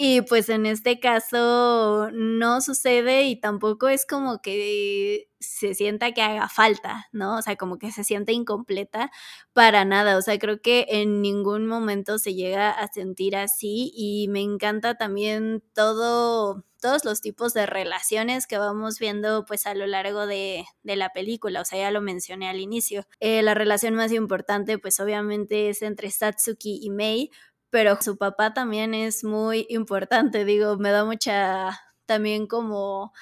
y 0.00 0.20
pues 0.22 0.48
en 0.48 0.64
este 0.64 1.00
caso 1.00 2.08
no 2.12 2.60
sucede 2.60 3.24
y 3.24 3.34
tampoco 3.40 3.88
es 3.88 4.06
como 4.06 4.40
que 4.40 5.28
se 5.40 5.74
sienta 5.74 6.12
que 6.12 6.22
haga 6.22 6.48
falta, 6.48 7.08
¿no? 7.10 7.36
O 7.36 7.42
sea, 7.42 7.56
como 7.56 7.78
que 7.78 7.90
se 7.90 8.04
siente 8.04 8.32
incompleta 8.32 9.10
para 9.52 9.84
nada. 9.84 10.16
O 10.16 10.22
sea, 10.22 10.38
creo 10.38 10.60
que 10.62 10.86
en 10.88 11.20
ningún 11.20 11.66
momento 11.66 12.18
se 12.18 12.34
llega 12.34 12.70
a 12.70 12.86
sentir 12.92 13.34
así 13.34 13.90
y 13.92 14.28
me 14.28 14.40
encanta 14.40 14.96
también 14.96 15.64
todo, 15.74 16.64
todos 16.80 17.04
los 17.04 17.20
tipos 17.20 17.52
de 17.52 17.66
relaciones 17.66 18.46
que 18.46 18.58
vamos 18.58 19.00
viendo 19.00 19.44
pues 19.46 19.66
a 19.66 19.74
lo 19.74 19.86
largo 19.88 20.28
de, 20.28 20.64
de 20.84 20.94
la 20.94 21.10
película. 21.10 21.60
O 21.62 21.64
sea, 21.64 21.80
ya 21.80 21.90
lo 21.90 22.00
mencioné 22.02 22.48
al 22.48 22.60
inicio. 22.60 23.04
Eh, 23.18 23.42
la 23.42 23.54
relación 23.54 23.94
más 23.96 24.12
importante 24.12 24.78
pues 24.78 25.00
obviamente 25.00 25.70
es 25.70 25.82
entre 25.82 26.08
Satsuki 26.12 26.78
y 26.82 26.90
Mei 26.90 27.30
pero 27.70 27.98
su 28.00 28.16
papá 28.16 28.54
también 28.54 28.94
es 28.94 29.24
muy 29.24 29.66
importante, 29.68 30.44
digo, 30.44 30.76
me 30.78 30.90
da 30.90 31.04
mucha 31.04 31.78
también 32.06 32.46
como... 32.46 33.12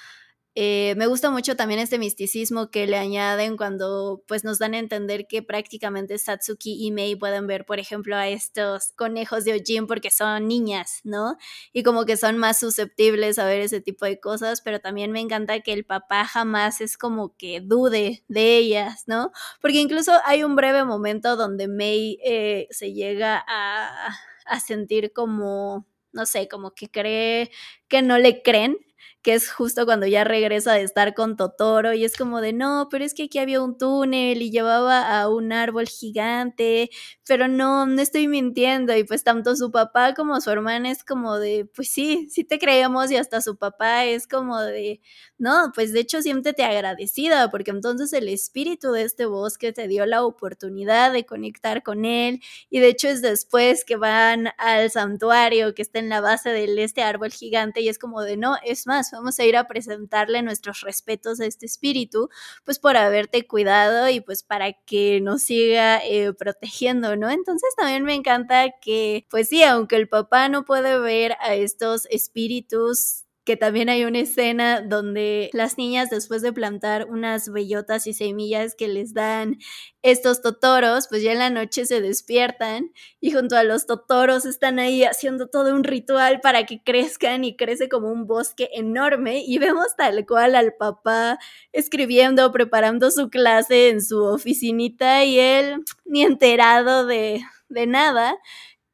Eh, 0.59 0.95
me 0.97 1.07
gusta 1.07 1.29
mucho 1.31 1.55
también 1.55 1.81
este 1.81 1.99
misticismo 1.99 2.71
que 2.71 2.87
le 2.87 2.97
añaden 2.97 3.59
cuando 3.59 4.23
pues 4.27 4.43
nos 4.43 4.59
dan 4.59 4.73
a 4.73 4.79
entender 4.79 5.27
que 5.29 5.43
prácticamente 5.43 6.17
Satsuki 6.17 6.83
y 6.83 6.93
Mei 6.93 7.15
pueden 7.15 7.47
ver, 7.47 7.67
por 7.67 7.79
ejemplo, 7.79 8.17
a 8.17 8.29
estos 8.29 8.93
conejos 8.97 9.45
de 9.45 9.53
Ojin 9.53 9.87
porque 9.87 10.11
son 10.11 10.49
niñas, 10.49 11.01
¿no? 11.05 11.37
Y 11.75 11.83
como 11.83 12.07
que 12.07 12.17
son 12.17 12.39
más 12.39 12.59
susceptibles 12.59 13.39
a 13.39 13.45
ver 13.45 13.61
ese 13.61 13.83
tipo 13.83 14.07
de 14.07 14.19
cosas, 14.19 14.63
pero 14.63 14.81
también 14.81 15.13
me 15.13 15.21
encanta 15.21 15.61
que 15.61 15.75
el 15.75 15.85
papá 15.85 16.25
jamás 16.25 16.81
es 16.81 16.97
como 16.97 17.37
que 17.37 17.61
dude 17.61 18.25
de 18.27 18.57
ellas, 18.57 19.05
¿no? 19.07 19.33
Porque 19.61 19.79
incluso 19.81 20.13
hay 20.25 20.43
un 20.43 20.57
breve 20.57 20.85
momento 20.85 21.37
donde 21.37 21.69
Mei 21.69 22.19
eh, 22.25 22.67
se 22.71 22.95
llega 22.95 23.45
a 23.47 24.17
a 24.47 24.61
sentir 24.61 25.13
como, 25.13 25.87
no 26.13 26.27
sé, 26.27 26.49
como 26.49 26.75
que 26.75 26.91
cree 26.91 27.51
que 27.89 28.03
no 28.03 28.19
le 28.19 28.43
creen 28.43 28.79
que 29.27 29.35
es 29.35 29.51
justo 29.51 29.87
cuando 29.87 30.07
ya 30.07 30.23
regresa 30.23 30.75
de 30.75 30.83
estar 30.83 31.13
con 31.13 31.37
Totoro 31.37 31.93
y 31.93 32.05
es 32.05 32.17
como 32.17 32.41
de, 32.41 32.53
no, 32.53 32.87
pero 32.93 33.05
es 33.05 33.13
que 33.13 33.25
aquí 33.25 33.41
había 33.41 33.61
un 33.61 33.77
túnel 33.77 34.41
y 34.41 34.53
llevaba 34.53 35.21
a 35.21 35.29
un 35.29 35.53
árbol 35.53 35.89
gigante, 35.89 36.91
pero 37.27 37.49
no, 37.49 37.87
no 37.87 38.01
estoy 38.01 38.29
mintiendo 38.29 38.97
y 38.97 39.03
pues 39.03 39.25
tanto 39.25 39.57
su 39.57 39.73
papá 39.73 40.15
como 40.15 40.41
su 40.41 40.49
hermana 40.51 40.93
es 40.93 41.03
como 41.03 41.41
de, 41.41 41.69
pues 41.75 41.89
sí, 41.91 42.29
sí 42.31 42.45
te 42.45 42.61
creemos 42.61 43.11
y 43.11 43.17
hasta 43.17 43.41
su 43.41 43.57
papá 43.57 44.05
es 44.05 44.29
como 44.29 44.61
de, 44.61 45.01
no, 45.39 45.73
pues 45.75 45.93
de 45.93 45.99
hecho 46.01 46.23
siéntete 46.23 46.63
agradecida 46.63 47.51
porque 47.51 47.73
entonces 47.73 48.13
el 48.13 48.29
espíritu 48.29 48.93
de 48.93 49.03
este 49.03 49.27
bosque 49.27 49.73
te 49.73 49.89
dio 49.89 50.07
la 50.07 50.25
oportunidad 50.25 51.13
de 51.13 51.27
conectar 51.27 51.83
con 51.83 52.05
él 52.05 52.41
y 52.71 52.79
de 52.79 52.91
hecho 52.91 53.09
es 53.09 53.23
después 53.23 53.85
que 53.85 53.97
van 53.97 54.51
al 54.59 54.89
santuario 54.93 55.75
que 55.75 55.83
está 55.83 55.99
en 55.99 56.11
la 56.11 56.21
base 56.21 56.51
de 56.51 56.85
este 56.85 57.03
árbol 57.03 57.33
gigante 57.33 57.81
y 57.81 57.89
es 57.89 57.99
como 57.99 58.23
de 58.23 58.37
no, 58.37 58.55
es 58.65 58.87
más, 58.87 59.13
vamos 59.17 59.39
a 59.39 59.45
ir 59.45 59.57
a 59.57 59.67
presentarle 59.67 60.43
nuestros 60.43 60.81
respetos 60.83 61.41
a 61.41 61.47
este 61.47 61.67
espíritu, 61.67 62.29
pues 62.65 62.79
por 62.79 62.97
haberte 62.97 63.47
cuidado 63.47 64.09
y 64.09 64.21
pues 64.21 64.43
para 64.43 64.73
que 64.73 65.21
nos 65.21 65.43
siga 65.43 65.99
eh, 66.05 66.33
protegiendo, 66.33 67.17
¿no? 67.17 67.31
Entonces 67.31 67.75
también 67.77 68.05
me 68.05 68.15
encanta 68.15 68.71
que, 68.81 69.27
pues 69.31 69.49
sí, 69.49 69.63
aunque 69.63 69.97
el 69.97 70.09
papá 70.09 70.49
no 70.49 70.65
puede 70.65 70.99
ver 70.99 71.37
a 71.41 71.55
estos 71.55 72.07
espíritus 72.07 73.26
que 73.47 73.57
también 73.57 73.89
hay 73.89 74.05
una 74.05 74.19
escena 74.19 74.83
donde 74.83 75.51
las 75.53 75.79
niñas 75.79 76.11
después 76.11 76.43
de 76.43 76.53
plantar 76.53 77.07
unas 77.09 77.49
bellotas 77.51 78.09
y 78.09 78.13
semillas 78.13 78.75
que 78.75 78.89
les 78.89 79.15
dan 79.15 79.59
estos 80.03 80.43
totoros, 80.43 81.07
pues 81.09 81.23
ya 81.23 81.31
en 81.33 81.39
la 81.39 81.49
noche 81.51 81.87
se 81.87 82.01
despiertan 82.01 82.91
y 83.21 83.31
junto 83.31 83.57
a 83.57 83.63
los 83.63 83.87
totoros 83.87 84.47
están 84.47 84.81
ahí 84.81 85.05
haciendo 85.05 85.47
todo 85.47 85.73
un 85.75 85.85
ritual 85.85 86.41
para 86.41 86.67
que 86.67 86.83
crezcan 86.83 87.45
y 87.45 87.57
crece 87.57 87.89
como 87.89 88.11
un 88.11 88.27
bosque 88.27 88.69
enorme 88.75 89.45
y 89.47 89.59
vemos 89.59 89.95
tal 89.97 90.27
cual 90.27 90.57
al 90.57 90.75
papá 90.75 91.39
escribiendo, 91.73 92.51
preparando 92.51 93.13
su 93.13 93.31
clase 93.31 93.91
en 93.91 94.03
su 94.03 94.25
oficinita 94.25 95.25
y 95.25 95.39
él 95.39 95.85
ni 96.05 96.23
enterado 96.23 97.07
de, 97.07 97.43
de 97.69 97.87
nada. 97.87 98.37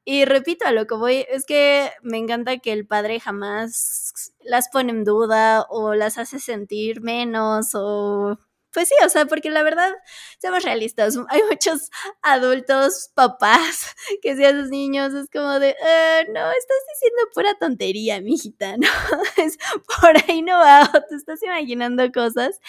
Y 0.05 0.25
repito, 0.25 0.67
a 0.67 0.73
lo 0.73 0.87
que 0.87 0.95
voy 0.97 1.27
es 1.31 1.45
que 1.47 1.91
me 2.03 2.19
encanta 2.19 2.59
que 2.59 2.73
el 2.73 2.87
padre 2.87 3.21
jamás 3.21 4.33
las 4.41 4.69
pone 4.69 4.91
en 4.91 5.05
duda 5.05 5.65
o 5.71 5.95
las 5.95 6.19
hace 6.19 6.41
sentir 6.41 7.01
menos 7.01 7.71
o... 7.75 8.39
Pues 8.73 8.89
sí, 8.89 8.95
o 9.05 9.09
sea, 9.11 9.27
porque 9.27 9.51
la 9.51 9.63
verdad, 9.63 9.93
seamos 10.39 10.65
realistas, 10.65 11.19
hay 11.29 11.43
muchos 11.51 11.91
adultos, 12.23 13.11
papás, 13.15 13.95
que 14.23 14.35
si 14.35 14.45
a 14.47 14.53
sus 14.53 14.71
niños 14.71 15.13
es 15.13 15.29
como 15.31 15.59
de, 15.61 15.77
ah, 15.85 16.23
no, 16.29 16.41
estás 16.51 16.79
diciendo 16.95 17.31
pura 17.35 17.55
tontería, 17.61 18.23
mijita, 18.23 18.77
¿no? 18.79 18.89
Es, 19.37 19.59
por 20.01 20.17
ahí 20.27 20.41
no 20.41 20.59
va, 20.59 20.91
te 21.11 21.17
estás 21.17 21.43
imaginando 21.43 22.11
cosas. 22.13 22.61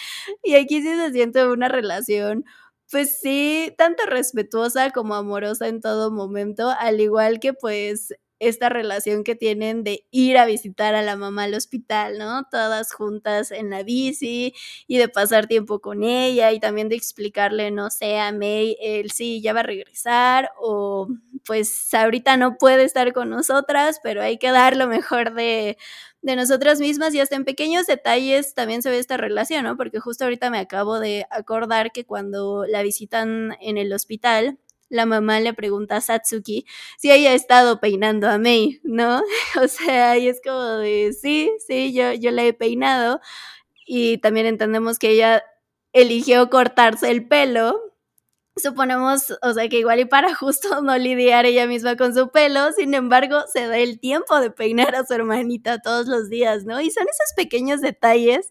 Y 0.42 0.56
aquí 0.56 0.82
sí 0.82 0.94
se 0.94 1.10
siente 1.12 1.46
una 1.46 1.68
relación 1.68 2.44
pues 2.90 3.18
sí, 3.20 3.74
tanto 3.78 4.04
respetuosa 4.06 4.90
como 4.90 5.14
amorosa 5.14 5.68
en 5.68 5.80
todo 5.80 6.10
momento, 6.10 6.70
al 6.78 7.00
igual 7.00 7.40
que 7.40 7.52
pues 7.54 8.14
esta 8.40 8.68
relación 8.68 9.24
que 9.24 9.34
tienen 9.34 9.84
de 9.84 10.06
ir 10.10 10.38
a 10.38 10.46
visitar 10.46 10.94
a 10.94 11.02
la 11.02 11.16
mamá 11.16 11.44
al 11.44 11.54
hospital, 11.54 12.18
¿no? 12.18 12.44
Todas 12.50 12.92
juntas 12.92 13.50
en 13.50 13.70
la 13.70 13.82
bici 13.82 14.54
y 14.86 14.98
de 14.98 15.08
pasar 15.08 15.46
tiempo 15.46 15.80
con 15.80 16.02
ella 16.04 16.52
y 16.52 16.60
también 16.60 16.88
de 16.88 16.96
explicarle, 16.96 17.70
no 17.70 17.90
sé, 17.90 18.18
a 18.18 18.32
May, 18.32 18.76
él 18.80 19.10
sí, 19.10 19.40
ya 19.42 19.52
va 19.52 19.60
a 19.60 19.62
regresar 19.64 20.50
o 20.58 21.08
pues 21.46 21.92
ahorita 21.94 22.36
no 22.36 22.56
puede 22.58 22.84
estar 22.84 23.12
con 23.12 23.30
nosotras, 23.30 24.00
pero 24.02 24.22
hay 24.22 24.38
que 24.38 24.50
dar 24.50 24.76
lo 24.76 24.86
mejor 24.88 25.34
de, 25.34 25.76
de 26.22 26.36
nosotras 26.36 26.80
mismas 26.80 27.14
y 27.14 27.20
hasta 27.20 27.36
en 27.36 27.44
pequeños 27.44 27.86
detalles 27.86 28.54
también 28.54 28.82
se 28.82 28.90
ve 28.90 28.98
esta 28.98 29.16
relación, 29.18 29.64
¿no? 29.64 29.76
Porque 29.76 30.00
justo 30.00 30.24
ahorita 30.24 30.50
me 30.50 30.58
acabo 30.58 30.98
de 31.00 31.26
acordar 31.30 31.92
que 31.92 32.04
cuando 32.06 32.64
la 32.66 32.82
visitan 32.82 33.56
en 33.60 33.76
el 33.78 33.92
hospital, 33.92 34.58
la 34.88 35.06
mamá 35.06 35.40
le 35.40 35.54
pregunta 35.54 35.96
a 35.96 36.00
Satsuki 36.00 36.66
si 36.98 37.10
ella 37.10 37.30
ha 37.30 37.34
estado 37.34 37.80
peinando 37.80 38.28
a 38.28 38.38
Mei, 38.38 38.80
¿no? 38.84 39.22
O 39.62 39.68
sea, 39.68 40.18
y 40.18 40.28
es 40.28 40.40
como 40.44 40.60
de, 40.78 41.12
sí, 41.12 41.52
sí, 41.66 41.92
yo, 41.94 42.12
yo 42.12 42.30
la 42.30 42.44
he 42.44 42.52
peinado 42.52 43.20
y 43.86 44.18
también 44.18 44.46
entendemos 44.46 44.98
que 44.98 45.10
ella 45.10 45.44
eligió 45.92 46.50
cortarse 46.50 47.10
el 47.10 47.26
pelo 47.28 47.94
suponemos, 48.56 49.36
o 49.42 49.52
sea, 49.52 49.68
que 49.68 49.78
igual 49.78 50.00
y 50.00 50.04
para 50.04 50.34
justo 50.34 50.68
no 50.82 50.96
lidiar 50.98 51.46
ella 51.46 51.66
misma 51.66 51.96
con 51.96 52.14
su 52.14 52.30
pelo, 52.30 52.72
sin 52.72 52.94
embargo, 52.94 53.44
se 53.52 53.66
da 53.66 53.78
el 53.78 53.98
tiempo 54.00 54.40
de 54.40 54.50
peinar 54.50 54.94
a 54.94 55.04
su 55.04 55.14
hermanita 55.14 55.80
todos 55.80 56.06
los 56.06 56.28
días, 56.28 56.64
¿no? 56.64 56.80
Y 56.80 56.90
son 56.90 57.04
esos 57.04 57.34
pequeños 57.36 57.80
detalles 57.80 58.50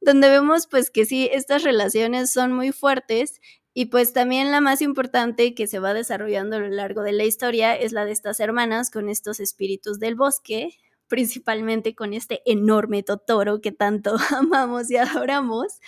donde 0.00 0.30
vemos 0.30 0.66
pues 0.66 0.90
que 0.90 1.04
sí, 1.04 1.28
estas 1.32 1.62
relaciones 1.62 2.32
son 2.32 2.52
muy 2.52 2.72
fuertes 2.72 3.40
y 3.74 3.86
pues 3.86 4.12
también 4.12 4.50
la 4.50 4.60
más 4.60 4.82
importante 4.82 5.54
que 5.54 5.66
se 5.66 5.78
va 5.78 5.94
desarrollando 5.94 6.56
a 6.56 6.60
lo 6.60 6.68
largo 6.68 7.02
de 7.02 7.12
la 7.12 7.24
historia 7.24 7.74
es 7.76 7.92
la 7.92 8.04
de 8.04 8.12
estas 8.12 8.40
hermanas 8.40 8.90
con 8.90 9.08
estos 9.08 9.40
espíritus 9.40 10.00
del 10.00 10.16
bosque, 10.16 10.76
principalmente 11.10 11.94
con 11.94 12.14
este 12.14 12.40
enorme 12.46 13.02
Totoro 13.02 13.60
que 13.60 13.72
tanto 13.72 14.16
amamos 14.30 14.90
y 14.90 14.96
adoramos, 14.96 15.80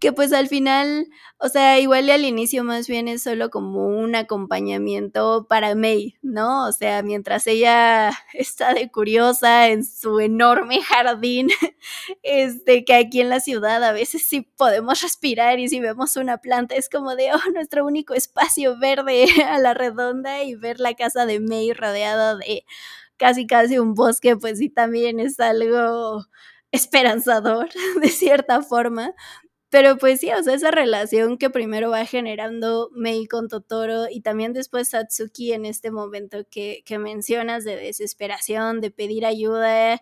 que 0.00 0.12
pues 0.12 0.32
al 0.32 0.48
final, 0.48 1.06
o 1.38 1.48
sea, 1.48 1.78
igual 1.78 2.10
al 2.10 2.24
inicio 2.24 2.64
más 2.64 2.88
bien 2.88 3.06
es 3.06 3.22
solo 3.22 3.50
como 3.50 3.86
un 3.86 4.16
acompañamiento 4.16 5.46
para 5.48 5.76
Mei, 5.76 6.16
¿no? 6.22 6.66
O 6.66 6.72
sea, 6.72 7.02
mientras 7.02 7.46
ella 7.46 8.10
está 8.32 8.74
de 8.74 8.90
curiosa 8.90 9.68
en 9.68 9.84
su 9.84 10.18
enorme 10.18 10.82
jardín, 10.82 11.48
este, 12.22 12.84
que 12.84 12.94
aquí 12.94 13.20
en 13.20 13.28
la 13.28 13.40
ciudad 13.40 13.84
a 13.84 13.92
veces 13.92 14.26
sí 14.26 14.40
podemos 14.56 15.02
respirar 15.02 15.60
y 15.60 15.68
si 15.68 15.80
vemos 15.80 16.16
una 16.16 16.38
planta 16.38 16.74
es 16.76 16.88
como 16.88 17.14
de, 17.14 17.32
oh, 17.34 17.50
nuestro 17.52 17.84
único 17.84 18.14
espacio 18.14 18.78
verde 18.78 19.26
a 19.46 19.58
la 19.58 19.74
redonda 19.74 20.42
y 20.42 20.54
ver 20.54 20.80
la 20.80 20.94
casa 20.94 21.26
de 21.26 21.40
Mei 21.40 21.74
rodeada 21.74 22.36
de 22.36 22.64
casi 23.22 23.46
casi 23.46 23.78
un 23.78 23.94
bosque, 23.94 24.36
pues 24.36 24.58
sí 24.58 24.68
también 24.68 25.20
es 25.20 25.38
algo 25.40 26.26
esperanzador 26.72 27.68
de 28.02 28.08
cierta 28.08 28.62
forma. 28.62 29.14
Pero 29.70 29.98
pues 29.98 30.20
sí, 30.20 30.30
o 30.32 30.42
sea, 30.42 30.54
esa 30.54 30.70
relación 30.72 31.38
que 31.38 31.50
primero 31.50 31.90
va 31.90 32.04
generando 32.06 32.90
Mei 32.94 33.26
con 33.26 33.48
Totoro 33.48 34.06
y 34.10 34.20
también 34.22 34.52
después 34.52 34.90
Satsuki 34.90 35.52
en 35.52 35.66
este 35.66 35.90
momento 35.92 36.46
que, 36.50 36.82
que 36.86 36.98
mencionas 36.98 37.64
de 37.64 37.76
desesperación, 37.76 38.80
de 38.82 38.90
pedir 38.90 39.24
ayuda 39.26 40.00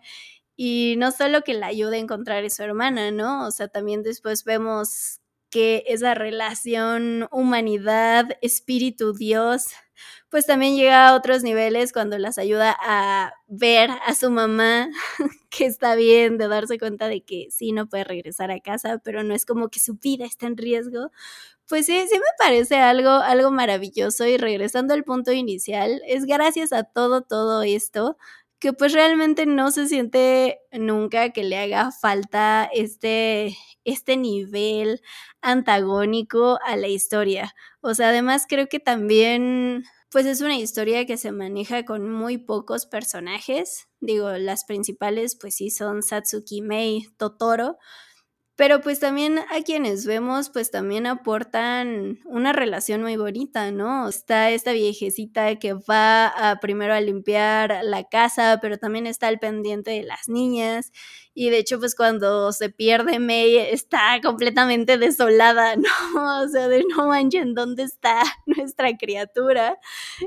y 0.57 0.95
no 0.97 1.11
solo 1.11 1.43
que 1.43 1.53
la 1.53 1.67
ayude 1.67 1.97
a 1.97 1.99
encontrar 1.99 2.43
a 2.45 2.49
su 2.49 2.63
hermana, 2.63 3.11
¿no? 3.11 3.47
O 3.47 3.51
sea, 3.51 3.67
también 3.69 4.03
después 4.03 4.43
vemos 4.45 5.21
que 5.51 5.83
esa 5.87 6.15
relación 6.15 7.27
humanidad, 7.31 8.37
espíritu, 8.41 9.13
Dios, 9.13 9.65
pues 10.29 10.45
también 10.45 10.75
llega 10.75 11.07
a 11.09 11.15
otros 11.15 11.43
niveles 11.43 11.93
cuando 11.93 12.17
las 12.17 12.37
ayuda 12.37 12.75
a 12.81 13.33
ver 13.47 13.89
a 14.05 14.15
su 14.15 14.29
mamá 14.31 14.89
que 15.49 15.65
está 15.65 15.95
bien, 15.95 16.37
de 16.37 16.47
darse 16.47 16.79
cuenta 16.79 17.07
de 17.09 17.23
que 17.23 17.47
sí, 17.51 17.71
no 17.73 17.87
puede 17.89 18.03
regresar 18.05 18.51
a 18.51 18.59
casa, 18.59 18.99
pero 19.03 19.23
no 19.23 19.33
es 19.35 19.45
como 19.45 19.69
que 19.69 19.79
su 19.79 19.95
vida 19.95 20.25
está 20.25 20.47
en 20.47 20.57
riesgo. 20.57 21.11
Pues 21.67 21.85
sí, 21.85 22.05
sí 22.09 22.15
me 22.15 22.25
parece 22.37 22.75
algo, 22.77 23.09
algo 23.11 23.49
maravilloso 23.51 24.25
y 24.27 24.37
regresando 24.37 24.93
al 24.93 25.05
punto 25.05 25.31
inicial, 25.31 26.01
es 26.05 26.25
gracias 26.25 26.73
a 26.73 26.83
todo, 26.83 27.21
todo 27.21 27.63
esto 27.63 28.17
que 28.61 28.73
pues 28.73 28.93
realmente 28.93 29.47
no 29.47 29.71
se 29.71 29.87
siente 29.87 30.59
nunca 30.71 31.31
que 31.31 31.43
le 31.43 31.57
haga 31.57 31.91
falta 31.91 32.69
este, 32.71 33.57
este 33.85 34.17
nivel 34.17 35.01
antagónico 35.41 36.59
a 36.63 36.77
la 36.77 36.87
historia. 36.87 37.55
O 37.81 37.95
sea, 37.95 38.09
además 38.09 38.45
creo 38.47 38.67
que 38.69 38.79
también 38.79 39.83
pues 40.11 40.27
es 40.27 40.41
una 40.41 40.57
historia 40.57 41.07
que 41.07 41.17
se 41.17 41.31
maneja 41.31 41.85
con 41.85 42.11
muy 42.11 42.37
pocos 42.37 42.85
personajes. 42.85 43.87
Digo, 43.99 44.29
las 44.33 44.63
principales 44.65 45.35
pues 45.35 45.55
sí 45.55 45.71
son 45.71 46.03
Satsuki 46.03 46.61
Mei, 46.61 47.07
Totoro, 47.17 47.79
pero 48.61 48.79
pues 48.79 48.99
también 48.99 49.39
a 49.39 49.63
quienes 49.65 50.05
vemos, 50.05 50.51
pues 50.51 50.69
también 50.69 51.07
aportan 51.07 52.19
una 52.25 52.53
relación 52.53 53.01
muy 53.01 53.17
bonita, 53.17 53.71
¿no? 53.71 54.07
Está 54.07 54.51
esta 54.51 54.71
viejecita 54.71 55.55
que 55.55 55.73
va 55.73 56.27
a, 56.27 56.59
primero 56.59 56.93
a 56.93 57.01
limpiar 57.01 57.79
la 57.81 58.03
casa, 58.03 58.59
pero 58.61 58.77
también 58.77 59.07
está 59.07 59.29
al 59.29 59.39
pendiente 59.39 59.89
de 59.89 60.03
las 60.03 60.29
niñas. 60.29 60.91
Y 61.33 61.49
de 61.49 61.57
hecho, 61.57 61.79
pues 61.79 61.95
cuando 61.95 62.51
se 62.51 62.69
pierde 62.69 63.17
May, 63.17 63.57
está 63.57 64.19
completamente 64.21 64.99
desolada, 64.99 65.75
¿no? 66.13 66.43
O 66.43 66.47
sea, 66.47 66.67
de 66.67 66.83
no 66.83 67.07
manchen, 67.07 67.55
¿dónde 67.55 67.81
está 67.81 68.21
nuestra 68.45 68.95
criatura? 68.95 69.79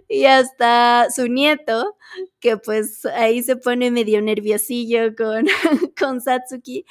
Y 0.09 0.25
hasta 0.25 1.07
su 1.15 1.29
nieto, 1.29 1.97
que 2.41 2.57
pues 2.57 3.07
ahí 3.07 3.45
se 3.45 3.55
pone 3.55 3.93
medio 3.93 4.21
nerviosillo 4.23 5.15
con, 5.15 5.47
con 5.97 6.21
Satsuki, 6.21 6.85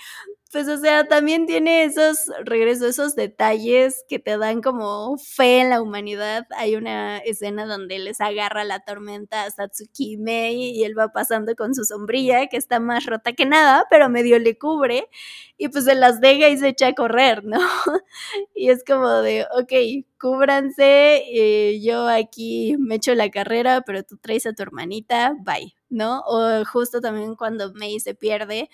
pues, 0.53 0.67
o 0.67 0.77
sea, 0.77 1.07
también 1.07 1.47
tiene 1.47 1.83
esos, 1.83 2.27
regreso, 2.45 2.85
esos 2.87 3.15
detalles 3.15 4.05
que 4.07 4.19
te 4.19 4.37
dan 4.37 4.61
como 4.61 5.17
fe 5.17 5.61
en 5.61 5.71
la 5.71 5.81
humanidad. 5.81 6.45
Hay 6.55 6.75
una 6.75 7.17
escena 7.17 7.65
donde 7.65 7.97
les 7.97 8.21
agarra 8.21 8.63
la 8.63 8.79
tormenta 8.81 9.45
a 9.45 9.49
Satsuki 9.49 10.17
Mei 10.17 10.77
y 10.77 10.83
él 10.83 10.97
va 10.97 11.09
pasando 11.11 11.55
con 11.55 11.73
su 11.73 11.85
sombrilla, 11.85 12.45
que 12.47 12.57
está 12.57 12.79
más 12.79 13.07
rota 13.07 13.33
que 13.33 13.47
nada, 13.47 13.87
pero 13.89 14.09
medio 14.09 14.37
le 14.37 14.55
cubre, 14.59 15.09
y 15.57 15.69
pues 15.69 15.85
se 15.85 15.95
las 15.95 16.21
deja 16.21 16.49
y 16.49 16.57
se 16.57 16.67
echa 16.69 16.87
a 16.89 16.93
correr, 16.93 17.43
¿no? 17.43 17.57
Y 18.55 18.69
es 18.69 18.83
como 18.85 19.09
de, 19.09 19.45
ok, 19.57 20.05
cúbranse, 20.19 21.23
eh, 21.31 21.81
yo 21.81 22.07
aquí 22.07 22.75
me 22.79 22.95
echo 22.95 23.15
la 23.15 23.29
carrera, 23.31 23.81
pero 23.81 24.03
tú 24.03 24.17
traes 24.17 24.45
a 24.45 24.53
tu 24.53 24.61
hermanita, 24.63 25.35
bye, 25.43 25.75
¿no? 25.89 26.21
O 26.27 26.63
justo 26.65 27.01
también 27.01 27.35
cuando 27.35 27.73
Mei 27.73 27.99
se 27.99 28.13
pierde, 28.15 28.69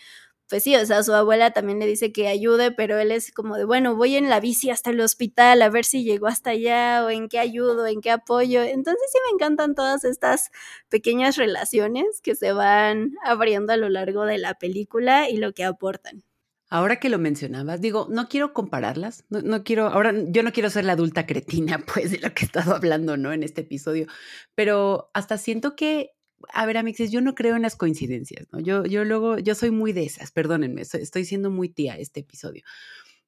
pues 0.50 0.64
sí, 0.64 0.76
o 0.76 0.86
sea, 0.86 1.04
su 1.04 1.14
abuela 1.14 1.52
también 1.52 1.80
le 1.80 1.86
dice 1.86 2.12
que 2.12 2.28
ayude, 2.28 2.72
pero 2.72 2.98
él 2.98 3.12
es 3.12 3.32
como 3.32 3.56
de, 3.56 3.66
bueno, 3.66 3.96
voy 3.96 4.16
en 4.16 4.30
la 4.30 4.40
bici 4.40 4.72
hasta 4.72 4.90
el 4.90 5.00
hospital 5.00 5.62
a 5.62 5.70
ver 5.70 5.86
si 5.86 6.04
llegó 6.04 6.28
hasta 6.28 6.50
allá 6.52 7.06
o 7.06 7.10
en 7.12 7.30
qué 7.30 7.38
ayudo, 7.38 7.86
en 7.86 8.02
qué 8.02 8.10
apoyo. 8.10 8.64
Entonces 8.64 9.04
sí 9.12 9.20
me 9.30 9.36
encantan 9.36 9.76
todas 9.76 10.04
estas 10.04 10.50
pequeñas 10.90 11.38
relaciones 11.38 12.22
que 12.22 12.36
se 12.36 12.52
van 12.52 13.14
abriendo 13.24 13.74
a 13.74 13.78
lo 13.78 13.90
largo 13.90 14.26
de 14.26 14.40
la 14.40 14.56
película 14.56 15.30
y 15.30 15.38
lo 15.38 15.54
que 15.54 15.64
aportan. 15.64 16.24
Ahora 16.72 17.00
que 17.00 17.10
lo 17.10 17.18
mencionabas, 17.18 17.82
digo, 17.82 18.08
no 18.10 18.28
quiero 18.28 18.54
compararlas, 18.54 19.26
no, 19.30 19.42
no, 19.42 19.64
quiero, 19.64 19.88
ahora 19.88 20.14
yo 20.28 20.44
no 20.44 20.52
quiero 20.52 20.70
ser 20.70 20.86
la 20.86 20.94
adulta 20.94 21.26
cretina, 21.26 21.80
pues, 21.94 22.12
de 22.12 22.20
lo 22.20 22.34
que 22.34 22.44
he 22.44 22.46
estado 22.46 22.76
hablando, 22.76 23.18
¿no? 23.18 23.34
En 23.34 23.42
este 23.44 23.62
episodio, 23.62 24.08
pero 24.54 25.10
hasta 25.14 25.38
siento 25.38 25.76
que 25.76 26.12
a 26.54 26.65
ver, 26.65 26.78
Amixes, 26.78 27.12
yo 27.12 27.21
no 27.21 27.36
creo 27.36 27.56
en 27.56 27.62
las 27.62 27.75
coincidencias, 27.75 28.47
¿no? 28.52 28.60
Yo, 28.60 28.86
yo 28.86 29.04
luego, 29.06 29.39
yo 29.39 29.56
soy 29.56 29.71
muy 29.71 29.93
de 29.93 30.04
esas, 30.04 30.32
perdónenme, 30.32 30.82
estoy 30.82 31.25
siendo 31.25 31.52
muy 31.52 31.69
tía 31.69 31.97
este 31.97 32.21
episodio, 32.21 32.63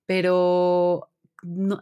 pero 0.05 1.11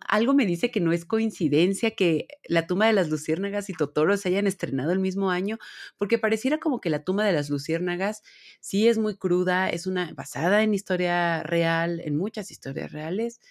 algo 0.07 0.33
me 0.33 0.45
dice 0.45 0.71
que 0.71 0.79
no 0.79 0.93
es 0.93 1.05
coincidencia 1.05 1.91
que 1.91 2.27
La 2.47 2.65
tumba 2.65 2.87
de 2.87 2.93
las 2.93 3.09
luciérnagas 3.09 3.69
y 3.69 3.73
Totoro 3.73 4.15
se 4.15 4.29
hayan 4.29 4.47
estrenado 4.47 4.91
el 4.91 4.99
mismo 4.99 5.31
año, 5.31 5.57
porque 5.97 6.17
pareciera 6.17 6.59
como 6.59 6.79
que 6.79 6.89
La 6.89 7.03
tumba 7.03 7.25
de 7.25 7.33
las 7.33 7.49
luciérnagas 7.49 8.23
sí 8.61 8.87
es 8.87 8.97
muy 8.97 9.17
cruda, 9.17 9.69
es 9.69 9.85
una 9.87 10.13
basada 10.13 10.63
en 10.63 10.73
historia 10.73 11.43
real, 11.43 11.99
en 11.99 12.15
muchas 12.15 12.51
historias 12.51 12.91
reales, 12.91 13.41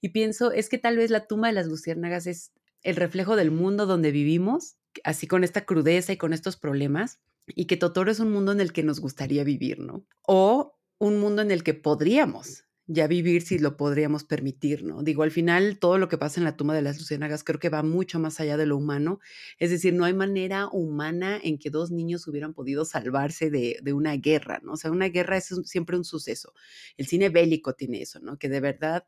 y 0.00 0.08
pienso, 0.10 0.50
es 0.52 0.68
que 0.68 0.78
tal 0.78 0.96
vez 0.96 1.10
La 1.10 1.26
tumba 1.26 1.48
de 1.48 1.54
las 1.54 1.66
luciérnagas 1.66 2.26
es 2.26 2.52
el 2.82 2.96
reflejo 2.96 3.36
del 3.36 3.52
mundo 3.52 3.86
donde 3.86 4.10
vivimos 4.10 4.76
así 5.04 5.26
con 5.26 5.44
esta 5.44 5.64
crudeza 5.64 6.12
y 6.12 6.16
con 6.16 6.32
estos 6.32 6.56
problemas, 6.56 7.20
y 7.46 7.66
que 7.66 7.76
Totoro 7.76 8.10
es 8.10 8.20
un 8.20 8.32
mundo 8.32 8.52
en 8.52 8.60
el 8.60 8.72
que 8.72 8.82
nos 8.82 9.00
gustaría 9.00 9.44
vivir, 9.44 9.78
¿no? 9.80 10.06
O 10.22 10.78
un 10.98 11.18
mundo 11.18 11.42
en 11.42 11.50
el 11.50 11.62
que 11.62 11.74
podríamos 11.74 12.64
ya 12.86 13.06
vivir 13.06 13.42
si 13.42 13.58
lo 13.58 13.76
podríamos 13.76 14.24
permitir, 14.24 14.82
¿no? 14.84 15.02
Digo, 15.02 15.22
al 15.22 15.30
final 15.30 15.78
todo 15.78 15.98
lo 15.98 16.08
que 16.08 16.18
pasa 16.18 16.40
en 16.40 16.44
la 16.44 16.56
tumba 16.56 16.74
de 16.74 16.82
las 16.82 16.98
luciérnagas 16.98 17.44
creo 17.44 17.60
que 17.60 17.68
va 17.68 17.82
mucho 17.82 18.18
más 18.18 18.40
allá 18.40 18.56
de 18.56 18.66
lo 18.66 18.76
humano, 18.76 19.20
es 19.58 19.70
decir, 19.70 19.94
no 19.94 20.04
hay 20.04 20.14
manera 20.14 20.68
humana 20.68 21.38
en 21.42 21.58
que 21.58 21.70
dos 21.70 21.90
niños 21.90 22.26
hubieran 22.26 22.54
podido 22.54 22.84
salvarse 22.84 23.50
de, 23.50 23.78
de 23.82 23.92
una 23.92 24.16
guerra, 24.16 24.60
¿no? 24.62 24.72
O 24.72 24.76
sea, 24.76 24.90
una 24.90 25.08
guerra 25.08 25.36
es 25.36 25.54
siempre 25.64 25.96
un 25.96 26.04
suceso. 26.04 26.54
El 26.96 27.06
cine 27.06 27.28
bélico 27.28 27.74
tiene 27.74 28.02
eso, 28.02 28.20
¿no? 28.20 28.38
Que 28.38 28.48
de 28.48 28.60
verdad 28.60 29.04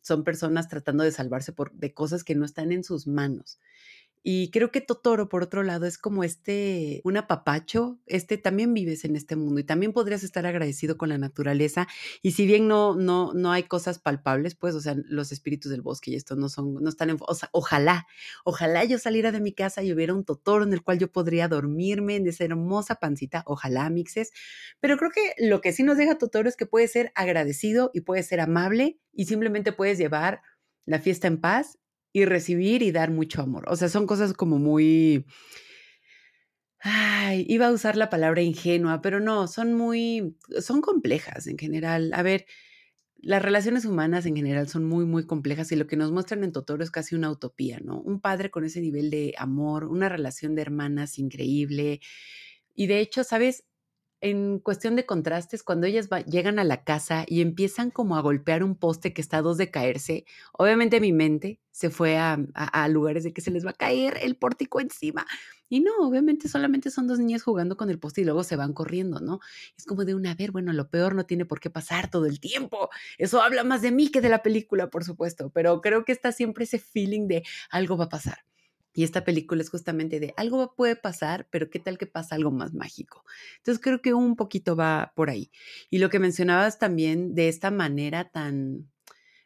son 0.00 0.24
personas 0.24 0.68
tratando 0.68 1.04
de 1.04 1.12
salvarse 1.12 1.52
por, 1.52 1.72
de 1.72 1.92
cosas 1.92 2.24
que 2.24 2.34
no 2.34 2.44
están 2.44 2.72
en 2.72 2.84
sus 2.84 3.06
manos. 3.06 3.58
Y 4.22 4.50
creo 4.50 4.70
que 4.70 4.80
Totoro, 4.80 5.28
por 5.28 5.42
otro 5.42 5.62
lado, 5.62 5.86
es 5.86 5.98
como 5.98 6.24
este, 6.24 7.00
un 7.04 7.16
apapacho, 7.16 7.98
este, 8.06 8.38
también 8.38 8.74
vives 8.74 9.04
en 9.04 9.16
este 9.16 9.36
mundo 9.36 9.60
y 9.60 9.64
también 9.64 9.92
podrías 9.92 10.22
estar 10.22 10.44
agradecido 10.46 10.96
con 10.96 11.08
la 11.08 11.18
naturaleza. 11.18 11.88
Y 12.22 12.32
si 12.32 12.46
bien 12.46 12.68
no, 12.68 12.94
no, 12.94 13.32
no 13.34 13.52
hay 13.52 13.64
cosas 13.64 13.98
palpables, 13.98 14.54
pues, 14.54 14.74
o 14.74 14.80
sea, 14.80 14.96
los 15.06 15.32
espíritus 15.32 15.70
del 15.70 15.82
bosque 15.82 16.10
y 16.10 16.14
esto 16.16 16.36
no 16.36 16.48
son, 16.48 16.74
no 16.74 16.88
están 16.88 17.10
en, 17.10 17.18
o 17.20 17.34
sea, 17.34 17.48
ojalá, 17.52 18.06
ojalá 18.44 18.84
yo 18.84 18.98
saliera 18.98 19.32
de 19.32 19.40
mi 19.40 19.52
casa 19.52 19.82
y 19.82 19.92
hubiera 19.92 20.14
un 20.14 20.24
Totoro 20.24 20.64
en 20.64 20.72
el 20.72 20.82
cual 20.82 20.98
yo 20.98 21.10
podría 21.10 21.48
dormirme 21.48 22.16
en 22.16 22.26
esa 22.26 22.44
hermosa 22.44 22.96
pancita, 22.96 23.42
ojalá, 23.46 23.88
mixes. 23.90 24.32
Pero 24.80 24.96
creo 24.96 25.10
que 25.10 25.34
lo 25.38 25.60
que 25.60 25.72
sí 25.72 25.82
nos 25.82 25.96
deja 25.96 26.18
Totoro 26.18 26.48
es 26.48 26.56
que 26.56 26.66
puede 26.66 26.88
ser 26.88 27.12
agradecido 27.14 27.90
y 27.94 28.02
puede 28.02 28.22
ser 28.22 28.40
amable 28.40 28.98
y 29.12 29.26
simplemente 29.26 29.72
puedes 29.72 29.98
llevar 29.98 30.42
la 30.86 30.98
fiesta 30.98 31.28
en 31.28 31.40
paz 31.40 31.78
y 32.12 32.24
recibir 32.24 32.82
y 32.82 32.92
dar 32.92 33.10
mucho 33.10 33.42
amor. 33.42 33.64
O 33.68 33.76
sea, 33.76 33.88
son 33.88 34.06
cosas 34.06 34.32
como 34.34 34.58
muy... 34.58 35.26
Ay, 36.80 37.44
iba 37.48 37.66
a 37.66 37.72
usar 37.72 37.96
la 37.96 38.08
palabra 38.08 38.40
ingenua, 38.42 39.02
pero 39.02 39.18
no, 39.18 39.48
son 39.48 39.74
muy, 39.74 40.36
son 40.60 40.80
complejas 40.80 41.48
en 41.48 41.58
general. 41.58 42.12
A 42.14 42.22
ver, 42.22 42.46
las 43.20 43.42
relaciones 43.42 43.84
humanas 43.84 44.26
en 44.26 44.36
general 44.36 44.68
son 44.68 44.84
muy, 44.84 45.04
muy 45.04 45.26
complejas 45.26 45.72
y 45.72 45.76
lo 45.76 45.88
que 45.88 45.96
nos 45.96 46.12
muestran 46.12 46.44
en 46.44 46.52
Totoro 46.52 46.84
es 46.84 46.90
casi 46.92 47.16
una 47.16 47.30
utopía, 47.30 47.80
¿no? 47.82 48.00
Un 48.00 48.20
padre 48.20 48.50
con 48.50 48.64
ese 48.64 48.80
nivel 48.80 49.10
de 49.10 49.34
amor, 49.38 49.86
una 49.86 50.08
relación 50.08 50.54
de 50.54 50.62
hermanas 50.62 51.18
increíble. 51.18 52.00
Y 52.74 52.86
de 52.86 53.00
hecho, 53.00 53.24
¿sabes? 53.24 53.64
En 54.20 54.58
cuestión 54.58 54.96
de 54.96 55.06
contrastes, 55.06 55.62
cuando 55.62 55.86
ellas 55.86 56.08
llegan 56.26 56.58
a 56.58 56.64
la 56.64 56.84
casa 56.84 57.24
y 57.26 57.40
empiezan 57.40 57.90
como 57.90 58.16
a 58.16 58.20
golpear 58.20 58.64
un 58.64 58.74
poste 58.76 59.12
que 59.12 59.20
está 59.20 59.38
a 59.38 59.42
dos 59.42 59.56
de 59.56 59.70
caerse, 59.70 60.24
obviamente 60.52 61.00
mi 61.00 61.12
mente 61.12 61.60
se 61.70 61.90
fue 61.90 62.16
a, 62.16 62.38
a, 62.54 62.88
lugares 62.88 63.22
de 63.22 63.32
que 63.32 63.40
se 63.40 63.52
les 63.52 63.64
va 63.64 63.70
a 63.70 63.74
caer 63.74 64.18
el 64.22 64.36
pórtico 64.36 64.80
encima. 64.80 65.26
Y 65.68 65.80
no, 65.80 65.92
obviamente 65.98 66.48
solamente 66.48 66.90
son 66.90 67.06
dos 67.06 67.18
niñas 67.18 67.42
jugando 67.42 67.76
con 67.76 67.90
el 67.90 68.00
poste 68.00 68.22
y 68.22 68.24
luego 68.24 68.42
se 68.42 68.56
van 68.56 68.72
corriendo, 68.72 69.20
¿no? 69.20 69.38
Es 69.76 69.84
como 69.84 70.04
de 70.04 70.14
una, 70.14 70.34
vez, 70.34 70.50
bueno, 70.50 70.72
lo 70.72 70.90
peor 70.90 71.14
no 71.14 71.26
tiene 71.26 71.44
por 71.44 71.60
qué 71.60 71.70
pasar 71.70 72.10
todo 72.10 72.26
el 72.26 72.40
tiempo. 72.40 72.90
Eso 73.18 73.42
habla 73.42 73.62
más 73.64 73.82
de 73.82 73.92
mí 73.92 74.10
que 74.10 74.20
de 74.20 74.30
la 74.30 74.42
película, 74.42 74.90
por 74.90 75.04
supuesto, 75.04 75.50
pero 75.50 75.80
creo 75.80 76.04
que 76.04 76.12
está 76.12 76.32
siempre 76.32 76.64
ese 76.64 76.78
feeling 76.78 77.28
de 77.28 77.44
algo 77.70 77.96
va 77.96 78.06
a 78.06 78.08
pasar. 78.08 78.47
Y 78.98 79.04
esta 79.04 79.22
película 79.22 79.62
es 79.62 79.70
justamente 79.70 80.18
de 80.18 80.34
algo 80.36 80.74
puede 80.74 80.96
pasar, 80.96 81.46
pero 81.52 81.70
qué 81.70 81.78
tal 81.78 81.98
que 81.98 82.08
pasa 82.08 82.34
algo 82.34 82.50
más 82.50 82.74
mágico. 82.74 83.24
Entonces 83.58 83.80
creo 83.80 84.02
que 84.02 84.12
un 84.12 84.34
poquito 84.34 84.74
va 84.74 85.12
por 85.14 85.30
ahí. 85.30 85.52
Y 85.88 85.98
lo 85.98 86.10
que 86.10 86.18
mencionabas 86.18 86.80
también 86.80 87.36
de 87.36 87.48
esta 87.48 87.70
manera 87.70 88.28
tan 88.28 88.90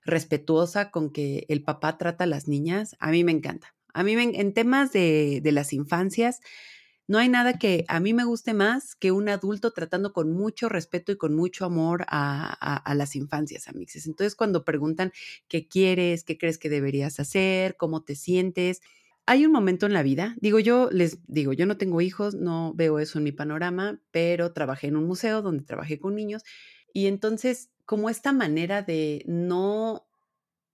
respetuosa 0.07 0.91
con 0.91 1.13
que 1.13 1.45
el 1.51 1.63
papá 1.63 1.99
trata 1.99 2.25
a 2.25 2.27
las 2.27 2.49
niñas, 2.49 2.97
a 2.99 3.11
mí 3.11 3.25
me 3.25 3.33
encanta. 3.33 3.75
A 3.93 4.03
mí 4.03 4.15
en 4.15 4.55
temas 4.55 4.91
de, 4.91 5.43
de 5.43 5.53
las 5.53 5.75
infancias, 5.75 6.41
no 7.07 7.19
hay 7.19 7.29
nada 7.29 7.59
que 7.59 7.85
a 7.89 8.01
mí 8.01 8.15
me 8.15 8.25
guste 8.25 8.55
más 8.55 8.95
que 8.95 9.13
un 9.13 9.29
adulto 9.29 9.73
tratando 9.73 10.15
con 10.15 10.33
mucho 10.33 10.71
respeto 10.71 11.13
y 11.13 11.19
con 11.19 11.37
mucho 11.37 11.67
amor 11.67 12.07
a, 12.09 12.57
a, 12.59 12.77
a, 12.79 12.95
las 12.95 13.17
infancias, 13.17 13.69
amixes. 13.69 14.07
Entonces, 14.07 14.35
cuando 14.35 14.65
preguntan 14.65 15.13
qué 15.47 15.69
quieres, 15.69 16.25
qué 16.25 16.39
crees 16.39 16.57
que 16.57 16.71
deberías 16.71 17.21
hacer, 17.21 17.77
cómo 17.77 18.03
te 18.03 18.15
sientes, 18.15 18.81
hay 19.27 19.47
un 19.47 19.53
momento 19.53 19.87
en 19.87 19.93
la 19.93 20.03
vida, 20.03 20.37
digo 20.41 20.59
yo, 20.59 20.89
les 20.93 21.19
digo, 21.29 21.53
yo 21.53 21.67
no 21.67 21.77
tengo 21.79 22.01
hijos, 22.01 22.35
no 22.35 22.73
veo 22.75 22.99
eso 22.99 23.19
en 23.19 23.25
mi 23.25 23.33
panorama, 23.33 24.01
pero 24.11 24.53
trabajé 24.53 24.89
en 24.89 24.97
un 24.97 25.07
museo 25.07 25.43
donde 25.43 25.65
trabajé 25.65 25.99
con 26.01 26.15
niños 26.17 26.43
y 26.93 27.07
entonces 27.07 27.71
como 27.87 28.11
esta 28.11 28.33
manera 28.33 28.83
de 28.83 29.25
no 29.27 30.07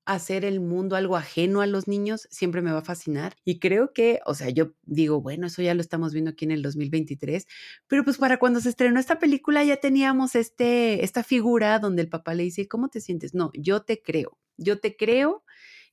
hacer 0.06 0.44
el 0.46 0.60
mundo 0.60 0.96
algo 0.96 1.16
ajeno 1.16 1.60
a 1.60 1.66
los 1.66 1.86
niños 1.86 2.28
siempre 2.30 2.62
me 2.62 2.72
va 2.72 2.78
a 2.78 2.82
fascinar 2.82 3.36
y 3.44 3.58
creo 3.60 3.92
que, 3.92 4.20
o 4.26 4.34
sea, 4.34 4.48
yo 4.50 4.72
digo, 4.84 5.20
bueno, 5.20 5.46
eso 5.48 5.62
ya 5.62 5.74
lo 5.74 5.82
estamos 5.82 6.12
viendo 6.14 6.30
aquí 6.30 6.46
en 6.46 6.52
el 6.52 6.62
2023, 6.62 7.46
pero 7.88 8.04
pues 8.04 8.18
para 8.18 8.38
cuando 8.38 8.60
se 8.60 8.70
estrenó 8.70 9.00
esta 9.00 9.18
película 9.18 9.64
ya 9.64 9.76
teníamos 9.78 10.34
este 10.34 11.04
esta 11.04 11.22
figura 11.24 11.78
donde 11.78 12.02
el 12.02 12.08
papá 12.08 12.34
le 12.34 12.44
dice, 12.44 12.68
"¿Cómo 12.68 12.88
te 12.88 13.00
sientes?" 13.02 13.34
No, 13.34 13.50
yo 13.54 13.82
te 13.82 14.02
creo. 14.02 14.38
Yo 14.56 14.80
te 14.80 14.96
creo 14.96 15.44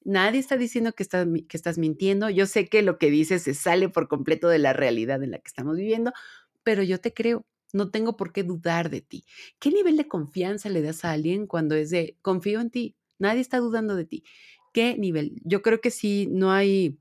Nadie 0.05 0.39
está 0.39 0.55
diciendo 0.57 0.93
que 0.93 1.03
estás, 1.03 1.27
que 1.49 1.57
estás 1.57 1.77
mintiendo. 1.77 2.29
Yo 2.29 2.45
sé 2.45 2.67
que 2.69 2.81
lo 2.83 2.97
que 2.99 3.09
dices 3.11 3.43
se 3.43 3.53
sale 3.55 3.89
por 3.89 4.07
completo 4.07 4.47
de 4.47 4.59
la 4.59 4.71
realidad 4.73 5.21
en 5.23 5.31
la 5.31 5.39
que 5.39 5.47
estamos 5.47 5.75
viviendo, 5.75 6.13
pero 6.63 6.83
yo 6.83 6.99
te 7.01 7.13
creo. 7.13 7.45
No 7.73 7.91
tengo 7.91 8.15
por 8.15 8.31
qué 8.31 8.43
dudar 8.43 8.89
de 8.89 9.01
ti. 9.01 9.25
¿Qué 9.59 9.71
nivel 9.71 9.97
de 9.97 10.07
confianza 10.07 10.69
le 10.69 10.81
das 10.81 11.03
a 11.03 11.11
alguien 11.11 11.47
cuando 11.47 11.75
es 11.75 11.89
de 11.89 12.17
confío 12.21 12.61
en 12.61 12.69
ti? 12.69 12.95
Nadie 13.19 13.41
está 13.41 13.57
dudando 13.59 13.95
de 13.95 14.05
ti. 14.05 14.23
¿Qué 14.73 14.97
nivel? 14.97 15.41
Yo 15.43 15.61
creo 15.61 15.81
que 15.81 15.91
sí, 15.91 16.27
no 16.31 16.51
hay 16.51 16.99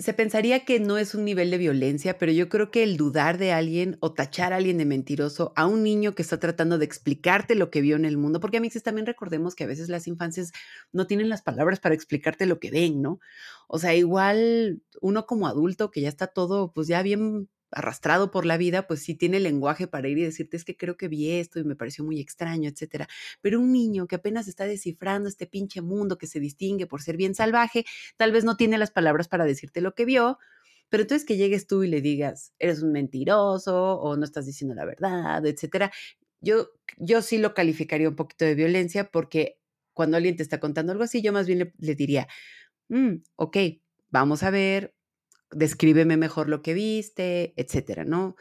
se 0.00 0.14
pensaría 0.14 0.64
que 0.64 0.80
no 0.80 0.96
es 0.96 1.14
un 1.14 1.24
nivel 1.24 1.50
de 1.50 1.58
violencia, 1.58 2.16
pero 2.18 2.32
yo 2.32 2.48
creo 2.48 2.70
que 2.70 2.82
el 2.82 2.96
dudar 2.96 3.36
de 3.36 3.52
alguien 3.52 3.98
o 4.00 4.14
tachar 4.14 4.52
a 4.52 4.56
alguien 4.56 4.78
de 4.78 4.86
mentiroso 4.86 5.52
a 5.54 5.66
un 5.66 5.82
niño 5.82 6.14
que 6.14 6.22
está 6.22 6.38
tratando 6.40 6.78
de 6.78 6.86
explicarte 6.86 7.54
lo 7.54 7.70
que 7.70 7.82
vio 7.82 7.96
en 7.96 8.06
el 8.06 8.16
mundo, 8.16 8.40
porque 8.40 8.56
a 8.56 8.60
mí 8.60 8.70
también 8.70 9.06
recordemos 9.06 9.54
que 9.54 9.64
a 9.64 9.66
veces 9.66 9.88
las 9.90 10.06
infancias 10.08 10.52
no 10.92 11.06
tienen 11.06 11.28
las 11.28 11.42
palabras 11.42 11.80
para 11.80 11.94
explicarte 11.94 12.46
lo 12.46 12.58
que 12.58 12.70
ven, 12.70 13.02
¿no? 13.02 13.20
O 13.68 13.78
sea, 13.78 13.94
igual 13.94 14.82
uno 15.02 15.26
como 15.26 15.46
adulto 15.46 15.90
que 15.90 16.00
ya 16.00 16.08
está 16.08 16.26
todo, 16.26 16.72
pues 16.72 16.88
ya 16.88 17.02
bien 17.02 17.48
arrastrado 17.70 18.30
por 18.30 18.46
la 18.46 18.56
vida, 18.56 18.86
pues 18.86 19.02
sí 19.02 19.14
tiene 19.14 19.40
lenguaje 19.40 19.86
para 19.86 20.08
ir 20.08 20.18
y 20.18 20.22
decirte 20.22 20.56
es 20.56 20.64
que 20.64 20.76
creo 20.76 20.96
que 20.96 21.08
vi 21.08 21.32
esto 21.32 21.58
y 21.58 21.64
me 21.64 21.76
pareció 21.76 22.04
muy 22.04 22.20
extraño, 22.20 22.68
etcétera. 22.68 23.08
Pero 23.40 23.60
un 23.60 23.72
niño 23.72 24.06
que 24.06 24.16
apenas 24.16 24.48
está 24.48 24.64
descifrando 24.66 25.28
este 25.28 25.46
pinche 25.46 25.82
mundo 25.82 26.18
que 26.18 26.26
se 26.26 26.40
distingue 26.40 26.86
por 26.86 27.02
ser 27.02 27.16
bien 27.16 27.34
salvaje, 27.34 27.84
tal 28.16 28.32
vez 28.32 28.44
no 28.44 28.56
tiene 28.56 28.78
las 28.78 28.90
palabras 28.90 29.28
para 29.28 29.44
decirte 29.44 29.80
lo 29.80 29.94
que 29.94 30.04
vio, 30.04 30.38
pero 30.88 31.02
entonces 31.02 31.26
que 31.26 31.36
llegues 31.36 31.66
tú 31.66 31.82
y 31.82 31.88
le 31.88 32.00
digas, 32.00 32.52
eres 32.58 32.82
un 32.82 32.92
mentiroso 32.92 33.98
o 33.98 34.16
no 34.16 34.24
estás 34.24 34.46
diciendo 34.46 34.74
la 34.74 34.84
verdad, 34.84 35.44
etcétera, 35.44 35.92
yo, 36.40 36.68
yo 36.98 37.22
sí 37.22 37.38
lo 37.38 37.54
calificaría 37.54 38.08
un 38.08 38.16
poquito 38.16 38.44
de 38.44 38.54
violencia 38.54 39.10
porque 39.10 39.58
cuando 39.94 40.16
alguien 40.16 40.36
te 40.36 40.42
está 40.42 40.60
contando 40.60 40.92
algo 40.92 41.04
así, 41.04 41.22
yo 41.22 41.32
más 41.32 41.46
bien 41.46 41.72
le, 41.78 41.94
diría, 41.94 42.28
mm, 42.88 43.16
ok, 43.36 43.56
vamos 44.10 44.42
a 44.42 44.50
ver, 44.50 44.95
descríbeme 45.56 46.16
mejor 46.16 46.48
lo 46.48 46.62
que 46.62 46.74
viste, 46.74 47.54
etcétera, 47.56 48.04
¿no? 48.04 48.36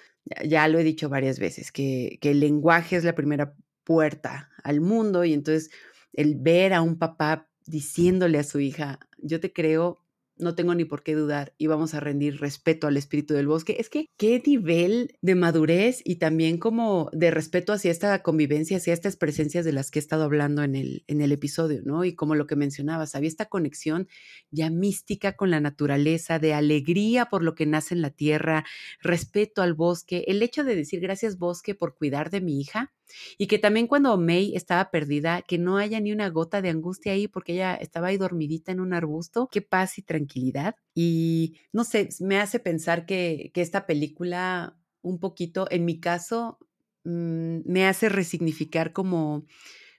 Ya, 0.46 0.68
lo 0.68 0.80
he 0.80 0.84
dicho 0.84 1.10
varias 1.10 1.40
veces, 1.40 1.72
que, 1.72 2.18
que 2.22 2.32
el 2.32 2.40
lenguaje 2.40 2.96
es 2.96 3.04
la 3.04 3.16
primera 3.16 3.56
puerta 3.84 4.50
al 4.64 4.82
mundo 4.82 5.24
y 5.24 5.34
entonces 5.34 5.70
el 6.14 6.36
ver 6.36 6.74
a 6.74 6.82
un 6.82 6.98
papá 6.98 7.50
diciéndole 7.66 8.40
a 8.40 8.44
su 8.44 8.60
hija, 8.60 9.00
yo 9.18 9.40
te 9.40 9.54
creo, 9.54 10.05
no 10.38 10.56
tengo 10.56 10.76
ni 10.76 10.86
por 10.86 11.04
qué 11.04 11.16
dudar 11.16 11.54
y 11.58 11.68
vamos 11.68 11.94
a 11.94 12.00
rendir 12.00 12.40
respeto 12.40 12.88
al 12.88 12.98
espíritu 12.98 13.34
del 13.34 13.48
bosque. 13.48 13.78
Es 13.80 13.90
que 13.90 14.08
qué 14.18 14.42
nivel 14.46 15.18
de 15.22 15.36
madurez 15.36 16.02
y 16.04 16.16
también 16.16 16.58
como 16.58 17.10
de 17.14 17.32
respeto 17.32 17.74
hacia 17.74 17.92
esta 17.92 18.22
convivencia, 18.22 18.78
hacia 18.78 18.94
estas 18.94 19.16
presencias 19.16 19.66
de 19.66 19.74
las 19.74 19.92
que 19.92 20.00
he 20.00 20.02
estado 20.02 20.24
hablando 20.24 20.64
en 20.64 20.76
el, 20.76 21.04
en 21.08 21.22
el 21.22 21.32
episodio, 21.32 21.82
¿no? 21.84 22.04
Y 22.06 22.16
como 22.16 22.36
lo 22.36 22.48
que 22.48 22.56
mencionabas, 22.56 23.16
había 23.16 23.30
esta 23.30 23.46
conexión 23.46 24.08
ya 24.52 24.70
mística 24.70 25.36
con 25.36 25.52
la 25.52 25.60
naturaleza, 25.60 26.40
de 26.40 26.54
alegría 26.54 27.26
por 27.26 27.44
lo 27.44 27.56
que 27.56 27.66
nace 27.66 27.94
en 27.94 28.02
la 28.02 28.10
tierra, 28.10 28.66
respeto 29.02 29.62
al 29.62 29.74
bosque, 29.74 30.26
el 30.28 30.42
hecho 30.42 30.64
de 30.64 30.76
decir 30.76 31.00
gracias 31.00 31.38
bosque 31.38 31.76
por 31.76 31.96
cuidar 31.96 32.30
de 32.30 32.42
mi 32.42 32.60
hija 32.60 32.95
y 33.38 33.48
que 33.48 33.60
también 33.60 33.88
cuando 33.88 34.18
May 34.18 34.56
estaba 34.56 34.92
perdida, 34.92 35.42
que 35.42 35.58
no 35.58 35.78
haya 35.78 36.00
ni 36.00 36.12
una 36.12 36.30
gota 36.30 36.62
de 36.62 36.70
angustia 36.70 37.14
ahí 37.14 37.28
porque 37.28 37.54
ella 37.54 37.76
estaba 37.76 38.08
ahí 38.08 38.18
dormidita 38.18 38.72
en 38.72 38.80
un 38.80 38.94
arbusto, 38.94 39.48
qué 39.52 39.62
paz 39.62 39.98
y 39.98 40.02
tranquilidad. 40.02 40.76
Y 40.94 41.60
no 41.72 41.84
sé, 41.84 42.10
me 42.20 42.40
hace 42.40 42.60
pensar 42.60 43.06
que, 43.06 43.52
que 43.54 43.62
esta 43.62 43.86
película 43.86 44.78
un 45.02 45.20
poquito, 45.20 45.68
en 45.70 45.86
mi 45.86 46.00
caso, 46.00 46.60
mm, 47.04 47.60
me 47.66 47.86
hace 47.88 48.10
resignificar 48.10 48.94
como 48.94 49.46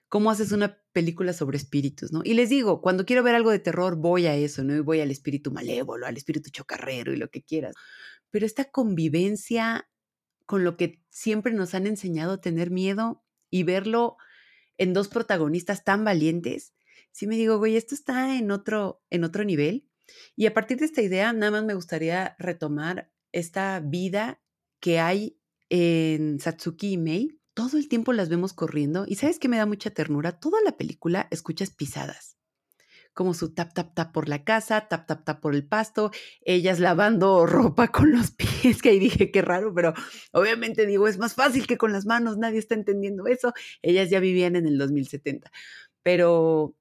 cómo 0.09 0.31
haces 0.31 0.53
una 0.53 0.79
película 0.93 1.33
sobre 1.33 1.59
espíritus, 1.59 2.13
¿no? 2.13 2.23
Y 2.25 2.35
les 2.35 2.49
digo, 2.49 2.81
cuando 2.81 3.05
quiero 3.05 3.23
ver 3.23 3.35
algo 3.35 3.51
de 3.51 3.59
terror, 3.59 3.97
voy 3.97 4.27
a 4.27 4.35
eso, 4.37 4.65
¿no? 4.65 4.83
Voy 4.85 5.01
al 5.01 5.11
espíritu 5.11 5.53
malévolo, 5.53 6.07
al 6.07 6.17
espíritu 6.17 6.51
chocarrero 6.51 7.13
y 7.13 7.17
lo 7.17 7.29
que 7.29 7.43
quieras. 7.43 7.75
Pero 8.31 8.47
esta 8.47 8.67
convivencia 8.67 9.89
con 10.47 10.65
lo 10.65 10.77
que 10.77 11.03
siempre 11.11 11.53
nos 11.53 11.75
han 11.75 11.87
enseñado 11.87 12.35
a 12.35 12.41
tener 12.41 12.71
miedo 12.71 13.25
y 13.51 13.65
verlo 13.65 14.17
en 14.79 14.93
dos 14.93 15.09
protagonistas 15.09 15.85
tan 15.85 16.05
valientes, 16.05 16.75
sí 17.13 17.27
me 17.27 17.37
digo, 17.37 17.59
güey, 17.59 17.77
esto 17.77 17.95
está 17.95 18.37
en 18.37 18.51
otro, 18.51 19.03
en 19.11 19.25
otro 19.25 19.45
nivel. 19.45 19.89
Y 20.37 20.47
a 20.47 20.55
partir 20.55 20.79
de 20.79 20.87
esta 20.87 21.03
idea, 21.03 21.33
nada 21.33 21.53
más 21.53 21.65
me 21.65 21.75
gustaría 21.75 22.37
retomar 22.39 23.11
esta 23.33 23.81
vida 23.81 24.41
que 24.81 25.01
hay 25.01 25.39
en 25.69 26.39
Satsuki 26.39 26.93
y 26.93 26.99
Mei. 26.99 27.41
Todo 27.55 27.79
el 27.79 27.89
tiempo 27.89 28.13
las 28.13 28.29
vemos 28.29 28.53
corriendo 28.53 29.05
y 29.09 29.17
sabes 29.17 29.39
que 29.39 29.49
me 29.49 29.57
da 29.57 29.67
mucha 29.67 29.91
ternura. 29.91 30.39
Toda 30.39 30.61
la 30.63 30.77
película 30.77 31.27
escuchas 31.31 31.71
pisadas 31.71 32.36
como 33.17 33.33
su 33.33 33.55
tap, 33.55 33.73
tap, 33.73 33.95
tap 33.95 34.13
por 34.13 34.29
la 34.29 34.45
casa, 34.45 34.89
tap, 34.89 35.07
tap, 35.07 35.25
tap 35.25 35.41
por 35.41 35.55
el 35.55 35.67
pasto, 35.67 36.11
ellas 36.43 36.81
lavando 36.81 37.47
ropa 37.47 37.89
con 37.89 38.13
los 38.13 38.31
pies, 38.31 38.83
que 38.83 38.91
ahí 38.91 38.99
dije 38.99 39.31
qué 39.33 39.41
raro, 39.41 39.73
pero 39.75 39.95
obviamente 40.33 40.85
digo, 40.85 41.09
es 41.09 41.17
más 41.17 41.35
fácil 41.35 41.67
que 41.67 41.79
con 41.79 41.93
las 41.93 42.05
manos, 42.05 42.37
nadie 42.37 42.59
está 42.59 42.75
entendiendo 42.75 43.27
eso. 43.27 43.55
Ellas 43.81 44.11
ya 44.11 44.21
vivían 44.21 44.55
en 44.55 44.67
el 44.67 44.77
2070, 44.77 45.51
pero 46.03 46.75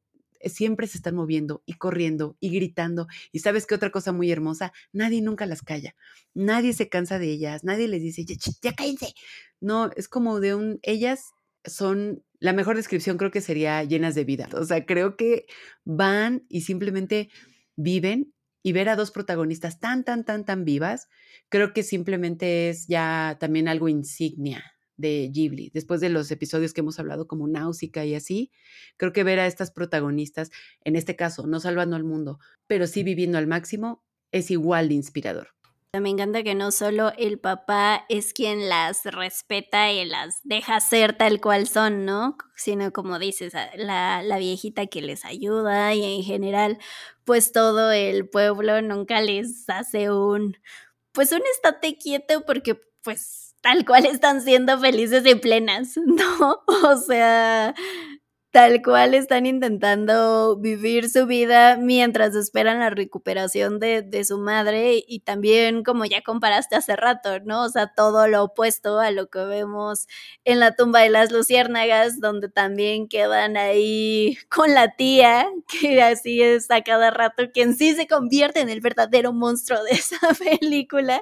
siempre 0.43 0.87
se 0.87 0.97
están 0.97 1.15
moviendo 1.15 1.63
y 1.65 1.75
corriendo 1.75 2.35
y 2.41 2.49
gritando. 2.49 3.07
Y 3.31 3.39
sabes 3.39 3.65
qué 3.65 3.75
otra 3.75 3.89
cosa 3.89 4.11
muy 4.11 4.29
hermosa, 4.29 4.73
nadie 4.91 5.21
nunca 5.21 5.45
las 5.45 5.61
calla, 5.61 5.95
nadie 6.33 6.73
se 6.73 6.89
cansa 6.89 7.17
de 7.17 7.29
ellas, 7.29 7.63
nadie 7.63 7.87
les 7.87 8.01
dice, 8.01 8.25
ya, 8.25 8.35
ya 8.61 8.73
cállense. 8.73 9.13
No, 9.61 9.89
es 9.95 10.09
como 10.09 10.41
de 10.41 10.53
un, 10.53 10.79
ellas 10.81 11.31
son 11.65 12.23
la 12.39 12.53
mejor 12.53 12.75
descripción 12.75 13.17
creo 13.17 13.31
que 13.31 13.41
sería 13.41 13.83
llenas 13.83 14.15
de 14.15 14.23
vida. 14.23 14.49
O 14.53 14.63
sea, 14.63 14.85
creo 14.85 15.17
que 15.17 15.45
van 15.83 16.45
y 16.49 16.61
simplemente 16.61 17.29
viven 17.75 18.33
y 18.61 18.71
ver 18.71 18.89
a 18.89 18.95
dos 18.95 19.11
protagonistas 19.11 19.79
tan, 19.79 20.03
tan, 20.03 20.25
tan, 20.25 20.45
tan 20.45 20.65
vivas, 20.65 21.07
creo 21.49 21.73
que 21.73 21.83
simplemente 21.83 22.69
es 22.69 22.87
ya 22.87 23.37
también 23.39 23.67
algo 23.67 23.89
insignia 23.89 24.63
de 24.97 25.29
Ghibli. 25.31 25.71
Después 25.73 26.01
de 26.01 26.09
los 26.09 26.31
episodios 26.31 26.73
que 26.73 26.81
hemos 26.81 26.99
hablado 26.99 27.27
como 27.27 27.47
Náusica 27.47 28.05
y 28.05 28.15
así, 28.15 28.51
creo 28.97 29.13
que 29.13 29.23
ver 29.23 29.39
a 29.39 29.47
estas 29.47 29.71
protagonistas, 29.71 30.51
en 30.83 30.95
este 30.95 31.15
caso, 31.15 31.47
no 31.47 31.59
salvando 31.59 31.95
al 31.95 32.03
mundo, 32.03 32.39
pero 32.67 32.87
sí 32.87 33.03
viviendo 33.03 33.37
al 33.37 33.47
máximo, 33.47 34.03
es 34.31 34.51
igual 34.51 34.89
de 34.89 34.95
inspirador. 34.95 35.54
Me 36.01 36.09
encanta 36.09 36.43
que 36.43 36.55
no 36.55 36.71
solo 36.71 37.11
el 37.17 37.39
papá 37.39 38.05
es 38.09 38.33
quien 38.33 38.69
las 38.69 39.05
respeta 39.05 39.91
y 39.91 40.05
las 40.05 40.39
deja 40.43 40.79
ser 40.79 41.17
tal 41.17 41.41
cual 41.41 41.67
son, 41.67 42.05
¿no? 42.05 42.37
Sino 42.55 42.91
como 42.91 43.19
dices, 43.19 43.53
la, 43.75 44.21
la 44.23 44.37
viejita 44.37 44.87
que 44.87 45.01
les 45.01 45.25
ayuda 45.25 45.93
y 45.93 46.03
en 46.03 46.23
general, 46.23 46.77
pues 47.23 47.51
todo 47.51 47.91
el 47.91 48.29
pueblo 48.29 48.81
nunca 48.81 49.21
les 49.21 49.69
hace 49.69 50.11
un, 50.11 50.57
pues 51.11 51.31
un 51.31 51.41
estate 51.53 51.97
quieto 51.97 52.45
porque 52.45 52.79
pues 53.01 53.55
tal 53.61 53.85
cual 53.85 54.05
están 54.05 54.41
siendo 54.41 54.79
felices 54.79 55.25
y 55.25 55.35
plenas, 55.35 55.97
¿no? 56.05 56.63
O 56.83 56.97
sea, 56.97 57.73
tal 58.55 58.81
cual 58.81 59.13
están 59.15 59.45
intentando 59.45 60.55
vivir 60.55 61.09
su 61.09 61.25
vida 61.25 61.75
mientras 61.75 62.35
esperan 62.35 62.79
la 62.79 62.89
recuperación 62.89 63.81
de, 63.81 64.23
su 64.23 64.37
madre 64.37 65.03
y 65.05 65.19
también 65.19 65.83
como 65.83 66.05
ya 66.05 66.21
comparaste 66.21 66.77
hace 66.77 66.95
rato, 66.95 67.41
¿no? 67.41 67.65
O 67.65 67.69
sea, 67.69 67.91
todo 67.93 68.29
lo 68.29 68.45
opuesto 68.45 68.97
a 69.01 69.11
lo 69.11 69.29
que 69.29 69.39
vemos 69.39 70.07
en 70.45 70.61
la 70.61 70.73
tumba 70.73 71.01
de 71.01 71.09
las 71.09 71.33
luciérnagas, 71.33 72.21
donde 72.21 72.47
también 72.47 73.09
quedan 73.09 73.57
ahí 73.57 74.37
con 74.49 74.73
la 74.73 74.95
tía, 74.95 75.45
que 75.67 76.01
así 76.01 76.41
es 76.41 76.71
a 76.71 76.81
cada 76.81 77.11
rato, 77.11 77.51
quien 77.53 77.75
sí 77.75 77.93
se 77.93 78.07
convierte 78.07 78.61
en 78.61 78.69
el 78.69 78.79
verdadero 78.79 79.33
monstruo 79.33 79.83
de 79.83 79.91
esa 79.91 80.17
película, 80.61 81.21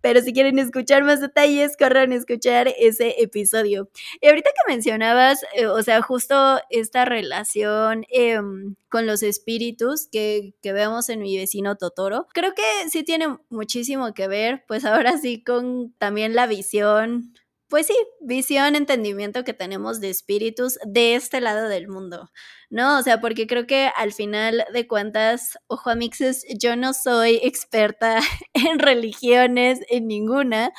pero 0.00 0.20
si 0.20 0.32
quieren 0.32 0.58
escuchar 0.58 1.04
más 1.04 1.20
detalles, 1.20 1.76
corran 1.76 2.12
a 2.12 2.16
escuchar 2.16 2.68
ese 2.78 3.20
episodio. 3.22 3.88
Y 4.20 4.28
ahorita 4.28 4.50
que 4.50 4.72
mencionabas, 4.72 5.44
eh, 5.54 5.66
o 5.66 5.82
sea, 5.82 6.02
justo 6.02 6.60
esta 6.70 7.04
relación 7.04 8.04
em, 8.08 8.76
con 8.88 9.06
los 9.06 9.22
espíritus 9.22 10.08
que, 10.10 10.54
que 10.62 10.72
vemos 10.72 11.08
en 11.08 11.20
mi 11.20 11.36
vecino 11.36 11.76
Totoro, 11.76 12.26
creo 12.32 12.54
que 12.54 12.88
sí 12.90 13.02
tiene 13.02 13.36
muchísimo 13.48 14.14
que 14.14 14.28
ver, 14.28 14.64
pues 14.68 14.84
ahora 14.84 15.18
sí 15.18 15.42
con 15.42 15.92
también 15.98 16.34
la 16.34 16.46
visión 16.46 17.34
pues 17.68 17.86
sí, 17.88 17.94
visión, 18.20 18.76
entendimiento 18.76 19.44
que 19.44 19.52
tenemos 19.54 20.00
de 20.00 20.10
espíritus 20.10 20.78
de 20.86 21.14
este 21.16 21.40
lado 21.40 21.68
del 21.68 21.88
mundo, 21.88 22.30
¿no? 22.70 22.98
O 22.98 23.02
sea, 23.02 23.20
porque 23.20 23.46
creo 23.46 23.66
que 23.66 23.90
al 23.96 24.12
final 24.12 24.64
de 24.72 24.86
cuentas, 24.86 25.58
ojo 25.66 25.90
a 25.90 25.94
mixes, 25.96 26.44
yo 26.60 26.76
no 26.76 26.92
soy 26.94 27.40
experta 27.42 28.20
en 28.54 28.78
religiones, 28.78 29.80
en 29.88 30.06
ninguna, 30.08 30.72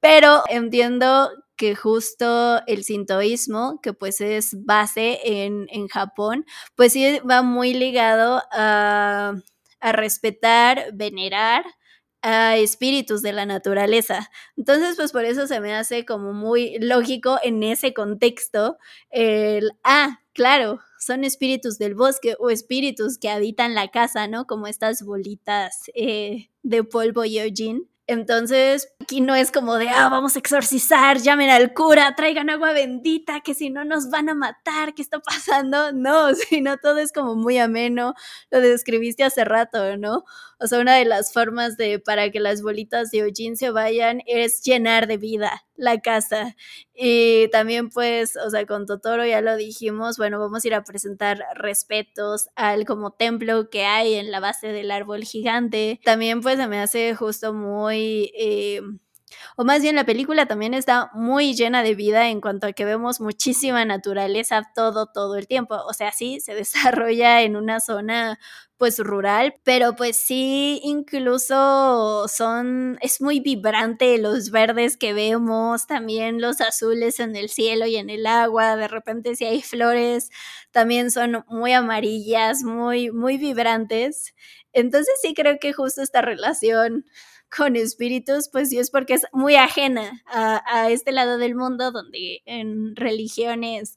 pero 0.00 0.42
entiendo 0.48 1.30
que 1.56 1.76
justo 1.76 2.60
el 2.66 2.84
sintoísmo, 2.84 3.80
que 3.82 3.92
pues 3.92 4.20
es 4.20 4.56
base 4.64 5.20
en, 5.24 5.66
en 5.70 5.88
Japón, 5.88 6.46
pues 6.74 6.92
sí 6.92 7.20
va 7.28 7.42
muy 7.42 7.74
ligado 7.74 8.42
a, 8.52 9.34
a 9.80 9.92
respetar, 9.92 10.90
venerar, 10.94 11.64
a 12.24 12.56
espíritus 12.56 13.20
de 13.20 13.34
la 13.34 13.44
naturaleza. 13.44 14.30
Entonces, 14.56 14.96
pues 14.96 15.12
por 15.12 15.26
eso 15.26 15.46
se 15.46 15.60
me 15.60 15.74
hace 15.74 16.06
como 16.06 16.32
muy 16.32 16.78
lógico 16.78 17.38
en 17.42 17.62
ese 17.62 17.92
contexto 17.92 18.78
el, 19.10 19.72
ah, 19.84 20.20
claro, 20.32 20.80
son 20.98 21.22
espíritus 21.24 21.78
del 21.78 21.94
bosque 21.94 22.34
o 22.38 22.48
espíritus 22.48 23.18
que 23.18 23.28
habitan 23.28 23.74
la 23.74 23.88
casa, 23.88 24.26
¿no? 24.26 24.46
Como 24.46 24.66
estas 24.66 25.02
bolitas 25.02 25.82
eh, 25.94 26.48
de 26.62 26.82
polvo 26.82 27.26
Yojin. 27.26 27.90
Entonces, 28.06 28.88
aquí 29.00 29.22
no 29.22 29.34
es 29.34 29.50
como 29.50 29.76
de, 29.76 29.88
ah, 29.88 30.10
vamos 30.10 30.36
a 30.36 30.38
exorcizar, 30.38 31.18
llamen 31.18 31.48
al 31.48 31.72
cura, 31.72 32.14
traigan 32.14 32.50
agua 32.50 32.72
bendita, 32.72 33.40
que 33.40 33.54
si 33.54 33.70
no 33.70 33.84
nos 33.84 34.10
van 34.10 34.28
a 34.28 34.34
matar, 34.34 34.94
¿qué 34.94 35.02
está 35.02 35.20
pasando? 35.20 35.92
No, 35.94 36.34
sino 36.34 36.76
todo 36.78 36.98
es 36.98 37.12
como 37.12 37.34
muy 37.34 37.56
ameno, 37.58 38.14
lo 38.50 38.60
describiste 38.60 39.24
hace 39.24 39.44
rato, 39.44 39.96
¿no? 39.96 40.24
O 40.64 40.66
sea, 40.66 40.80
una 40.80 40.96
de 40.96 41.04
las 41.04 41.30
formas 41.30 41.76
de 41.76 41.98
para 41.98 42.30
que 42.30 42.40
las 42.40 42.62
bolitas 42.62 43.10
de 43.10 43.22
Ojin 43.22 43.54
se 43.54 43.70
vayan 43.70 44.22
es 44.24 44.62
llenar 44.62 45.06
de 45.06 45.18
vida 45.18 45.62
la 45.76 46.00
casa. 46.00 46.56
Y 46.94 47.48
también 47.48 47.90
pues, 47.90 48.34
o 48.36 48.48
sea, 48.48 48.64
con 48.64 48.86
Totoro 48.86 49.26
ya 49.26 49.42
lo 49.42 49.56
dijimos, 49.56 50.16
bueno, 50.16 50.38
vamos 50.38 50.64
a 50.64 50.68
ir 50.68 50.74
a 50.74 50.82
presentar 50.82 51.44
respetos 51.54 52.48
al 52.56 52.86
como 52.86 53.10
templo 53.10 53.68
que 53.68 53.84
hay 53.84 54.14
en 54.14 54.30
la 54.30 54.40
base 54.40 54.68
del 54.68 54.90
árbol 54.90 55.24
gigante. 55.24 56.00
También 56.02 56.40
pues 56.40 56.56
se 56.56 56.66
me 56.66 56.80
hace 56.80 57.14
justo 57.14 57.52
muy... 57.52 58.32
Eh, 58.38 58.80
O 59.56 59.64
más 59.64 59.82
bien 59.82 59.96
la 59.96 60.04
película 60.04 60.46
también 60.46 60.74
está 60.74 61.10
muy 61.14 61.54
llena 61.54 61.82
de 61.82 61.94
vida 61.94 62.28
en 62.28 62.40
cuanto 62.40 62.66
a 62.66 62.72
que 62.72 62.84
vemos 62.84 63.20
muchísima 63.20 63.84
naturaleza 63.84 64.70
todo, 64.74 65.06
todo 65.06 65.36
el 65.36 65.46
tiempo. 65.46 65.76
O 65.88 65.92
sea, 65.94 66.12
sí, 66.12 66.40
se 66.40 66.54
desarrolla 66.54 67.42
en 67.42 67.56
una 67.56 67.80
zona 67.80 68.38
pues 68.76 68.98
rural, 68.98 69.54
pero 69.62 69.94
pues 69.94 70.16
sí, 70.16 70.80
incluso 70.82 72.26
son, 72.28 72.98
es 73.00 73.20
muy 73.20 73.38
vibrante 73.40 74.18
los 74.18 74.50
verdes 74.50 74.96
que 74.96 75.12
vemos, 75.12 75.86
también 75.86 76.40
los 76.40 76.60
azules 76.60 77.20
en 77.20 77.36
el 77.36 77.48
cielo 77.50 77.86
y 77.86 77.96
en 77.96 78.10
el 78.10 78.26
agua, 78.26 78.76
de 78.76 78.88
repente 78.88 79.36
si 79.36 79.44
hay 79.44 79.62
flores, 79.62 80.30
también 80.72 81.10
son 81.12 81.44
muy 81.48 81.72
amarillas, 81.72 82.62
muy, 82.64 83.10
muy 83.12 83.38
vibrantes. 83.38 84.34
Entonces 84.72 85.14
sí 85.22 85.34
creo 85.34 85.58
que 85.60 85.72
justo 85.72 86.02
esta 86.02 86.20
relación 86.20 87.04
con 87.56 87.76
espíritus, 87.76 88.48
pues 88.48 88.70
sí 88.70 88.78
es 88.78 88.90
porque 88.90 89.14
es 89.14 89.26
muy 89.32 89.56
ajena 89.56 90.22
a, 90.26 90.90
este 90.90 91.12
lado 91.12 91.38
del 91.38 91.54
mundo 91.54 91.92
donde 91.92 92.42
en 92.46 92.96
religiones 92.96 93.94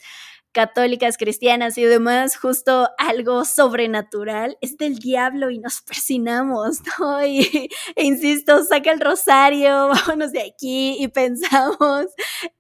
católicas, 0.58 1.18
cristianas 1.18 1.78
y 1.78 1.84
demás, 1.84 2.36
justo 2.36 2.90
algo 2.98 3.46
sobrenatural, 3.46 4.58
es 4.60 4.76
del 4.78 4.98
diablo 4.98 5.52
y 5.52 5.60
nos 5.60 5.82
persinamos, 5.82 6.80
¿no? 7.00 7.24
Y, 7.24 7.70
e 7.96 8.04
insisto, 8.04 8.64
saca 8.64 8.92
el 8.92 9.00
rosario, 9.00 9.70
vámonos 9.90 10.32
de 10.32 10.42
aquí 10.42 10.98
y 11.00 11.10
pensamos 11.10 12.08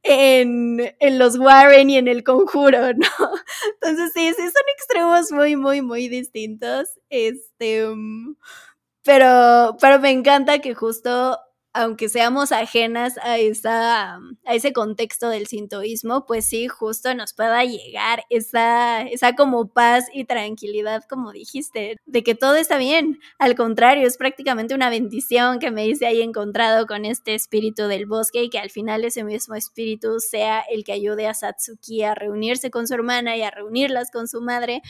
en, 0.03 0.93
en, 0.99 1.17
los 1.17 1.39
Warren 1.39 1.89
y 1.89 1.97
en 1.97 2.07
el 2.07 2.23
conjuro, 2.23 2.79
¿no? 2.93 3.31
Entonces 3.81 4.11
sí, 4.13 4.31
sí, 4.35 4.43
son 4.43 4.63
extremos 4.75 5.31
muy, 5.31 5.55
muy, 5.55 5.81
muy 5.81 6.07
distintos. 6.07 6.89
Este, 7.09 7.87
mm, 7.87 8.35
pero, 9.07 9.77
pero 9.79 9.99
me 9.99 10.11
encanta 10.11 10.59
que 10.59 10.75
justo 10.75 11.39
aunque 11.73 12.09
seamos 12.09 12.51
ajenas 12.51 13.19
a, 13.21 13.37
esa, 13.37 14.15
a 14.15 14.55
ese 14.55 14.73
contexto 14.73 15.29
del 15.29 15.45
sintoísmo, 15.45 16.25
pues 16.25 16.49
sí, 16.49 16.67
justo 16.67 17.13
nos 17.13 17.33
pueda 17.33 17.63
llegar 17.65 18.23
esa, 18.31 19.03
esa 19.03 19.35
como 19.35 19.67
paz 19.67 20.05
y 20.11 20.25
tranquilidad, 20.25 21.03
como 21.07 21.31
dijiste, 21.31 21.97
de 22.07 22.23
que 22.23 22.33
todo 22.33 22.55
está 22.55 22.79
bien. 22.79 23.19
Al 23.37 23.55
contrario, 23.55 24.07
es 24.07 24.17
prácticamente 24.17 24.73
una 24.73 24.89
bendición 24.89 25.59
que 25.59 25.69
me 25.69 25.83
dice 25.83 26.07
ahí 26.07 26.23
encontrado 26.23 26.87
con 26.87 27.05
este 27.05 27.35
espíritu 27.35 27.83
del 27.83 28.07
bosque 28.07 28.41
y 28.41 28.49
que 28.49 28.57
al 28.57 28.71
final 28.71 29.05
ese 29.05 29.23
mismo 29.23 29.53
espíritu 29.53 30.19
sea 30.19 30.61
el 30.61 30.83
que 30.83 30.93
ayude 30.93 31.27
a 31.27 31.35
Satsuki 31.35 32.01
a 32.03 32.15
reunirse 32.15 32.71
con 32.71 32.87
su 32.87 32.95
hermana 32.95 33.37
y 33.37 33.43
a 33.43 33.51
reunirlas 33.51 34.09
con 34.09 34.27
su 34.27 34.41
madre. 34.41 34.81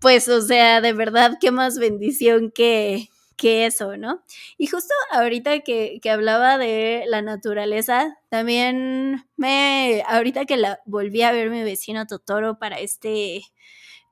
Pues, 0.00 0.28
o 0.28 0.42
sea, 0.42 0.80
de 0.80 0.92
verdad, 0.92 1.38
qué 1.40 1.52
más 1.52 1.78
bendición 1.78 2.50
que, 2.50 3.08
que 3.42 3.66
eso, 3.66 3.96
¿no? 3.96 4.22
Y 4.56 4.68
justo 4.68 4.94
ahorita 5.10 5.60
que, 5.60 5.98
que, 6.00 6.10
hablaba 6.10 6.58
de 6.58 7.02
la 7.08 7.22
naturaleza, 7.22 8.16
también 8.28 9.26
me, 9.36 10.04
ahorita 10.06 10.44
que 10.44 10.56
la 10.56 10.80
volví 10.86 11.22
a 11.22 11.32
ver 11.32 11.50
mi 11.50 11.64
vecino 11.64 12.06
Totoro 12.06 12.60
para 12.60 12.78
este, 12.78 13.42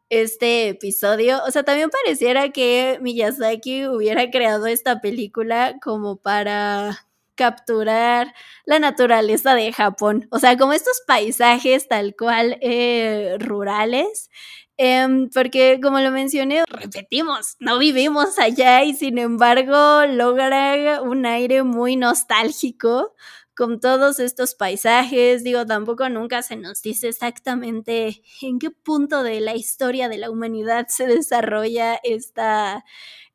este 0.09 0.71
episodio, 0.71 1.41
o 1.47 1.51
sea, 1.53 1.63
también 1.63 1.91
pareciera 1.91 2.49
que 2.51 2.99
Miyazaki 3.03 3.87
hubiera 3.87 4.29
creado 4.33 4.67
esta 4.67 5.01
película 5.01 5.77
como 5.81 6.17
para 6.17 7.07
capturar 7.37 8.35
la 8.65 8.81
naturaleza 8.81 9.55
de 9.55 9.73
Japón, 9.73 10.27
o 10.33 10.41
sea, 10.41 10.57
como 10.59 10.73
estos 10.73 11.03
paisajes 11.07 11.87
tal 11.87 12.17
cual 12.17 12.59
eh, 12.63 13.37
rurales 13.39 14.29
Em, 14.83 15.29
porque 15.29 15.79
como 15.83 16.01
lo 16.01 16.11
mencioné, 16.11 16.65
repetimos, 16.67 17.55
no 17.61 17.79
vivimos 17.79 18.39
allá 18.39 18.83
y 18.83 18.95
sin 18.95 19.19
embargo 19.19 20.07
logra 20.07 21.03
un 21.03 21.27
aire 21.27 21.63
muy 21.65 21.97
nostálgico 21.97 23.15
con 23.55 23.79
todos 23.79 24.19
estos 24.21 24.55
paisajes. 24.55 25.45
Digo, 25.45 25.67
tampoco 25.67 26.09
nunca 26.09 26.41
se 26.43 26.57
nos 26.57 26.81
dice 26.81 27.09
exactamente 27.09 28.23
en 28.41 28.59
qué 28.59 28.71
punto 28.71 29.23
de 29.23 29.41
la 29.43 29.55
historia 29.55 30.09
de 30.09 30.17
la 30.17 30.31
humanidad 30.31 30.87
se 30.89 31.07
desarrolla 31.07 32.01
esta, 32.03 32.83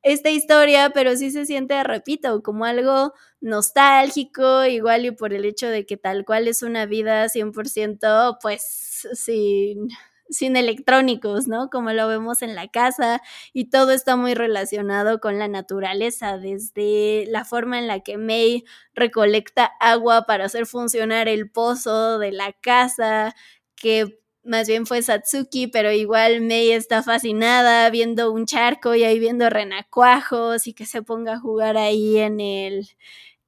esta 0.02 0.32
historia, 0.32 0.90
pero 0.96 1.16
sí 1.16 1.30
se 1.30 1.46
siente, 1.46 1.84
repito, 1.84 2.42
como 2.42 2.66
algo 2.66 3.14
nostálgico, 3.40 4.66
igual 4.66 5.06
y 5.06 5.12
por 5.12 5.32
el 5.32 5.46
hecho 5.46 5.68
de 5.70 5.86
que 5.86 5.98
tal 5.98 6.26
cual 6.26 6.48
es 6.48 6.64
una 6.64 6.88
vida 6.88 7.30
100%, 7.30 8.40
pues 8.42 9.08
sin 9.14 9.90
sin 10.30 10.56
electrónicos, 10.58 11.48
¿no? 11.48 11.70
Como 11.70 11.92
lo 11.94 12.08
vemos 12.08 12.42
en 12.42 12.56
la 12.56 12.68
casa 12.68 13.22
y 13.54 13.70
todo 13.70 13.92
está 13.92 14.16
muy 14.16 14.34
relacionado 14.34 15.20
con 15.20 15.40
la 15.40 15.48
naturaleza, 15.48 16.38
desde 16.38 17.26
la 17.28 17.46
forma 17.46 17.80
en 17.80 17.88
la 17.88 18.00
que 18.02 18.18
May 18.18 18.64
recolecta 18.94 19.66
agua 19.80 20.26
para 20.26 20.46
hacer 20.46 20.66
funcionar 20.66 21.28
el 21.28 21.50
pozo 21.52 22.20
de 22.20 22.32
la 22.32 22.54
casa, 22.54 23.36
que 23.76 24.20
más 24.44 24.68
bien 24.68 24.86
fue 24.86 25.02
Satsuki, 25.02 25.68
pero 25.68 25.92
igual 25.92 26.42
May 26.42 26.72
está 26.72 27.02
fascinada 27.04 27.90
viendo 27.90 28.32
un 28.32 28.46
charco 28.46 28.94
y 28.96 29.04
ahí 29.04 29.20
viendo 29.20 29.50
renacuajos 29.50 30.68
y 30.68 30.74
que 30.74 30.86
se 30.86 31.02
ponga 31.02 31.34
a 31.34 31.40
jugar 31.40 31.78
ahí 31.78 32.18
en 32.20 32.40
el 32.40 32.88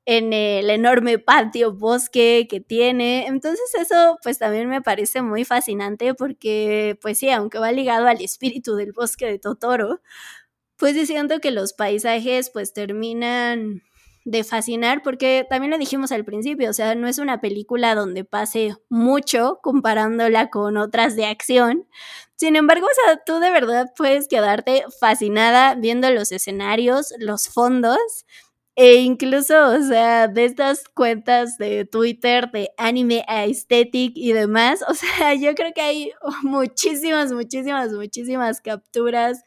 en 0.07 0.31
el 0.31 0.69
enorme 0.69 1.19
patio 1.19 1.73
bosque 1.73 2.47
que 2.49 2.61
tiene. 2.61 3.27
Entonces 3.27 3.69
eso 3.77 4.17
pues 4.23 4.39
también 4.39 4.69
me 4.69 4.81
parece 4.81 5.21
muy 5.21 5.43
fascinante 5.43 6.13
porque 6.15 6.97
pues 7.01 7.19
sí, 7.19 7.29
aunque 7.29 7.59
va 7.59 7.73
ligado 7.73 8.07
al 8.07 8.21
espíritu 8.21 8.75
del 8.77 8.93
bosque 8.93 9.25
de 9.25 9.37
Totoro, 9.37 10.01
pues 10.77 10.95
diciendo 10.95 11.39
que 11.41 11.51
los 11.51 11.73
paisajes 11.73 12.49
pues 12.51 12.73
terminan 12.73 13.83
de 14.23 14.43
fascinar 14.45 15.03
porque 15.03 15.45
también 15.49 15.71
lo 15.71 15.77
dijimos 15.77 16.13
al 16.13 16.25
principio, 16.25 16.69
o 16.69 16.73
sea, 16.73 16.95
no 16.95 17.07
es 17.07 17.17
una 17.19 17.41
película 17.41 17.93
donde 17.95 18.23
pase 18.23 18.75
mucho 18.89 19.59
comparándola 19.61 20.49
con 20.49 20.77
otras 20.77 21.17
de 21.17 21.25
acción. 21.25 21.85
Sin 22.37 22.55
embargo, 22.55 22.87
o 22.87 23.05
sea, 23.05 23.21
tú 23.25 23.39
de 23.39 23.51
verdad 23.51 23.91
puedes 23.97 24.29
quedarte 24.29 24.85
fascinada 25.01 25.75
viendo 25.75 26.09
los 26.11 26.31
escenarios, 26.31 27.13
los 27.19 27.49
fondos 27.49 27.97
e 28.79 28.97
incluso, 28.97 29.55
o 29.71 29.81
sea, 29.83 30.27
de 30.27 30.45
estas 30.45 30.83
cuentas 30.89 31.57
de 31.57 31.85
Twitter 31.85 32.51
de 32.51 32.69
anime 32.77 33.25
aesthetic 33.27 34.13
y 34.15 34.33
demás, 34.33 34.83
o 34.87 34.93
sea, 34.95 35.33
yo 35.35 35.55
creo 35.55 35.73
que 35.73 35.81
hay 35.81 36.11
muchísimas, 36.43 37.33
muchísimas, 37.33 37.91
muchísimas 37.93 38.61
capturas, 38.61 39.43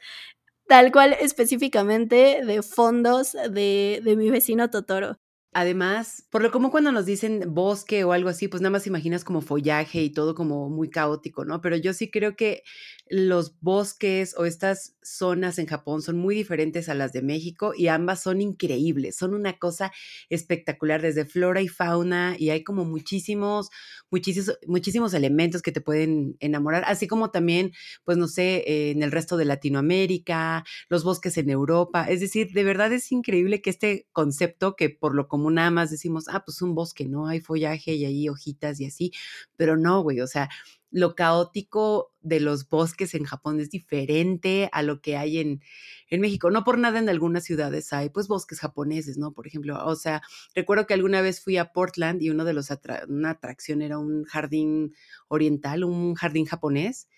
tal 0.68 0.92
cual 0.92 1.14
específicamente 1.20 2.42
de 2.44 2.62
fondos 2.62 3.32
de, 3.34 4.00
de 4.04 4.16
mi 4.16 4.30
vecino 4.30 4.70
Totoro. 4.70 5.18
Además, 5.52 6.24
por 6.30 6.42
lo 6.42 6.52
como 6.52 6.70
cuando 6.70 6.92
nos 6.92 7.06
dicen 7.06 7.42
bosque 7.52 8.04
o 8.04 8.12
algo 8.12 8.28
así, 8.28 8.46
pues 8.46 8.62
nada 8.62 8.70
más 8.70 8.86
imaginas 8.86 9.24
como 9.24 9.40
follaje 9.40 10.00
y 10.00 10.10
todo 10.10 10.36
como 10.36 10.70
muy 10.70 10.90
caótico, 10.90 11.44
¿no? 11.44 11.60
Pero 11.60 11.74
yo 11.76 11.92
sí 11.92 12.08
creo 12.08 12.36
que 12.36 12.62
los 13.08 13.58
bosques 13.60 14.36
o 14.38 14.44
estas 14.44 14.94
zonas 15.02 15.58
en 15.58 15.66
Japón 15.66 16.02
son 16.02 16.18
muy 16.18 16.36
diferentes 16.36 16.88
a 16.88 16.94
las 16.94 17.12
de 17.12 17.22
México 17.22 17.72
y 17.76 17.88
ambas 17.88 18.22
son 18.22 18.40
increíbles, 18.40 19.16
son 19.16 19.34
una 19.34 19.58
cosa 19.58 19.90
espectacular 20.28 21.02
desde 21.02 21.24
flora 21.24 21.60
y 21.62 21.66
fauna 21.68 22.36
y 22.38 22.50
hay 22.50 22.62
como 22.62 22.84
muchísimos, 22.84 23.70
muchísimos, 24.10 24.56
muchísimos 24.68 25.14
elementos 25.14 25.62
que 25.62 25.72
te 25.72 25.80
pueden 25.80 26.36
enamorar, 26.38 26.84
así 26.86 27.08
como 27.08 27.32
también, 27.32 27.72
pues 28.04 28.18
no 28.18 28.28
sé, 28.28 28.90
en 28.92 29.02
el 29.02 29.10
resto 29.10 29.36
de 29.36 29.46
Latinoamérica, 29.46 30.64
los 30.88 31.02
bosques 31.02 31.36
en 31.38 31.50
Europa, 31.50 32.04
es 32.08 32.20
decir, 32.20 32.52
de 32.52 32.62
verdad 32.62 32.92
es 32.92 33.10
increíble 33.10 33.60
que 33.62 33.70
este 33.70 34.06
concepto 34.12 34.76
que 34.76 34.90
por 34.90 35.16
lo 35.16 35.26
común 35.40 35.54
nada 35.54 35.70
más 35.70 35.90
decimos, 35.90 36.26
ah, 36.28 36.44
pues 36.44 36.60
un 36.62 36.74
bosque, 36.74 37.08
¿no? 37.08 37.26
Hay 37.26 37.40
follaje 37.40 37.94
y 37.94 38.04
hay 38.04 38.28
hojitas 38.28 38.80
y 38.80 38.86
así, 38.86 39.12
pero 39.56 39.76
no, 39.76 40.02
güey, 40.02 40.20
o 40.20 40.26
sea, 40.26 40.50
lo 40.90 41.14
caótico 41.14 42.12
de 42.20 42.40
los 42.40 42.68
bosques 42.68 43.14
en 43.14 43.24
Japón 43.24 43.60
es 43.60 43.70
diferente 43.70 44.68
a 44.72 44.82
lo 44.82 45.00
que 45.00 45.16
hay 45.16 45.38
en, 45.38 45.62
en 46.08 46.20
México. 46.20 46.50
No 46.50 46.64
por 46.64 46.78
nada 46.78 46.98
en 46.98 47.08
algunas 47.08 47.44
ciudades 47.44 47.92
hay 47.92 48.10
pues 48.10 48.28
bosques 48.28 48.60
japoneses, 48.60 49.16
¿no? 49.16 49.32
Por 49.32 49.46
ejemplo, 49.46 49.78
o 49.86 49.94
sea, 49.96 50.20
recuerdo 50.54 50.86
que 50.86 50.94
alguna 50.94 51.22
vez 51.22 51.40
fui 51.40 51.56
a 51.56 51.72
Portland 51.72 52.22
y 52.22 52.30
uno 52.30 52.44
de 52.44 52.52
los 52.52 52.68
una 53.08 53.30
atracción 53.30 53.82
era 53.82 53.98
un 53.98 54.24
jardín 54.24 54.94
oriental, 55.28 55.84
un 55.84 56.14
jardín 56.14 56.44
japonés 56.44 57.08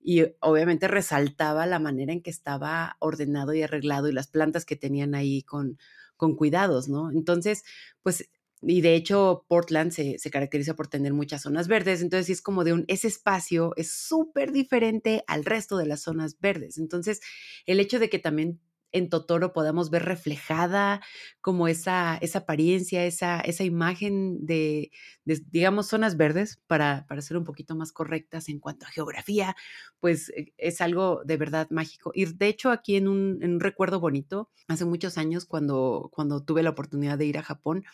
y 0.00 0.24
obviamente 0.40 0.88
resaltaba 0.88 1.66
la 1.66 1.78
manera 1.78 2.12
en 2.12 2.22
que 2.22 2.30
estaba 2.30 2.96
ordenado 3.00 3.52
y 3.52 3.62
arreglado 3.62 4.08
y 4.08 4.12
las 4.12 4.28
plantas 4.28 4.64
que 4.64 4.76
tenían 4.76 5.14
ahí 5.14 5.42
con, 5.42 5.78
con 6.18 6.36
cuidados, 6.36 6.90
¿no? 6.90 7.10
Entonces, 7.10 7.64
pues 8.02 8.28
y 8.60 8.80
de 8.80 8.94
hecho 8.94 9.44
Portland 9.48 9.92
se, 9.92 10.18
se, 10.18 10.30
caracteriza 10.30 10.74
por 10.74 10.88
tener 10.88 11.12
muchas 11.12 11.42
zonas 11.42 11.68
verdes, 11.68 12.02
entonces 12.02 12.26
sí 12.26 12.32
es 12.32 12.42
como 12.42 12.64
de 12.64 12.72
un, 12.72 12.84
ese 12.88 13.06
espacio 13.06 13.72
es 13.76 13.92
súper 13.92 14.52
diferente 14.52 15.22
al 15.28 15.44
resto 15.44 15.76
de 15.76 15.86
las 15.86 16.02
zonas 16.02 16.40
verdes. 16.40 16.76
Entonces, 16.76 17.20
el 17.66 17.78
hecho 17.78 18.00
de 18.00 18.10
que 18.10 18.18
también 18.18 18.60
en 18.92 19.08
Totoro 19.08 19.52
podamos 19.52 19.90
ver 19.90 20.04
reflejada 20.04 21.00
como 21.40 21.68
esa, 21.68 22.16
esa 22.20 22.40
apariencia, 22.40 23.04
esa, 23.04 23.40
esa 23.40 23.64
imagen 23.64 24.44
de, 24.44 24.90
digamos, 25.24 25.88
zonas 25.88 26.16
verdes, 26.16 26.60
para, 26.66 27.06
para 27.08 27.22
ser 27.22 27.36
un 27.36 27.44
poquito 27.44 27.74
más 27.76 27.92
correctas 27.92 28.48
en 28.48 28.60
cuanto 28.60 28.86
a 28.86 28.90
geografía, 28.90 29.56
pues 30.00 30.30
eh, 30.30 30.52
es 30.56 30.80
algo 30.80 31.22
de 31.24 31.36
verdad 31.36 31.68
mágico. 31.70 32.12
Y 32.14 32.26
de 32.26 32.48
hecho 32.48 32.70
aquí 32.70 32.96
en 32.96 33.08
un, 33.08 33.38
en 33.42 33.54
un 33.54 33.60
recuerdo 33.60 34.00
bonito, 34.00 34.50
hace 34.68 34.84
muchos 34.84 35.18
años 35.18 35.44
cuando, 35.46 36.10
cuando 36.12 36.42
tuve 36.44 36.62
la 36.62 36.70
oportunidad 36.70 37.18
de 37.18 37.26
ir 37.26 37.38
a 37.38 37.42
Japón, 37.42 37.84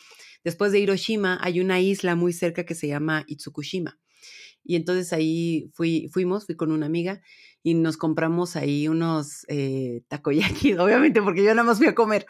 después 0.45 0.72
de 0.72 0.80
Hiroshima 0.80 1.38
hay 1.42 1.61
una 1.61 1.80
isla 1.80 2.14
muy 2.14 2.32
cerca 2.32 2.64
que 2.64 2.74
se 2.74 2.88
llama 2.88 3.24
Itsukushima. 3.26 3.99
Y 4.64 4.76
entonces 4.76 5.12
ahí 5.12 5.70
fui, 5.74 6.09
fuimos, 6.11 6.47
fui 6.47 6.57
con 6.57 6.72
una 6.72 6.86
amiga 6.86 7.20
y 7.65 7.75
nos 7.75 7.97
compramos 7.97 8.55
ahí 8.57 8.87
unos 8.87 9.47
eh, 9.49 10.03
takoyaki, 10.09 10.75
obviamente 10.79 11.21
porque 11.23 11.43
yo 11.43 11.51
nada 11.55 11.65
más 11.65 11.79
fui 11.79 11.89
a 11.89 11.95
comer 11.95 12.27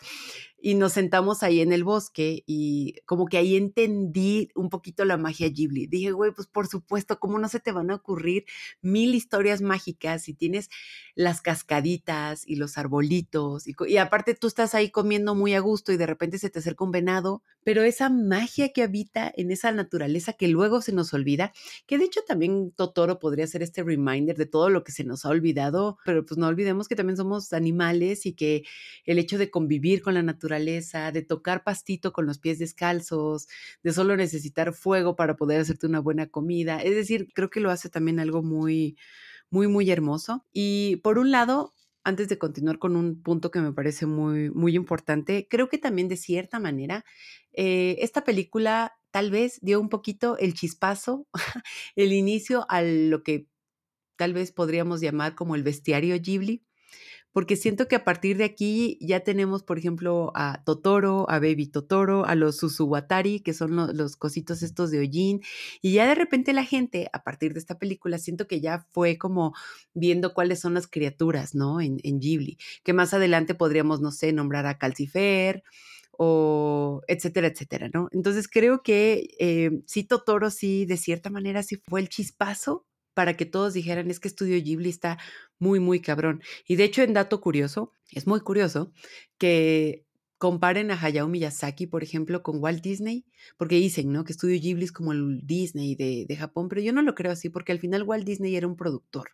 y 0.65 0.77
nos 0.77 0.95
sentamos 0.95 1.43
ahí 1.43 1.61
en 1.61 1.75
el 1.75 1.85
bosque 1.85 2.43
y 2.47 2.95
como 3.05 3.27
que 3.27 3.37
ahí 3.37 3.55
entendí 3.55 4.49
un 4.55 4.71
poquito 4.71 5.05
la 5.05 5.19
magia 5.19 5.47
Ghibli. 5.51 5.89
Dije, 5.89 6.13
güey, 6.13 6.33
pues 6.33 6.47
por 6.47 6.69
supuesto, 6.69 7.21
¿cómo 7.21 7.39
no 7.39 7.51
se 7.51 7.61
te 7.61 7.71
van 7.71 7.91
a 7.91 7.97
ocurrir 7.97 8.47
mil 8.81 9.15
historias 9.15 9.61
mágicas 9.61 10.23
si 10.23 10.33
tienes 10.33 10.71
las 11.15 11.43
cascaditas 11.43 12.49
y 12.49 12.57
los 12.57 12.79
arbolitos? 12.79 13.69
Y, 13.69 13.75
y 13.89 13.99
aparte 13.99 14.35
tú 14.35 14.47
estás 14.47 14.75
ahí 14.75 14.89
comiendo 14.89 15.35
muy 15.35 15.53
a 15.53 15.61
gusto 15.61 15.93
y 15.93 15.99
de 15.99 16.07
repente 16.07 16.39
se 16.39 16.49
te 16.49 16.61
acerca 16.61 16.83
un 16.83 16.93
venado, 16.93 17.43
pero 17.63 17.83
esa 17.83 18.09
magia 18.09 18.73
que 18.73 18.83
habita 18.83 19.31
en 19.37 19.51
esa 19.51 19.71
naturaleza 19.71 20.33
que 20.33 20.49
luego 20.49 20.81
se 20.81 20.93
nos 20.93 21.13
olvida, 21.13 21.53
que 21.87 21.99
de 21.99 22.07
hecho 22.07 22.23
también 22.27 22.73
Totoro 22.75 23.19
podría 23.19 23.47
ser 23.47 23.63
este 23.63 23.83
reminder 23.83 24.39
de 24.39 24.47
todo 24.47 24.71
lo 24.71 24.83
que 24.83 24.93
se 24.93 25.05
nos 25.05 25.27
ha 25.27 25.29
olvidado, 25.29 25.99
pero 26.07 26.25
pues 26.25 26.39
no 26.39 26.47
olvidemos 26.47 26.89
que 26.89 26.97
también 26.97 27.19
somos 27.19 27.53
animales 27.53 28.25
y 28.25 28.33
que 28.33 28.65
el 29.05 29.19
hecho 29.19 29.37
de 29.37 29.51
convivir 29.51 30.01
con 30.01 30.15
la 30.15 30.23
naturaleza 30.23 30.54
de 30.59 31.23
tocar 31.23 31.65
pastito 31.65 32.13
con 32.13 32.27
los 32.27 32.39
pies 32.39 32.59
descalzos, 32.59 33.49
de 33.83 33.93
solo 33.93 34.17
necesitar 34.17 34.73
fuego 34.73 35.17
para 35.17 35.37
poder 35.37 35.61
hacerte 35.61 35.87
una 35.87 36.01
buena 36.01 36.29
comida. 36.29 36.79
Es 36.83 36.95
decir, 36.95 37.29
creo 37.35 37.51
que 37.51 37.61
lo 37.61 37.71
hace 37.71 37.89
también 37.89 38.21
algo 38.21 38.43
muy, 38.43 38.97
muy, 39.51 39.69
muy 39.69 39.91
hermoso. 39.91 40.45
Y 40.53 40.97
por 40.97 41.19
un 41.19 41.31
lado, 41.31 41.75
antes 42.05 42.29
de 42.29 42.39
continuar 42.39 42.79
con 42.79 42.97
un 42.97 43.23
punto 43.23 43.51
que 43.51 43.61
me 43.61 43.73
parece 43.73 44.07
muy, 44.07 44.51
muy 44.51 44.77
importante, 44.77 45.49
creo 45.51 45.69
que 45.69 45.79
también 45.79 46.09
de 46.09 46.17
cierta 46.17 46.61
manera, 46.61 47.05
eh, 47.53 47.97
esta 48.01 48.25
película 48.25 48.93
tal 49.11 49.31
vez 49.31 49.59
dio 49.63 49.81
un 49.81 49.89
poquito 49.89 50.39
el 50.39 50.55
chispazo, 50.55 51.27
el 51.97 52.13
inicio 52.13 52.67
a 52.69 52.83
lo 52.83 53.23
que 53.23 53.49
tal 54.17 54.33
vez 54.35 54.53
podríamos 54.53 55.01
llamar 55.01 55.35
como 55.35 55.55
el 55.55 55.63
bestiario 55.63 56.17
Ghibli 56.21 56.65
porque 57.35 57.57
siento 57.57 57.89
que 57.89 57.97
a 57.97 58.05
partir 58.05 58.37
de 58.37 58.45
aquí 58.45 58.97
ya 59.01 59.21
tenemos, 59.21 59.65
por 59.65 59.77
ejemplo, 59.77 60.31
a 60.37 60.63
Totoro, 60.65 61.29
a 61.29 61.41
Baby 61.41 61.67
Totoro, 61.67 62.25
a 62.27 62.37
los 62.37 62.59
Susuwatari, 62.59 63.41
que 63.41 63.53
son 63.53 63.75
los, 63.75 64.15
cositos 64.15 64.63
estos 64.63 64.93
de 64.93 65.01
Ojin, 65.01 65.43
y 65.83 65.95
ya 65.95 66.07
de 66.07 66.15
repente 66.15 66.53
la 66.53 66.65
gente, 66.65 67.11
a 67.13 67.25
partir 67.25 67.53
de 67.53 67.59
esta 67.59 67.77
película, 67.77 68.19
siento 68.19 68.47
que 68.47 68.61
ya 68.61 68.87
fue 68.93 69.19
como 69.19 69.53
viendo 69.95 70.33
cuáles 70.33 70.61
son 70.61 70.75
las 70.75 70.87
criaturas, 70.87 71.57
¿no? 71.57 71.81
En, 71.81 71.99
en 72.05 72.21
Ghibli, 72.21 72.57
que 72.85 72.93
más 72.93 73.13
adelante 73.13 73.57
podríamos, 73.57 74.01
no 74.01 74.13
sé, 74.13 74.33
nombrar 74.33 74.67
a 74.67 74.79
Calcifer, 74.79 75.65
o 76.17 77.03
etcétera, 77.09 77.49
etcétera, 77.49 77.91
¿no? 77.93 78.09
Entonces 78.13 78.47
creo 78.47 78.85
que 78.85 79.27
eh, 79.41 79.83
sí, 79.87 80.05
Totoro 80.05 80.51
sí, 80.51 80.87
de 80.87 80.97
cierta 80.97 81.31
manera 81.31 81.65
sí 81.65 81.83
fue 81.85 82.01
el 82.01 82.09
chispazo 82.09 82.87
para 83.15 83.37
que 83.37 83.47
todos 83.47 83.75
dijeran, 83.75 84.11
es 84.11 84.21
que 84.21 84.29
Estudio 84.29 84.61
Ghibli 84.63 84.91
está 84.91 85.19
muy, 85.59 85.81
muy 85.81 86.01
cabrón. 86.01 86.43
Y 86.67 86.77
de 86.77 86.85
hecho, 86.85 87.03
en 87.03 87.15
dato 87.15 87.41
curioso, 87.41 87.93
es 88.13 88.27
muy 88.27 88.41
curioso 88.41 88.93
que 89.39 90.07
comparen 90.39 90.91
a 90.91 91.01
Hayao 91.01 91.29
Miyazaki, 91.29 91.87
por 91.87 92.03
ejemplo, 92.03 92.43
con 92.43 92.63
Walt 92.63 92.83
Disney, 92.83 93.25
porque 93.57 93.77
dicen, 93.77 94.13
¿no? 94.13 94.25
Que 94.25 94.33
Estudio 94.33 94.61
Ghibli 94.61 94.85
es 94.85 94.93
como 94.93 95.13
el 95.13 95.41
Disney 95.47 95.95
de, 95.95 96.27
de 96.29 96.37
Japón, 96.37 96.69
pero 96.69 96.83
yo 96.83 96.93
no 96.93 97.03
lo 97.03 97.15
creo 97.15 97.33
así, 97.33 97.49
porque 97.49 97.73
al 97.73 97.79
final 97.79 98.03
Walt 98.03 98.27
Disney 98.27 98.55
era 98.57 98.67
un 98.67 98.77
productor. 98.77 99.31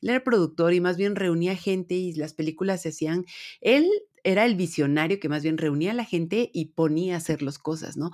Él 0.00 0.10
era 0.10 0.24
productor 0.24 0.72
y 0.72 0.80
más 0.80 0.96
bien 0.96 1.16
reunía 1.16 1.56
gente 1.56 1.94
y 1.94 2.12
las 2.14 2.34
películas 2.34 2.82
se 2.82 2.90
hacían. 2.90 3.24
Él 3.60 3.88
era 4.24 4.44
el 4.44 4.54
visionario 4.54 5.20
que 5.20 5.28
más 5.28 5.42
bien 5.42 5.58
reunía 5.58 5.92
a 5.92 5.94
la 5.94 6.04
gente 6.04 6.50
y 6.52 6.66
ponía 6.66 7.14
a 7.14 7.18
hacer 7.18 7.42
las 7.42 7.58
cosas, 7.58 7.96
¿no? 7.96 8.10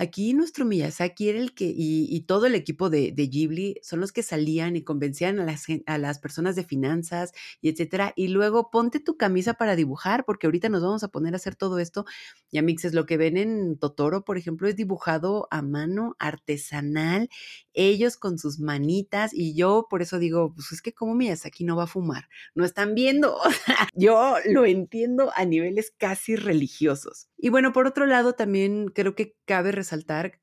Aquí 0.00 0.32
nuestro 0.32 0.64
Miyazaki 0.64 1.28
era 1.28 1.38
el 1.38 1.52
que, 1.52 1.70
y, 1.76 2.18
todo 2.22 2.46
el 2.46 2.54
equipo 2.54 2.88
de, 2.88 3.10
Ghibli 3.10 3.76
son 3.82 4.00
los 4.00 4.12
que 4.12 4.22
salían 4.22 4.74
y 4.74 4.82
convencían 4.82 5.38
a 5.40 5.44
las, 5.44 5.66
a 5.84 5.98
las 5.98 6.18
personas 6.18 6.56
de 6.56 6.64
finanzas 6.64 7.32
y 7.60 7.68
etcétera. 7.68 8.14
Y 8.16 8.28
luego 8.28 8.70
ponte 8.70 9.00
tu 9.00 9.18
camisa 9.18 9.52
para 9.52 9.76
dibujar, 9.76 10.24
porque 10.24 10.46
ahorita 10.46 10.70
nos 10.70 10.80
vamos 10.80 11.04
a 11.04 11.08
poner 11.08 11.34
a 11.34 11.36
hacer 11.36 11.54
todo 11.54 11.78
esto. 11.78 12.06
Y 12.50 12.56
a 12.56 12.62
Mixes, 12.62 12.94
lo 12.94 13.04
que 13.04 13.18
ven 13.18 13.36
en 13.36 13.76
Totoro, 13.76 14.24
por 14.24 14.38
ejemplo, 14.38 14.68
es 14.68 14.74
dibujado 14.74 15.46
a 15.50 15.60
mano, 15.60 16.16
artesanal, 16.18 17.28
ellos 17.74 18.16
con 18.16 18.38
sus 18.38 18.58
manitas. 18.58 19.34
Y 19.34 19.54
yo 19.54 19.86
por 19.90 20.00
eso 20.00 20.18
digo, 20.18 20.54
pues 20.54 20.72
es 20.72 20.80
que 20.80 20.94
como 20.94 21.14
Miyazaki 21.14 21.64
no 21.64 21.76
va 21.76 21.84
a 21.84 21.86
fumar, 21.86 22.30
no 22.54 22.64
están 22.64 22.94
viendo. 22.94 23.36
yo 23.94 24.36
lo 24.46 24.64
entiendo 24.64 25.30
a 25.36 25.44
niveles 25.44 25.92
casi 25.94 26.36
religiosos. 26.36 27.28
Y 27.36 27.50
bueno, 27.50 27.74
por 27.74 27.86
otro 27.86 28.06
lado, 28.06 28.32
también 28.34 28.88
creo 28.88 29.14
que 29.14 29.36
cabe 29.44 29.72
resaltar 29.72 29.89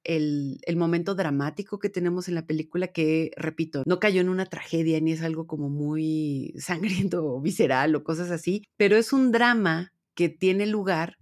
el, 0.03 0.59
momento 0.75 1.15
dramático 1.15 1.79
que 1.79 1.89
tenemos 1.89 2.27
en 2.27 2.35
la 2.35 2.45
película 2.45 2.87
que, 2.87 3.31
repito, 3.35 3.83
no 3.85 3.99
cayó 3.99 4.21
en 4.21 4.29
una 4.29 4.45
tragedia 4.45 4.99
ni 4.99 5.13
es 5.13 5.21
algo 5.21 5.47
como 5.47 5.69
muy 5.69 6.53
sangriento 6.57 7.25
o 7.25 7.41
visceral 7.41 7.95
o 7.95 8.03
cosas 8.03 8.31
así, 8.31 8.63
pero 8.77 8.97
es 8.97 9.13
un 9.13 9.31
drama 9.31 9.93
que 10.13 10.29
tiene 10.29 10.65
lugar 10.65 11.17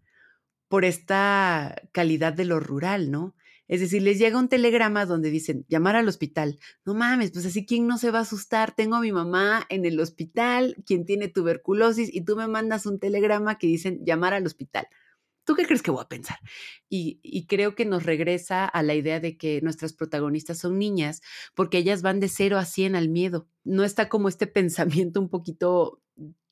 por 0.67 0.85
esta 0.85 1.75
calidad 1.91 2.33
de 2.33 2.45
lo 2.45 2.59
rural, 2.59 3.11
¿no? 3.11 3.35
Es 3.67 3.79
decir, 3.79 4.01
les 4.03 4.19
llega 4.19 4.37
un 4.37 4.47
telegrama 4.47 5.05
donde 5.05 5.31
dicen 5.31 5.65
llamar 5.67 5.95
al 5.95 6.07
hospital. 6.07 6.59
No 6.85 6.93
mames, 6.93 7.31
pues 7.31 7.45
así, 7.45 7.65
¿quién 7.65 7.87
no 7.87 7.97
se 7.97 8.11
va 8.11 8.19
a 8.19 8.21
asustar? 8.21 8.75
Tengo 8.75 8.95
a 8.95 9.01
mi 9.01 9.11
mamá 9.11 9.65
en 9.69 9.85
el 9.85 9.99
hospital, 9.99 10.75
quien 10.85 11.05
tiene 11.05 11.29
tuberculosis, 11.29 12.13
y 12.13 12.21
tú 12.21 12.35
me 12.35 12.47
mandas 12.47 12.85
un 12.85 12.99
telegrama 12.99 13.57
que 13.57 13.67
dicen 13.67 14.05
llamar 14.05 14.33
al 14.33 14.45
hospital. 14.45 14.87
¿Tú 15.45 15.55
qué 15.55 15.65
crees 15.65 15.81
que 15.81 15.91
voy 15.91 16.01
a 16.03 16.09
pensar? 16.09 16.37
Y, 16.89 17.45
creo 17.47 17.75
que 17.75 17.85
nos 17.85 18.03
regresa 18.03 18.65
a 18.65 18.83
la 18.83 18.95
idea 18.95 19.19
de 19.19 19.37
que 19.37 19.61
nuestras 19.61 19.93
protagonistas 19.93 20.57
son 20.57 20.77
niñas 20.79 21.21
porque 21.53 21.77
ellas 21.77 22.01
van 22.01 22.19
de 22.19 22.27
cero 22.27 22.57
a 22.57 22.65
cien 22.65 22.95
al 22.95 23.09
miedo. 23.09 23.47
No 23.63 23.83
está 23.83 24.09
como 24.09 24.27
este 24.27 24.47
pensamiento 24.47 25.21
un 25.21 25.29
poquito 25.29 26.01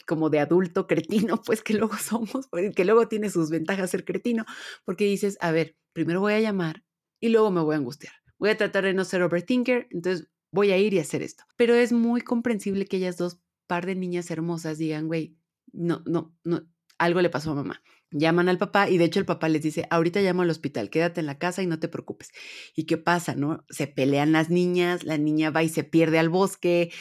como 0.06 0.30
de 0.30 0.40
adulto 0.40 0.86
cretino, 0.86 1.42
pues 1.46 1.62
que 1.62 1.74
luego 1.74 1.98
somos, 1.98 2.48
que 2.76 2.86
luego 2.86 3.08
tiene 3.08 3.30
sus 3.30 3.50
ventajas 3.50 3.90
ser 3.90 4.06
cretino, 4.06 4.46
porque 4.86 5.06
dices, 5.06 5.38
a 5.42 5.52
ver, 5.52 5.76
primero 5.94 6.20
voy 6.22 6.34
a 6.34 6.40
llamar 6.40 6.84
y 7.20 7.30
luego 7.30 7.52
me 7.52 7.62
voy 7.62 7.76
a 7.76 7.78
angustiar. 7.78 8.14
Voy 8.38 8.50
a 8.50 8.58
tratar 8.58 8.84
de 8.84 8.94
no 8.94 9.06
ser 9.06 9.22
overthinker, 9.24 9.88
entonces 9.92 10.28
voy 10.52 10.72
a 10.72 10.78
ir 10.78 10.94
y 10.94 11.00
hacer 11.00 11.24
esto. 11.24 11.44
Pero 11.56 11.74
es 11.74 11.94
muy 11.94 12.22
comprensible 12.22 12.86
que 12.86 12.98
ellas 12.98 13.18
dos 13.18 13.40
par 13.68 13.86
de 13.86 13.96
niñas 13.96 14.30
hermosas 14.30 14.78
digan, 14.78 15.08
güey, 15.08 15.38
no, 15.72 16.04
no, 16.06 16.36
no, 16.44 16.68
algo 16.98 17.22
le 17.22 17.30
pasó 17.30 17.52
a 17.52 17.56
mamá. 17.56 17.82
Llaman 18.14 18.48
al 18.48 18.60
papá 18.60 18.90
y 18.90 18.98
de 18.98 19.06
hecho 19.06 19.20
el 19.20 19.26
papá 19.26 19.50
les 19.50 19.64
dice, 19.64 19.88
ahorita 19.90 20.22
llamo 20.22 20.44
al 20.44 20.50
hospital, 20.50 20.90
quédate 20.90 21.20
en 21.20 21.26
la 21.26 21.40
casa 21.40 21.64
y 21.64 21.68
no 21.68 21.80
te 21.80 21.88
preocupes. 21.88 22.30
¿Y 22.76 22.86
qué 22.86 22.98
pasa, 22.98 23.36
no? 23.36 23.66
Se 23.70 23.88
pelean 23.88 24.32
las 24.32 24.50
niñas, 24.50 25.04
la 25.04 25.18
niña 25.18 25.50
va 25.50 25.64
y 25.64 25.70
se 25.70 25.84
pierde 25.84 26.20
al 26.20 26.30
bosque, 26.30 26.92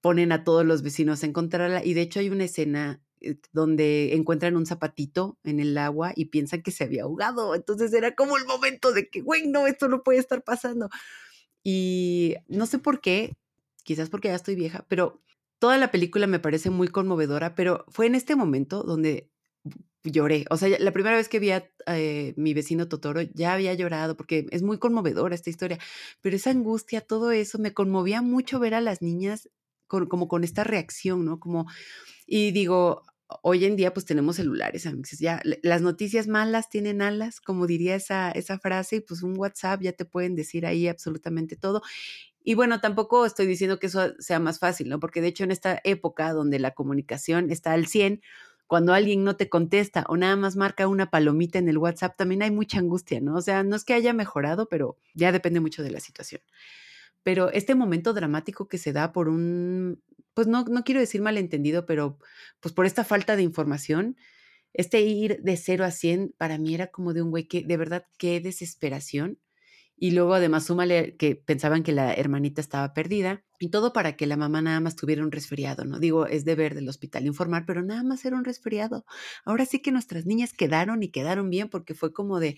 ponen 0.00 0.32
a 0.32 0.44
todos 0.44 0.64
los 0.64 0.82
vecinos 0.82 1.22
a 1.22 1.26
encontrarla 1.26 1.84
y 1.84 1.94
de 1.94 2.00
hecho 2.00 2.20
hay 2.20 2.30
una 2.30 2.44
escena 2.44 3.02
eh, 3.20 3.36
donde 3.52 4.14
encuentran 4.14 4.56
un 4.56 4.66
zapatito 4.66 5.38
en 5.44 5.60
el 5.60 5.76
agua 5.78 6.12
y 6.16 6.26
piensan 6.26 6.62
que 6.62 6.70
se 6.70 6.84
había 6.84 7.04
ahogado. 7.04 7.54
Entonces 7.54 7.92
era 7.92 8.14
como 8.14 8.36
el 8.38 8.46
momento 8.46 8.92
de 8.92 9.08
que, 9.08 9.20
güey, 9.20 9.46
no, 9.46 9.66
esto 9.66 9.88
no 9.88 10.02
puede 10.02 10.18
estar 10.18 10.42
pasando. 10.42 10.88
Y 11.64 12.36
no 12.48 12.66
sé 12.66 12.78
por 12.78 13.00
qué, 13.00 13.36
quizás 13.84 14.10
porque 14.10 14.28
ya 14.28 14.34
estoy 14.34 14.54
vieja, 14.56 14.86
pero 14.88 15.22
toda 15.58 15.78
la 15.78 15.92
película 15.92 16.26
me 16.26 16.40
parece 16.40 16.70
muy 16.70 16.88
conmovedora, 16.88 17.54
pero 17.54 17.84
fue 17.88 18.06
en 18.06 18.16
este 18.16 18.34
momento 18.36 18.82
donde 18.82 19.30
lloré. 20.04 20.44
O 20.50 20.56
sea, 20.56 20.76
la 20.78 20.92
primera 20.92 21.16
vez 21.16 21.28
que 21.28 21.38
vi 21.38 21.50
a 21.50 21.68
eh, 21.86 22.34
mi 22.36 22.54
vecino 22.54 22.88
Totoro 22.88 23.22
ya 23.22 23.54
había 23.54 23.74
llorado 23.74 24.16
porque 24.16 24.46
es 24.50 24.62
muy 24.62 24.78
conmovedora 24.78 25.34
esta 25.34 25.50
historia, 25.50 25.78
pero 26.20 26.36
esa 26.36 26.50
angustia, 26.50 27.00
todo 27.00 27.32
eso, 27.32 27.58
me 27.58 27.74
conmovía 27.74 28.22
mucho 28.22 28.58
ver 28.58 28.74
a 28.74 28.80
las 28.80 29.02
niñas 29.02 29.48
como 29.86 30.26
con 30.26 30.42
esta 30.42 30.64
reacción, 30.64 31.24
¿no? 31.24 31.38
Como, 31.38 31.66
y 32.26 32.50
digo, 32.52 33.02
hoy 33.42 33.64
en 33.64 33.76
día 33.76 33.92
pues 33.92 34.06
tenemos 34.06 34.36
celulares, 34.36 34.86
amigos, 34.86 35.18
ya 35.18 35.40
las 35.62 35.82
noticias 35.82 36.28
malas 36.28 36.68
tienen 36.70 37.02
alas, 37.02 37.40
como 37.40 37.66
diría 37.66 37.94
esa, 37.94 38.30
esa 38.30 38.58
frase, 38.58 38.96
y 38.96 39.00
pues 39.00 39.22
un 39.22 39.38
WhatsApp 39.38 39.82
ya 39.82 39.92
te 39.92 40.04
pueden 40.04 40.34
decir 40.34 40.66
ahí 40.66 40.88
absolutamente 40.88 41.56
todo. 41.56 41.82
Y 42.44 42.54
bueno, 42.54 42.80
tampoco 42.80 43.24
estoy 43.24 43.46
diciendo 43.46 43.78
que 43.78 43.86
eso 43.86 44.14
sea 44.18 44.40
más 44.40 44.58
fácil, 44.58 44.88
¿no? 44.88 44.98
Porque 44.98 45.20
de 45.20 45.28
hecho 45.28 45.44
en 45.44 45.52
esta 45.52 45.80
época 45.84 46.32
donde 46.32 46.58
la 46.58 46.72
comunicación 46.72 47.50
está 47.50 47.72
al 47.72 47.86
100, 47.86 48.20
cuando 48.66 48.94
alguien 48.94 49.24
no 49.24 49.36
te 49.36 49.48
contesta 49.48 50.04
o 50.08 50.16
nada 50.16 50.36
más 50.36 50.56
marca 50.56 50.88
una 50.88 51.10
palomita 51.10 51.58
en 51.58 51.68
el 51.68 51.78
WhatsApp, 51.78 52.16
también 52.16 52.42
hay 52.42 52.50
mucha 52.50 52.78
angustia, 52.78 53.20
¿no? 53.20 53.36
O 53.36 53.42
sea, 53.42 53.62
no 53.64 53.76
es 53.76 53.84
que 53.84 53.94
haya 53.94 54.12
mejorado, 54.14 54.68
pero 54.68 54.96
ya 55.14 55.32
depende 55.32 55.60
mucho 55.60 55.82
de 55.82 55.90
la 55.90 56.00
situación. 56.00 56.42
Pero 57.22 57.50
este 57.52 57.74
momento 57.74 58.12
dramático 58.14 58.68
que 58.68 58.78
se 58.78 58.92
da 58.92 59.12
por 59.12 59.28
un, 59.28 60.02
pues 60.34 60.46
no, 60.48 60.64
no 60.64 60.84
quiero 60.84 61.00
decir 61.00 61.22
malentendido, 61.22 61.86
pero 61.86 62.18
pues 62.60 62.74
por 62.74 62.86
esta 62.86 63.04
falta 63.04 63.36
de 63.36 63.42
información, 63.42 64.16
este 64.74 65.02
ir 65.02 65.40
de 65.42 65.56
0 65.56 65.84
a 65.84 65.90
100 65.90 66.34
para 66.38 66.58
mí 66.58 66.74
era 66.74 66.88
como 66.88 67.14
de 67.14 67.22
un 67.22 67.30
güey 67.30 67.46
que 67.48 67.62
de 67.64 67.76
verdad 67.76 68.06
qué 68.18 68.40
desesperación. 68.40 69.38
Y 70.02 70.10
luego 70.10 70.34
además 70.34 70.66
súmale 70.66 71.16
que 71.16 71.36
pensaban 71.36 71.84
que 71.84 71.92
la 71.92 72.12
hermanita 72.12 72.60
estaba 72.60 72.92
perdida 72.92 73.44
y 73.60 73.70
todo 73.70 73.92
para 73.92 74.16
que 74.16 74.26
la 74.26 74.36
mamá 74.36 74.60
nada 74.60 74.80
más 74.80 74.96
tuviera 74.96 75.22
un 75.22 75.30
resfriado, 75.30 75.84
¿no? 75.84 76.00
Digo, 76.00 76.26
es 76.26 76.44
deber 76.44 76.74
del 76.74 76.88
hospital 76.88 77.24
informar, 77.24 77.66
pero 77.66 77.84
nada 77.84 78.02
más 78.02 78.24
era 78.24 78.36
un 78.36 78.44
resfriado. 78.44 79.04
Ahora 79.44 79.64
sí 79.64 79.80
que 79.80 79.92
nuestras 79.92 80.26
niñas 80.26 80.54
quedaron 80.54 81.04
y 81.04 81.12
quedaron 81.12 81.50
bien 81.50 81.68
porque 81.68 81.94
fue 81.94 82.12
como 82.12 82.40
de, 82.40 82.56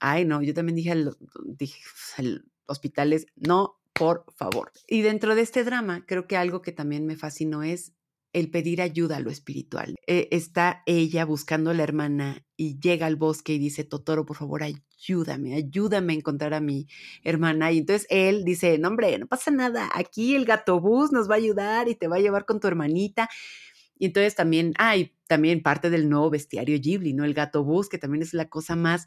ay, 0.00 0.24
no, 0.24 0.42
yo 0.42 0.54
también 0.54 0.74
dije 0.74 0.90
al, 0.90 1.16
dije, 1.44 1.80
al 2.16 2.46
hospitales, 2.66 3.26
no, 3.36 3.78
por 3.92 4.24
favor. 4.34 4.72
Y 4.88 5.02
dentro 5.02 5.36
de 5.36 5.42
este 5.42 5.62
drama, 5.62 6.04
creo 6.04 6.26
que 6.26 6.36
algo 6.36 6.62
que 6.62 6.72
también 6.72 7.06
me 7.06 7.14
fascinó 7.14 7.62
es 7.62 7.92
el 8.32 8.50
pedir 8.50 8.80
ayuda 8.80 9.16
a 9.16 9.20
lo 9.20 9.30
espiritual. 9.30 9.94
Eh, 10.06 10.28
está 10.30 10.82
ella 10.86 11.24
buscando 11.24 11.70
a 11.70 11.74
la 11.74 11.82
hermana 11.82 12.44
y 12.56 12.78
llega 12.80 13.06
al 13.06 13.16
bosque 13.16 13.54
y 13.54 13.58
dice, 13.58 13.84
Totoro, 13.84 14.24
por 14.24 14.36
favor, 14.36 14.62
ayúdame, 14.62 15.54
ayúdame 15.54 16.14
a 16.14 16.16
encontrar 16.16 16.54
a 16.54 16.60
mi 16.60 16.86
hermana. 17.24 17.72
Y 17.72 17.78
entonces 17.78 18.06
él 18.10 18.44
dice, 18.44 18.78
no, 18.78 18.88
hombre, 18.88 19.18
no 19.18 19.26
pasa 19.26 19.50
nada, 19.50 19.90
aquí 19.94 20.34
el 20.34 20.44
gato 20.44 20.80
bus 20.80 21.12
nos 21.12 21.28
va 21.28 21.34
a 21.34 21.38
ayudar 21.38 21.88
y 21.88 21.94
te 21.94 22.08
va 22.08 22.16
a 22.16 22.20
llevar 22.20 22.44
con 22.46 22.60
tu 22.60 22.68
hermanita. 22.68 23.28
Y 23.98 24.06
entonces 24.06 24.34
también 24.34 24.72
hay 24.78 25.14
también 25.28 25.62
parte 25.62 25.90
del 25.90 26.08
nuevo 26.08 26.30
bestiario 26.30 26.78
Ghibli, 26.80 27.14
¿no? 27.14 27.24
El 27.24 27.34
gato 27.34 27.64
bus, 27.64 27.88
que 27.88 27.98
también 27.98 28.22
es 28.22 28.34
la 28.34 28.48
cosa 28.48 28.76
más 28.76 29.06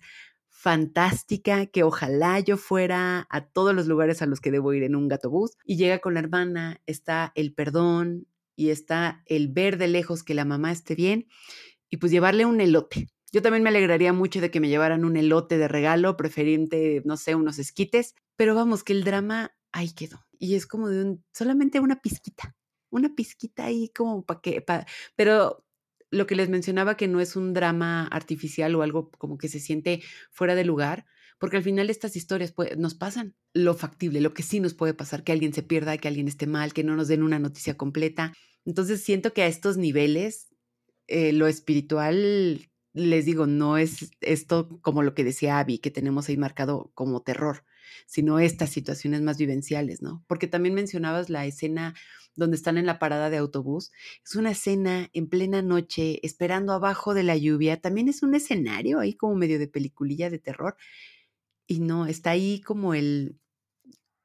fantástica 0.65 1.67
que 1.67 1.83
ojalá 1.83 2.39
yo 2.39 2.57
fuera 2.57 3.27
a 3.29 3.45
todos 3.45 3.75
los 3.75 3.87
lugares 3.87 4.21
a 4.21 4.25
los 4.25 4.39
que 4.39 4.49
debo 4.49 4.73
ir 4.73 4.81
en 4.83 4.95
un 4.95 5.07
gato 5.07 5.29
bus 5.29 5.51
y 5.63 5.77
llega 5.77 5.99
con 5.99 6.15
la 6.15 6.21
hermana, 6.21 6.81
está 6.87 7.31
el 7.35 7.53
perdón, 7.53 8.25
y 8.55 8.69
está 8.69 9.23
el 9.25 9.49
ver 9.49 9.77
de 9.77 9.87
lejos 9.87 10.23
que 10.23 10.33
la 10.33 10.45
mamá 10.45 10.71
esté 10.71 10.95
bien 10.95 11.27
y 11.89 11.97
pues 11.97 12.11
llevarle 12.11 12.45
un 12.45 12.61
elote. 12.61 13.09
Yo 13.31 13.41
también 13.41 13.63
me 13.63 13.69
alegraría 13.69 14.13
mucho 14.13 14.39
de 14.39 14.49
que 14.49 14.59
me 14.59 14.69
llevaran 14.69 15.03
un 15.03 15.17
elote 15.17 15.57
de 15.57 15.67
regalo, 15.67 16.15
preferente, 16.15 17.01
no 17.05 17.17
sé, 17.17 17.35
unos 17.35 17.59
esquites, 17.59 18.15
pero 18.37 18.55
vamos, 18.55 18.83
que 18.83 18.93
el 18.93 19.03
drama 19.03 19.53
ahí 19.71 19.91
quedó. 19.91 20.25
Y 20.39 20.55
es 20.55 20.67
como 20.67 20.89
de 20.89 21.03
un, 21.03 21.25
solamente 21.33 21.79
una 21.79 22.01
pizquita, 22.01 22.55
una 22.89 23.13
pizquita 23.13 23.65
ahí 23.65 23.89
como 23.89 24.23
para 24.25 24.39
que, 24.41 24.63
pero 25.15 25.65
lo 26.11 26.27
que 26.27 26.35
les 26.35 26.49
mencionaba 26.49 26.95
que 26.95 27.07
no 27.07 27.19
es 27.19 27.35
un 27.35 27.53
drama 27.53 28.07
artificial 28.07 28.73
o 28.75 28.81
algo 28.81 29.11
como 29.17 29.37
que 29.37 29.49
se 29.49 29.59
siente 29.59 30.01
fuera 30.31 30.55
de 30.55 30.63
lugar, 30.63 31.05
porque 31.37 31.57
al 31.57 31.63
final 31.63 31.89
estas 31.89 32.15
historias 32.15 32.53
nos 32.77 32.95
pasan 32.95 33.35
lo 33.53 33.73
factible, 33.73 34.21
lo 34.21 34.33
que 34.33 34.43
sí 34.43 34.59
nos 34.59 34.73
puede 34.73 34.93
pasar, 34.93 35.23
que 35.23 35.31
alguien 35.31 35.53
se 35.53 35.63
pierda, 35.63 35.97
que 35.97 36.07
alguien 36.07 36.27
esté 36.27 36.47
mal, 36.47 36.73
que 36.73 36.83
no 36.83 36.95
nos 36.95 37.07
den 37.07 37.23
una 37.23 37.39
noticia 37.39 37.75
completa. 37.75 38.33
Entonces 38.65 39.01
siento 39.01 39.33
que 39.33 39.43
a 39.43 39.47
estos 39.47 39.77
niveles, 39.77 40.47
eh, 41.07 41.33
lo 41.33 41.47
espiritual, 41.47 42.69
les 42.93 43.25
digo, 43.25 43.45
no 43.47 43.77
es 43.77 44.11
esto 44.21 44.79
como 44.81 45.03
lo 45.03 45.13
que 45.13 45.23
decía 45.23 45.59
Abby, 45.59 45.79
que 45.79 45.91
tenemos 45.91 46.29
ahí 46.29 46.37
marcado 46.37 46.91
como 46.95 47.21
terror, 47.21 47.63
sino 48.07 48.39
estas 48.39 48.69
situaciones 48.69 49.21
más 49.21 49.37
vivenciales, 49.37 50.01
¿no? 50.01 50.23
Porque 50.27 50.47
también 50.47 50.73
mencionabas 50.73 51.29
la 51.29 51.45
escena 51.45 51.93
donde 52.35 52.57
están 52.57 52.77
en 52.77 52.85
la 52.85 52.99
parada 52.99 53.29
de 53.29 53.37
autobús. 53.37 53.91
Es 54.25 54.35
una 54.35 54.51
escena 54.51 55.09
en 55.13 55.27
plena 55.27 55.61
noche, 55.61 56.19
esperando 56.23 56.73
abajo 56.73 57.13
de 57.13 57.23
la 57.23 57.37
lluvia. 57.37 57.79
También 57.79 58.09
es 58.09 58.23
un 58.23 58.35
escenario 58.35 58.99
ahí 58.99 59.13
como 59.13 59.35
medio 59.35 59.59
de 59.59 59.67
peliculilla 59.67 60.29
de 60.29 60.39
terror. 60.39 60.75
Y 61.67 61.79
no, 61.79 62.05
está 62.05 62.31
ahí 62.31 62.61
como 62.61 62.93
el, 62.93 63.39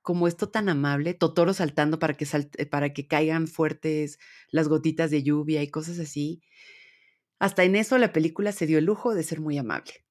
como 0.02 0.28
esto 0.28 0.48
tan 0.48 0.68
amable, 0.68 1.14
Totoro 1.14 1.54
saltando 1.54 1.98
para 1.98 2.14
que, 2.14 2.26
salte, 2.26 2.66
para 2.66 2.92
que 2.92 3.06
caigan 3.06 3.46
fuertes 3.48 4.18
las 4.50 4.68
gotitas 4.68 5.10
de 5.10 5.22
lluvia 5.22 5.62
y 5.62 5.70
cosas 5.70 5.98
así. 5.98 6.42
Hasta 7.38 7.64
en 7.64 7.76
eso 7.76 7.98
la 7.98 8.12
película 8.12 8.52
se 8.52 8.66
dio 8.66 8.78
el 8.78 8.84
lujo 8.84 9.14
de 9.14 9.22
ser 9.22 9.40
muy 9.40 9.56
amable. 9.58 10.04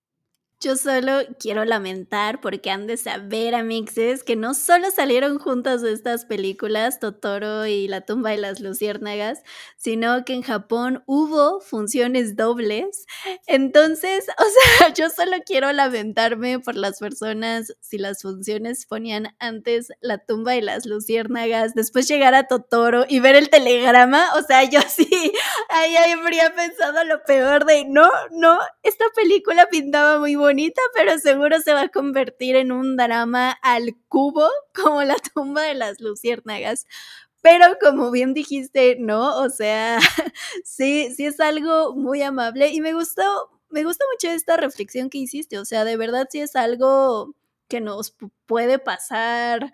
Yo 0.61 0.75
solo 0.75 1.19
quiero 1.39 1.63
lamentar 1.63 2.41
porque 2.41 2.69
han 2.69 2.85
de 2.85 2.97
saber, 2.97 3.55
amixes, 3.55 4.25
que 4.25 4.35
no 4.35 4.53
solo 4.53 4.91
salieron 4.91 5.39
juntas 5.39 5.83
estas 5.83 6.25
películas, 6.25 6.99
Totoro 6.99 7.65
y 7.65 7.87
La 7.87 8.01
tumba 8.01 8.31
de 8.31 8.39
las 8.39 8.59
luciérnagas, 8.59 9.41
sino 9.77 10.25
que 10.25 10.33
en 10.33 10.41
Japón 10.41 11.01
hubo 11.05 11.61
funciones 11.61 12.35
dobles. 12.35 13.05
Entonces, 13.47 14.25
o 14.37 14.43
sea, 14.79 14.93
yo 14.93 15.09
solo 15.09 15.37
quiero 15.45 15.71
lamentarme 15.71 16.59
por 16.59 16.75
las 16.75 16.99
personas 16.99 17.73
si 17.79 17.97
las 17.97 18.21
funciones 18.21 18.85
ponían 18.85 19.33
antes 19.39 19.93
La 20.01 20.17
tumba 20.17 20.51
de 20.51 20.61
las 20.61 20.85
luciérnagas, 20.85 21.73
después 21.73 22.05
llegar 22.09 22.35
a 22.35 22.47
Totoro 22.47 23.05
y 23.07 23.21
ver 23.21 23.37
el 23.37 23.49
telegrama. 23.49 24.25
O 24.35 24.41
sea, 24.43 24.65
yo 24.65 24.81
sí, 24.89 25.31
ahí 25.69 25.95
habría 25.95 26.53
pensado 26.53 27.05
lo 27.05 27.23
peor 27.23 27.63
de, 27.63 27.85
no, 27.85 28.11
no, 28.31 28.59
esta 28.83 29.05
película 29.15 29.67
pintaba 29.71 30.19
muy 30.19 30.35
bonita 30.35 30.48
bonita, 30.49 30.81
pero 30.95 31.17
seguro 31.19 31.59
se 31.59 31.73
va 31.73 31.81
a 31.83 31.89
convertir 31.89 32.55
en 32.55 32.71
un 32.71 32.97
drama 32.97 33.51
al 33.61 33.95
cubo, 34.07 34.49
como 34.73 35.03
la 35.03 35.15
tumba 35.33 35.61
de 35.63 35.75
las 35.75 36.01
luciérnagas. 36.01 36.87
Pero 37.41 37.77
como 37.79 38.09
bien 38.11 38.33
dijiste, 38.33 38.97
no, 38.99 39.37
o 39.41 39.49
sea, 39.49 39.99
sí, 40.65 41.13
sí 41.15 41.25
es 41.27 41.39
algo 41.39 41.95
muy 41.95 42.23
amable. 42.23 42.69
Y 42.69 42.81
me 42.81 42.93
gustó, 42.93 43.23
me 43.69 43.83
gusta 43.83 44.05
mucho 44.11 44.33
esta 44.33 44.57
reflexión 44.57 45.09
que 45.11 45.19
hiciste, 45.19 45.59
o 45.59 45.65
sea, 45.65 45.85
de 45.85 45.97
verdad 45.97 46.27
sí 46.31 46.39
es 46.41 46.55
algo 46.55 47.35
que 47.67 47.79
nos 47.81 48.15
puede 48.47 48.79
pasar 48.79 49.71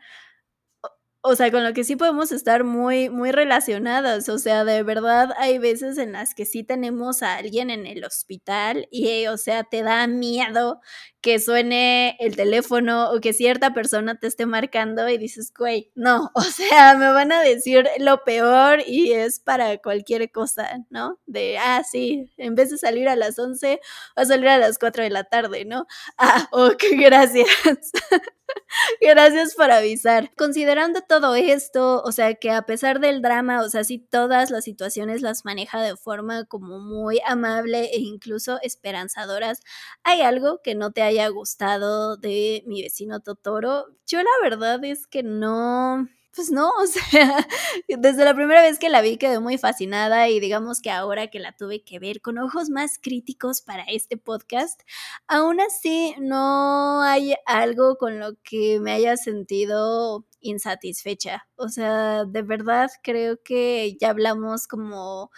o 1.28 1.36
sea, 1.36 1.52
con 1.52 1.64
lo 1.64 1.74
que 1.74 1.84
sí 1.84 1.96
podemos 1.96 2.32
estar 2.32 2.64
muy, 2.64 3.10
muy 3.10 3.32
relacionadas. 3.32 4.30
O 4.30 4.38
sea, 4.38 4.64
de 4.64 4.84
verdad 4.84 5.32
hay 5.38 5.58
veces 5.58 5.98
en 5.98 6.12
las 6.14 6.36
que 6.36 6.46
sí 6.46 6.64
tenemos 6.64 7.24
a 7.24 7.36
alguien 7.38 7.70
en 7.72 7.88
el 7.88 8.04
hospital 8.06 8.88
y, 8.92 9.26
o 9.28 9.38
sea, 9.38 9.64
te 9.64 9.82
da 9.84 10.06
miedo 10.08 10.80
que 11.22 11.40
suene 11.40 12.16
el 12.20 12.36
teléfono 12.36 13.10
o 13.12 13.20
que 13.20 13.34
cierta 13.34 13.74
persona 13.74 14.20
te 14.20 14.28
esté 14.28 14.46
marcando 14.46 15.10
y 15.10 15.18
dices, 15.18 15.52
güey, 15.58 15.92
no, 15.96 16.30
o 16.36 16.42
sea, 16.42 16.96
me 16.96 17.12
van 17.12 17.32
a 17.32 17.42
decir 17.42 17.88
lo 18.00 18.24
peor 18.24 18.82
y 18.86 19.12
es 19.14 19.40
para 19.40 19.78
cualquier 19.80 20.32
cosa, 20.32 20.86
¿no? 20.92 21.20
De, 21.26 21.58
ah, 21.58 21.84
sí, 21.84 22.32
en 22.38 22.54
vez 22.54 22.70
de 22.70 22.78
salir 22.78 23.10
a 23.10 23.16
las 23.16 23.40
11, 23.40 23.80
va 24.18 24.22
a 24.22 24.26
salir 24.26 24.48
a 24.50 24.60
las 24.60 24.78
4 24.78 25.04
de 25.04 25.10
la 25.10 25.24
tarde, 25.24 25.66
¿no? 25.66 25.88
Ah, 26.20 26.48
ok, 26.52 26.84
gracias. 27.00 27.48
Gracias 29.02 29.56
por 29.56 29.72
avisar. 29.72 30.32
Considerando 30.38 31.02
todo 31.02 31.36
esto, 31.36 32.02
o 32.04 32.12
sea, 32.12 32.36
que 32.36 32.52
a 32.52 32.64
pesar 32.64 33.00
del 33.00 33.22
drama, 33.22 33.62
o 33.62 33.70
sea, 33.70 33.84
sí 33.84 34.00
todas 34.00 34.52
las 34.52 34.64
situaciones 34.64 35.22
las 35.22 35.46
maneja 35.46 35.82
de 35.82 35.96
forma 35.98 36.46
como 36.46 36.80
muy 36.80 37.20
amable 37.26 37.86
e 37.94 38.00
incluso 38.00 38.60
esperanzadoras, 38.62 39.62
¿hay 40.04 40.22
algo 40.22 40.62
que 40.64 40.76
no 40.76 40.92
te 40.92 41.02
haya 41.02 41.28
gustado 41.30 42.18
de 42.18 42.64
mi 42.68 42.82
vecino 42.84 43.20
Totoro? 43.22 43.88
Yo 44.08 44.20
la 44.20 44.30
verdad 44.44 44.84
es 44.84 45.08
que 45.08 45.24
no 45.24 46.08
pues 46.36 46.52
no, 46.52 46.70
o 46.70 46.88
sea, 46.88 47.48
desde 47.88 48.26
la 48.26 48.34
primera 48.34 48.62
vez 48.62 48.80
que 48.80 48.90
la 48.90 49.02
vi 49.02 49.18
quedé 49.18 49.40
muy 49.40 49.58
fascinada 49.58 50.30
y 50.30 50.40
digamos 50.40 50.82
que 50.82 50.92
ahora 50.92 51.28
que 51.28 51.40
la 51.40 51.56
tuve 51.56 51.84
que 51.84 52.00
ver 52.00 52.22
con 52.22 52.38
ojos 52.38 52.70
más 52.70 53.00
críticos 53.02 53.62
para 53.62 53.84
este 53.84 54.18
podcast, 54.18 54.82
aún 55.28 55.62
así 55.62 56.16
no 56.20 57.02
hay 57.02 57.36
algo 57.46 57.98
con 57.98 58.20
lo 58.20 58.34
que 58.44 58.80
me 58.80 58.92
haya 58.92 59.18
sentido 59.18 60.26
insatisfecha. 60.42 61.48
O 61.56 61.70
sea, 61.70 62.26
de 62.26 62.42
verdad 62.42 62.90
creo 63.02 63.42
que 63.44 63.98
ya 64.00 64.10
hablamos 64.10 64.68
como 64.68 65.32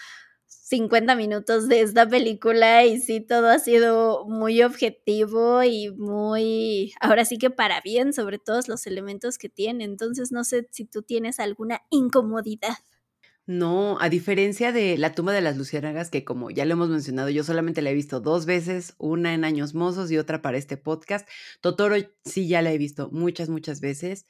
50 0.70 1.16
minutos 1.16 1.70
de 1.70 1.80
esta 1.80 2.10
película 2.10 2.84
y 2.84 3.00
sí, 3.00 3.22
todo 3.22 3.48
ha 3.48 3.58
sido 3.58 4.26
muy 4.28 4.62
objetivo 4.64 5.64
y 5.64 5.92
muy, 5.92 6.94
ahora 7.00 7.24
sí 7.24 7.38
que 7.38 7.50
para 7.50 7.80
bien 7.80 8.12
sobre 8.12 8.38
todos 8.38 8.68
los 8.68 8.86
elementos 8.86 9.38
que 9.38 9.48
tiene. 9.48 9.86
Entonces, 9.86 10.34
no 10.34 10.44
sé 10.44 10.68
si 10.72 10.84
tú 10.84 11.04
tienes 11.04 11.40
alguna 11.40 11.84
incomodidad. 11.90 12.76
No, 13.46 13.98
a 14.02 14.10
diferencia 14.10 14.74
de 14.74 14.98
La 14.98 15.14
tumba 15.16 15.32
de 15.32 15.40
las 15.40 15.56
luciérnagas, 15.56 16.10
que 16.10 16.26
como 16.26 16.52
ya 16.52 16.66
lo 16.66 16.74
hemos 16.74 16.90
mencionado, 16.90 17.30
yo 17.30 17.46
solamente 17.46 17.82
la 17.82 17.92
he 17.92 17.94
visto 17.94 18.20
dos 18.20 18.46
veces, 18.46 18.94
una 18.98 19.34
en 19.34 19.46
Años 19.46 19.74
Mozos 19.74 20.12
y 20.12 20.18
otra 20.18 20.42
para 20.42 20.58
este 20.58 20.76
podcast. 20.76 21.26
Totoro 21.62 21.96
sí 22.26 22.50
ya 22.50 22.62
la 22.62 22.74
he 22.74 22.78
visto 22.78 23.10
muchas, 23.10 23.48
muchas 23.48 23.80
veces 23.80 24.26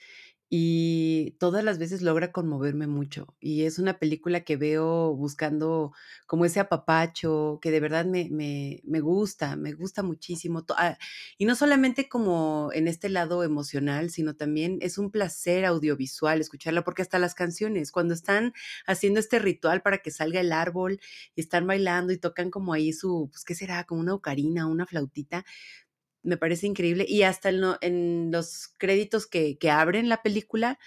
y 0.50 1.36
todas 1.39 1.64
las 1.64 1.78
veces 1.78 2.02
logra 2.02 2.32
conmoverme 2.32 2.88
mucho. 2.88 3.36
Y 3.39 3.64
es 3.64 3.80
una 3.80 4.00
película 4.00 4.41
que 4.41 4.56
veo 4.56 5.14
buscando 5.14 5.91
como 6.26 6.45
ese 6.45 6.62
apapacho, 6.62 7.60
que 7.62 7.70
de 7.72 7.82
verdad 7.82 8.06
me, 8.06 8.30
me, 8.32 8.82
me 8.86 9.02
gusta, 9.02 9.58
me 9.58 9.74
gusta 9.74 10.04
muchísimo. 10.04 10.64
Ah, 10.78 10.98
y 11.38 11.45
no 11.45 11.56
solamente 11.56 12.08
como 12.08 12.70
en 12.74 12.88
este 12.88 13.10
lado 13.10 13.43
emocional, 13.43 14.10
sino 14.10 14.36
también 14.36 14.78
es 14.82 14.98
un 14.98 15.12
placer 15.12 15.66
audiovisual 15.66 16.39
escucharla, 16.39 16.84
porque 16.84 17.02
hasta 17.02 17.20
las 17.20 17.36
canciones, 17.36 17.91
cuando 17.91 18.14
están 18.14 18.54
haciendo 18.86 19.20
este 19.20 19.39
ritual 19.39 19.82
para 19.82 19.98
que 20.00 20.12
salga 20.12 20.39
el 20.39 20.54
árbol 20.54 21.00
y 21.36 21.41
están 21.41 21.68
bailando 21.68 22.14
y 22.14 22.18
tocan 22.18 22.52
como 22.52 22.74
ahí 22.74 22.93
su, 22.93 23.30
pues, 23.32 23.43
¿qué 23.43 23.56
será? 23.56 23.84
Como 23.84 24.02
una 24.02 24.14
ocarina, 24.14 24.68
una 24.68 24.86
flautita 24.86 25.45
me 26.28 26.38
parece 26.38 26.67
increíble. 26.67 27.05
Y 27.07 27.23
hasta 27.23 27.49
en, 27.49 28.32
los 28.32 28.69
créditos 28.78 29.28
que, 29.28 29.57
que 29.57 29.71
abren 29.71 30.09
la 30.09 30.21
película, 30.21 30.78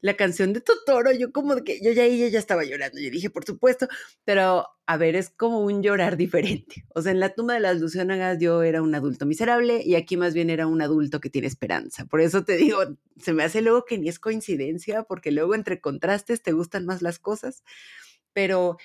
la 0.00 0.14
canción 0.14 0.52
de 0.52 0.60
Totoro, 0.60 1.12
yo 1.12 1.32
como 1.32 1.56
que 1.62 1.80
yo 1.82 1.92
ya 1.92 2.04
ella 2.04 2.28
ya 2.28 2.38
estaba 2.38 2.64
llorando, 2.64 3.00
yo 3.00 3.10
dije, 3.10 3.28
por 3.30 3.44
supuesto, 3.44 3.86
pero 4.24 4.66
a 4.86 4.96
ver, 4.96 5.14
es 5.14 5.30
como 5.30 5.60
un 5.60 5.82
llorar 5.82 6.16
diferente. 6.16 6.84
O 6.94 7.02
sea, 7.02 7.12
en 7.12 7.20
la 7.20 7.34
tumba 7.34 7.54
de 7.54 7.60
las 7.60 7.80
luciérnagas 7.80 8.38
yo 8.38 8.62
era 8.62 8.82
un 8.82 8.94
adulto 8.94 9.26
miserable 9.26 9.82
y 9.84 9.94
aquí 9.94 10.16
más 10.16 10.34
bien 10.34 10.50
era 10.50 10.66
un 10.66 10.82
adulto 10.82 11.20
que 11.20 11.30
tiene 11.30 11.48
esperanza. 11.48 12.06
Por 12.06 12.20
eso 12.20 12.44
te 12.44 12.56
digo, 12.56 12.78
se 13.20 13.32
me 13.32 13.42
hace 13.42 13.62
luego 13.62 13.84
que 13.84 13.98
ni 13.98 14.08
es 14.08 14.18
coincidencia, 14.18 15.02
porque 15.04 15.30
luego 15.30 15.54
entre 15.54 15.80
contrastes 15.80 16.42
te 16.42 16.52
gustan 16.52 16.86
más 16.86 17.02
las 17.02 17.18
cosas, 17.18 17.62
pero 18.32 18.78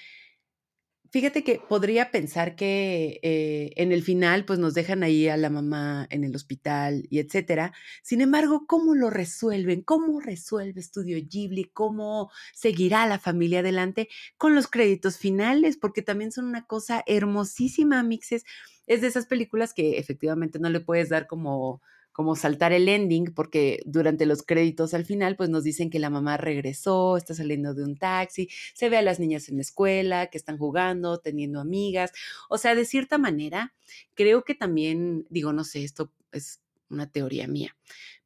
Fíjate 1.15 1.45
que 1.45 1.61
podría 1.69 2.11
pensar 2.11 2.57
que 2.57 3.21
eh, 3.23 3.71
en 3.77 3.93
el 3.93 4.03
final, 4.03 4.43
pues 4.43 4.59
nos 4.59 4.73
dejan 4.73 5.01
ahí 5.01 5.29
a 5.29 5.37
la 5.37 5.49
mamá 5.49 6.07
en 6.09 6.25
el 6.25 6.35
hospital 6.35 7.07
y 7.09 7.19
etcétera. 7.19 7.71
Sin 8.03 8.19
embargo, 8.19 8.65
¿cómo 8.67 8.95
lo 8.95 9.09
resuelven? 9.09 9.81
¿Cómo 9.81 10.19
resuelve 10.19 10.81
Estudio 10.81 11.17
Ghibli? 11.25 11.71
¿Cómo 11.71 12.31
seguirá 12.53 13.07
la 13.07 13.17
familia 13.17 13.59
adelante 13.59 14.09
con 14.37 14.55
los 14.55 14.67
créditos 14.67 15.17
finales? 15.17 15.77
Porque 15.77 16.01
también 16.01 16.33
son 16.33 16.47
una 16.47 16.65
cosa 16.65 17.01
hermosísima, 17.07 18.03
Mixes. 18.03 18.43
Es 18.85 18.99
de 18.99 19.07
esas 19.07 19.25
películas 19.25 19.73
que 19.73 19.97
efectivamente 19.97 20.59
no 20.59 20.69
le 20.69 20.81
puedes 20.81 21.07
dar 21.07 21.27
como 21.27 21.81
como 22.15 22.37
saltar 22.37 22.71
el 22.71 22.87
ending, 22.87 23.33
porque 23.33 23.81
durante 23.85 24.25
los 24.25 24.41
créditos 24.41 24.93
al 24.93 25.03
final, 25.03 25.35
pues 25.35 25.49
nos 25.49 25.65
dicen 25.65 25.89
que 25.89 25.99
la 25.99 26.09
mamá 26.09 26.37
regresó, 26.37 27.17
está 27.17 27.35
saliendo 27.35 27.73
de 27.73 27.83
un 27.83 27.97
taxi, 27.97 28.47
se 28.73 28.87
ve 28.87 28.95
a 28.95 29.01
las 29.01 29.19
niñas 29.19 29.49
en 29.49 29.57
la 29.57 29.63
escuela, 29.63 30.27
que 30.27 30.37
están 30.37 30.57
jugando, 30.57 31.17
teniendo 31.17 31.59
amigas. 31.59 32.13
O 32.47 32.57
sea, 32.57 32.73
de 32.73 32.85
cierta 32.85 33.17
manera, 33.17 33.73
creo 34.13 34.45
que 34.45 34.55
también, 34.55 35.27
digo, 35.29 35.51
no 35.51 35.65
sé, 35.65 35.83
esto 35.83 36.09
es 36.31 36.61
una 36.89 37.11
teoría 37.11 37.49
mía, 37.49 37.75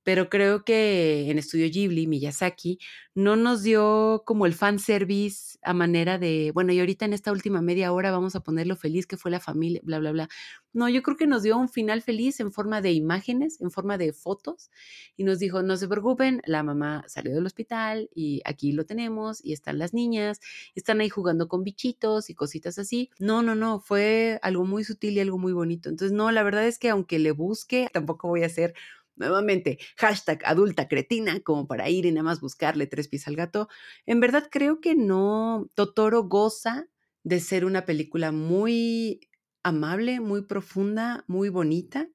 pero 0.03 0.29
creo 0.29 0.63
que 0.63 1.29
en 1.29 1.37
Estudio 1.37 1.69
Ghibli, 1.71 2.07
Miyazaki, 2.07 2.79
no 3.15 3.35
nos 3.35 3.63
dio 3.63 4.23
como 4.25 4.45
el 4.45 4.53
fan 4.53 4.79
service 4.79 5.57
a 5.61 5.73
manera 5.73 6.17
de, 6.17 6.51
bueno, 6.53 6.71
y 6.71 6.79
ahorita 6.79 7.05
en 7.05 7.13
esta 7.13 7.31
última 7.31 7.61
media 7.61 7.91
hora 7.91 8.11
vamos 8.11 8.35
a 8.35 8.39
poner 8.41 8.65
lo 8.67 8.75
feliz 8.75 9.05
que 9.07 9.17
fue 9.17 9.29
la 9.31 9.39
familia, 9.39 9.81
bla, 9.83 9.99
bla, 9.99 10.11
bla. 10.11 10.29
No, 10.71 10.87
yo 10.87 11.01
creo 11.01 11.17
que 11.17 11.27
nos 11.27 11.43
dio 11.43 11.57
un 11.57 11.67
final 11.67 12.01
feliz 12.01 12.39
en 12.39 12.51
forma 12.51 12.81
de 12.81 12.93
imágenes, 12.93 13.59
en 13.59 13.71
forma 13.71 13.97
de 13.97 14.13
fotos, 14.13 14.69
y 15.17 15.23
nos 15.23 15.39
dijo, 15.39 15.63
no 15.63 15.75
se 15.77 15.87
preocupen, 15.87 16.41
la 16.45 16.63
mamá 16.63 17.03
salió 17.07 17.33
del 17.33 17.45
hospital 17.45 18.09
y 18.13 18.41
aquí 18.45 18.71
lo 18.71 18.85
tenemos, 18.85 19.43
y 19.43 19.53
están 19.53 19.79
las 19.79 19.93
niñas, 19.93 20.39
están 20.75 21.01
ahí 21.01 21.09
jugando 21.09 21.47
con 21.47 21.63
bichitos 21.63 22.29
y 22.29 22.35
cositas 22.35 22.77
así. 22.79 23.09
No, 23.19 23.41
no, 23.41 23.55
no, 23.55 23.79
fue 23.79 24.39
algo 24.43 24.65
muy 24.65 24.83
sutil 24.83 25.17
y 25.17 25.19
algo 25.19 25.37
muy 25.37 25.53
bonito. 25.53 25.89
Entonces, 25.89 26.15
no, 26.15 26.31
la 26.31 26.43
verdad 26.43 26.65
es 26.67 26.79
que 26.79 26.89
aunque 26.89 27.19
le 27.19 27.31
busque, 27.31 27.89
tampoco 27.91 28.27
voy 28.27 28.43
a 28.43 28.47
hacer 28.47 28.73
nuevamente, 29.19 29.77
hashtag 29.97 30.41
adulta 30.45 30.87
cretina, 30.87 31.39
como 31.41 31.67
para 31.67 31.89
ir 31.89 32.05
y 32.05 32.11
nada 32.11 32.23
más 32.23 32.41
buscarle 32.41 32.87
tres 32.87 33.07
pies 33.07 33.27
al 33.27 33.35
gato. 33.35 33.67
En 34.05 34.19
verdad 34.19 34.47
creo 34.51 34.81
que 34.81 34.95
no, 34.95 35.69
Totoro 35.75 36.23
goza 36.23 36.87
de 37.23 37.39
ser 37.39 37.65
una 37.65 37.85
película 37.85 38.31
muy 38.31 39.29
amable, 39.63 40.19
muy 40.19 40.43
profunda, 40.43 41.25
muy 41.27 41.49
bonita 41.49 42.09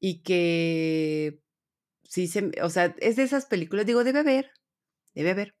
y 0.00 0.22
que 0.22 1.40
sí 2.04 2.26
se, 2.26 2.50
o 2.62 2.70
sea, 2.70 2.94
es 2.98 3.16
de 3.16 3.22
esas 3.24 3.46
películas, 3.46 3.86
digo, 3.86 4.04
debe 4.04 4.20
haber, 4.20 4.50
debe 5.14 5.30
haber, 5.30 5.54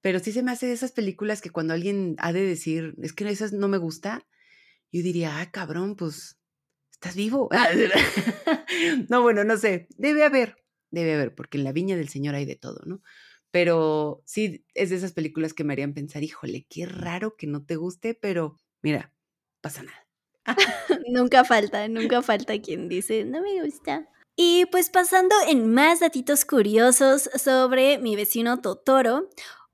pero 0.00 0.18
sí 0.20 0.32
se 0.32 0.42
me 0.42 0.52
hace 0.52 0.66
de 0.66 0.72
esas 0.72 0.92
películas 0.92 1.40
que 1.40 1.50
cuando 1.50 1.74
alguien 1.74 2.16
ha 2.18 2.32
de 2.32 2.42
decir, 2.42 2.94
es 3.02 3.12
que 3.12 3.28
esas 3.28 3.52
no 3.52 3.68
me 3.68 3.78
gusta, 3.78 4.26
yo 4.92 5.02
diría, 5.02 5.40
ah, 5.40 5.50
cabrón, 5.50 5.96
pues 5.96 6.39
¿estás 7.00 7.16
vivo? 7.16 7.48
no, 9.08 9.22
bueno, 9.22 9.42
no 9.42 9.56
sé, 9.56 9.88
debe 9.96 10.22
haber, 10.22 10.56
debe 10.90 11.14
haber, 11.14 11.34
porque 11.34 11.56
en 11.56 11.64
la 11.64 11.72
viña 11.72 11.96
del 11.96 12.10
Señor 12.10 12.34
hay 12.34 12.44
de 12.44 12.56
todo, 12.56 12.82
¿no? 12.84 13.00
Pero 13.50 14.22
sí, 14.26 14.66
es 14.74 14.90
de 14.90 14.96
esas 14.96 15.12
películas 15.12 15.54
que 15.54 15.64
me 15.64 15.72
harían 15.72 15.94
pensar, 15.94 16.22
híjole, 16.22 16.66
qué 16.68 16.84
raro 16.84 17.36
que 17.36 17.46
no 17.46 17.64
te 17.64 17.76
guste, 17.76 18.12
pero 18.12 18.58
mira, 18.82 19.14
pasa 19.62 19.82
nada. 19.82 20.06
nunca 21.08 21.42
falta, 21.44 21.88
nunca 21.88 22.20
falta 22.20 22.60
quien 22.60 22.90
dice, 22.90 23.24
no 23.24 23.40
me 23.40 23.64
gusta. 23.64 24.06
Y 24.36 24.66
pues 24.66 24.90
pasando 24.90 25.34
en 25.48 25.72
más 25.72 26.00
datitos 26.00 26.44
curiosos 26.44 27.30
sobre 27.34 27.96
mi 27.98 28.14
vecino 28.14 28.60
Totoro, 28.60 29.30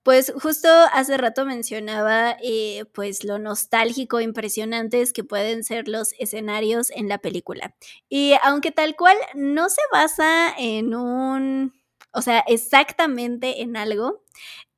pues 0.06 0.32
justo 0.40 0.68
hace 0.92 1.16
rato 1.16 1.44
mencionaba 1.44 2.36
eh, 2.40 2.84
pues 2.94 3.24
lo 3.24 3.40
nostálgico, 3.40 4.20
impresionantes 4.20 5.12
que 5.12 5.24
pueden 5.24 5.64
ser 5.64 5.88
los 5.88 6.12
escenarios 6.20 6.92
en 6.92 7.08
la 7.08 7.18
película. 7.18 7.74
Y 8.08 8.34
aunque 8.44 8.70
tal 8.70 8.94
cual 8.94 9.16
no 9.34 9.68
se 9.68 9.80
basa 9.90 10.54
en 10.56 10.94
un, 10.94 11.72
o 12.12 12.22
sea, 12.22 12.38
exactamente 12.46 13.62
en 13.62 13.76
algo, 13.76 14.22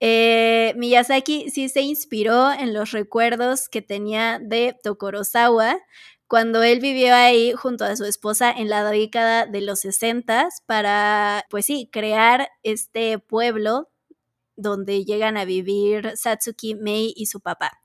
eh, 0.00 0.72
Miyazaki 0.78 1.50
sí 1.50 1.68
se 1.68 1.82
inspiró 1.82 2.50
en 2.50 2.72
los 2.72 2.92
recuerdos 2.92 3.68
que 3.68 3.82
tenía 3.82 4.38
de 4.42 4.78
Tokorozawa 4.82 5.76
cuando 6.26 6.62
él 6.62 6.80
vivió 6.80 7.14
ahí 7.14 7.52
junto 7.52 7.84
a 7.84 7.96
su 7.96 8.06
esposa 8.06 8.50
en 8.50 8.70
la 8.70 8.82
década 8.90 9.44
de 9.44 9.60
los 9.60 9.80
60 9.80 10.48
para, 10.64 11.44
pues 11.50 11.66
sí, 11.66 11.90
crear 11.92 12.48
este 12.62 13.18
pueblo 13.18 13.90
donde 14.58 15.04
llegan 15.04 15.36
a 15.36 15.44
vivir 15.44 16.12
Satsuki, 16.16 16.74
Mei 16.74 17.14
y 17.16 17.26
su 17.26 17.40
papá. 17.40 17.80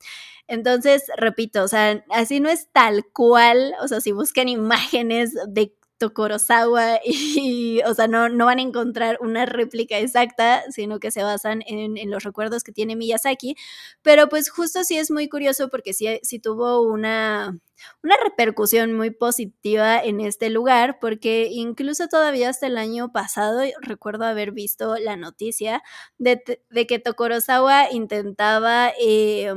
Entonces, 0.47 1.03
repito, 1.17 1.63
o 1.63 1.67
sea, 1.67 2.03
así 2.09 2.39
no 2.39 2.49
es 2.49 2.67
tal 2.73 3.05
cual, 3.13 3.73
o 3.81 3.87
sea, 3.87 4.01
si 4.01 4.11
buscan 4.11 4.47
imágenes 4.49 5.33
de 5.47 5.73
Kurosawa 6.11 6.99
y, 7.05 7.81
o 7.85 7.93
sea, 7.93 8.07
no, 8.07 8.29
no 8.29 8.47
van 8.47 8.59
a 8.59 8.63
encontrar 8.63 9.17
una 9.21 9.45
réplica 9.45 9.97
exacta, 9.99 10.63
sino 10.71 10.99
que 10.99 11.11
se 11.11 11.23
basan 11.23 11.63
en, 11.67 11.93
los 12.09 12.23
recuerdos 12.23 12.63
que 12.63 12.71
tiene 12.71 12.95
Miyazaki, 12.95 13.55
pero 14.01 14.27
pues 14.27 14.49
justo 14.49 14.83
sí 14.83 14.97
es 14.97 15.11
muy 15.11 15.29
curioso 15.29 15.69
porque 15.69 15.93
sí, 15.93 16.19
sí 16.23 16.39
tuvo 16.39 16.81
una, 16.81 17.57
una 18.03 18.15
repercusión 18.23 18.93
muy 18.93 19.11
positiva 19.11 19.99
en 20.03 20.19
este 20.19 20.49
lugar, 20.49 20.97
porque 20.99 21.47
incluso 21.51 22.07
todavía 22.07 22.49
hasta 22.49 22.67
el 22.67 22.77
año 22.77 23.11
pasado 23.11 23.61
recuerdo 23.81 24.25
haber 24.25 24.51
visto 24.51 24.97
la 24.97 25.15
noticia 25.15 25.83
de, 26.17 26.41
de 26.69 26.87
que 26.87 26.99
Tokorozawa 26.99 27.91
intentaba... 27.91 28.91
Eh, 28.99 29.53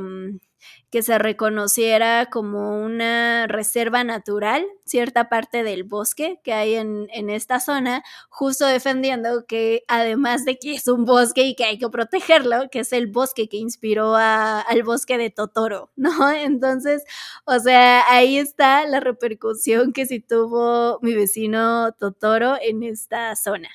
que 0.89 1.03
se 1.03 1.17
reconociera 1.17 2.27
como 2.31 2.81
una 2.81 3.45
reserva 3.47 4.03
natural, 4.03 4.65
cierta 4.85 5.27
parte 5.27 5.63
del 5.63 5.83
bosque 5.83 6.39
que 6.43 6.53
hay 6.53 6.75
en, 6.75 7.07
esta 7.29 7.59
zona, 7.59 8.03
justo 8.29 8.65
defendiendo 8.65 9.45
que 9.45 9.83
además 9.87 10.45
de 10.45 10.57
que 10.57 10.75
es 10.75 10.87
un 10.87 11.03
bosque 11.03 11.43
y 11.43 11.55
que 11.55 11.65
hay 11.65 11.77
que 11.77 11.89
protegerlo, 11.89 12.69
que 12.71 12.79
es 12.79 12.93
el 12.93 13.07
bosque 13.07 13.49
que 13.49 13.57
inspiró 13.57 14.15
al 14.15 14.83
bosque 14.83 15.17
de 15.17 15.29
Totoro, 15.29 15.91
¿no? 15.95 16.09
Entonces, 16.31 17.03
o 17.45 17.59
sea, 17.59 18.03
ahí 18.09 18.37
está 18.37 18.85
la 18.85 18.99
repercusión 19.01 19.91
que 19.91 20.05
sí 20.05 20.21
tuvo 20.21 20.99
mi 21.01 21.13
vecino 21.13 21.91
Totoro 21.93 22.55
en 22.61 22.83
esta 22.83 23.35
zona. 23.35 23.69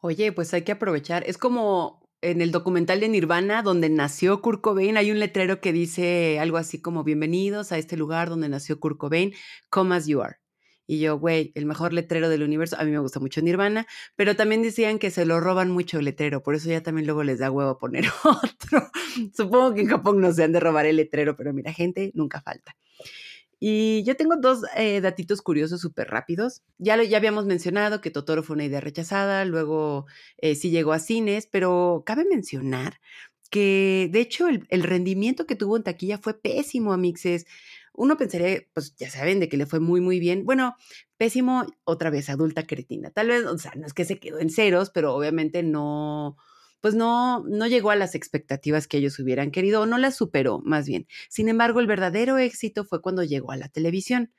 Oye, 0.00 0.32
pues 0.32 0.52
hay 0.54 0.62
que 0.62 0.72
aprovechar. 0.72 1.24
Es 1.26 1.38
como 1.38 2.07
en 2.20 2.40
el 2.40 2.50
documental 2.50 3.00
de 3.00 3.08
Nirvana, 3.08 3.62
donde 3.62 3.88
nació 3.88 4.40
Kurt 4.42 4.60
Cobain, 4.60 4.96
hay 4.96 5.10
un 5.10 5.20
letrero 5.20 5.60
que 5.60 5.72
dice 5.72 6.38
algo 6.40 6.56
así 6.56 6.80
como 6.80 7.04
bienvenidos 7.04 7.72
a 7.72 7.78
este 7.78 7.96
lugar 7.96 8.28
donde 8.28 8.48
nació 8.48 8.80
Kurt 8.80 8.98
Cobain, 8.98 9.32
come 9.70 9.94
as 9.94 10.06
you 10.06 10.20
are. 10.22 10.36
Y 10.86 11.00
yo, 11.00 11.18
güey, 11.18 11.52
el 11.54 11.66
mejor 11.66 11.92
letrero 11.92 12.30
del 12.30 12.42
universo. 12.42 12.76
A 12.78 12.84
mí 12.84 12.90
me 12.90 12.98
gusta 12.98 13.20
mucho 13.20 13.42
Nirvana, 13.42 13.86
pero 14.16 14.36
también 14.36 14.62
decían 14.62 14.98
que 14.98 15.10
se 15.10 15.26
lo 15.26 15.38
roban 15.38 15.70
mucho 15.70 15.98
el 15.98 16.06
letrero, 16.06 16.42
por 16.42 16.54
eso 16.54 16.70
ya 16.70 16.82
también 16.82 17.06
luego 17.06 17.22
les 17.24 17.38
da 17.38 17.50
huevo 17.50 17.76
poner 17.76 18.06
otro. 18.24 18.90
Supongo 19.36 19.74
que 19.74 19.82
en 19.82 19.88
Japón 19.88 20.20
no 20.20 20.32
se 20.32 20.44
han 20.44 20.52
de 20.52 20.60
robar 20.60 20.86
el 20.86 20.96
letrero, 20.96 21.36
pero 21.36 21.52
mira, 21.52 21.72
gente, 21.72 22.10
nunca 22.14 22.40
falta. 22.40 22.74
Y 23.60 24.04
yo 24.04 24.16
tengo 24.16 24.36
dos 24.36 24.60
eh, 24.76 25.00
datitos 25.00 25.42
curiosos 25.42 25.80
súper 25.80 26.08
rápidos. 26.08 26.62
Ya, 26.78 26.96
lo, 26.96 27.02
ya 27.02 27.16
habíamos 27.16 27.46
mencionado 27.46 28.00
que 28.00 28.10
Totoro 28.10 28.42
fue 28.42 28.54
una 28.54 28.64
idea 28.64 28.80
rechazada, 28.80 29.44
luego 29.44 30.06
eh, 30.38 30.54
sí 30.54 30.70
llegó 30.70 30.92
a 30.92 30.98
cines, 30.98 31.48
pero 31.50 32.02
cabe 32.06 32.24
mencionar 32.24 33.00
que 33.50 34.08
de 34.12 34.20
hecho 34.20 34.46
el, 34.48 34.82
rendimiento 34.82 35.46
que 35.46 35.56
tuvo 35.56 35.76
en 35.76 35.82
taquilla 35.82 36.18
fue 36.18 36.40
pésimo, 36.40 36.92
Amixes. 36.92 37.46
Uno 37.94 38.16
pensaría, 38.16 38.62
pues 38.74 38.94
ya 38.96 39.10
saben, 39.10 39.40
de 39.40 39.48
que 39.48 39.56
le 39.56 39.66
fue 39.66 39.80
muy, 39.80 40.00
muy 40.00 40.20
bien. 40.20 40.44
Bueno, 40.44 40.76
pésimo, 41.16 41.66
otra 41.84 42.10
vez, 42.10 42.28
adulta 42.30 42.66
cretina. 42.66 43.10
Tal 43.10 43.28
vez, 43.28 43.44
o 43.44 43.58
sea, 43.58 43.72
no 43.76 43.86
es 43.86 43.94
que 43.94 44.04
se 44.04 44.20
quedó 44.20 44.38
en 44.38 44.50
ceros, 44.50 44.90
pero 44.90 45.14
obviamente 45.14 45.62
no, 45.64 46.36
pues 46.80 46.94
no, 46.94 47.44
no 47.44 47.66
llegó 47.66 47.90
a 47.90 47.96
las 47.96 48.14
expectativas 48.14 48.86
que 48.86 48.98
ellos 48.98 49.18
hubieran 49.18 49.50
querido 49.50 49.82
o 49.82 49.86
no 49.86 49.98
las 49.98 50.16
superó, 50.16 50.60
más 50.64 50.86
bien. 50.86 51.06
Sin 51.28 51.48
embargo, 51.48 51.80
el 51.80 51.86
verdadero 51.86 52.38
éxito 52.38 52.84
fue 52.84 53.02
cuando 53.02 53.24
llegó 53.24 53.52
a 53.52 53.56
la 53.56 53.68
televisión. 53.68 54.32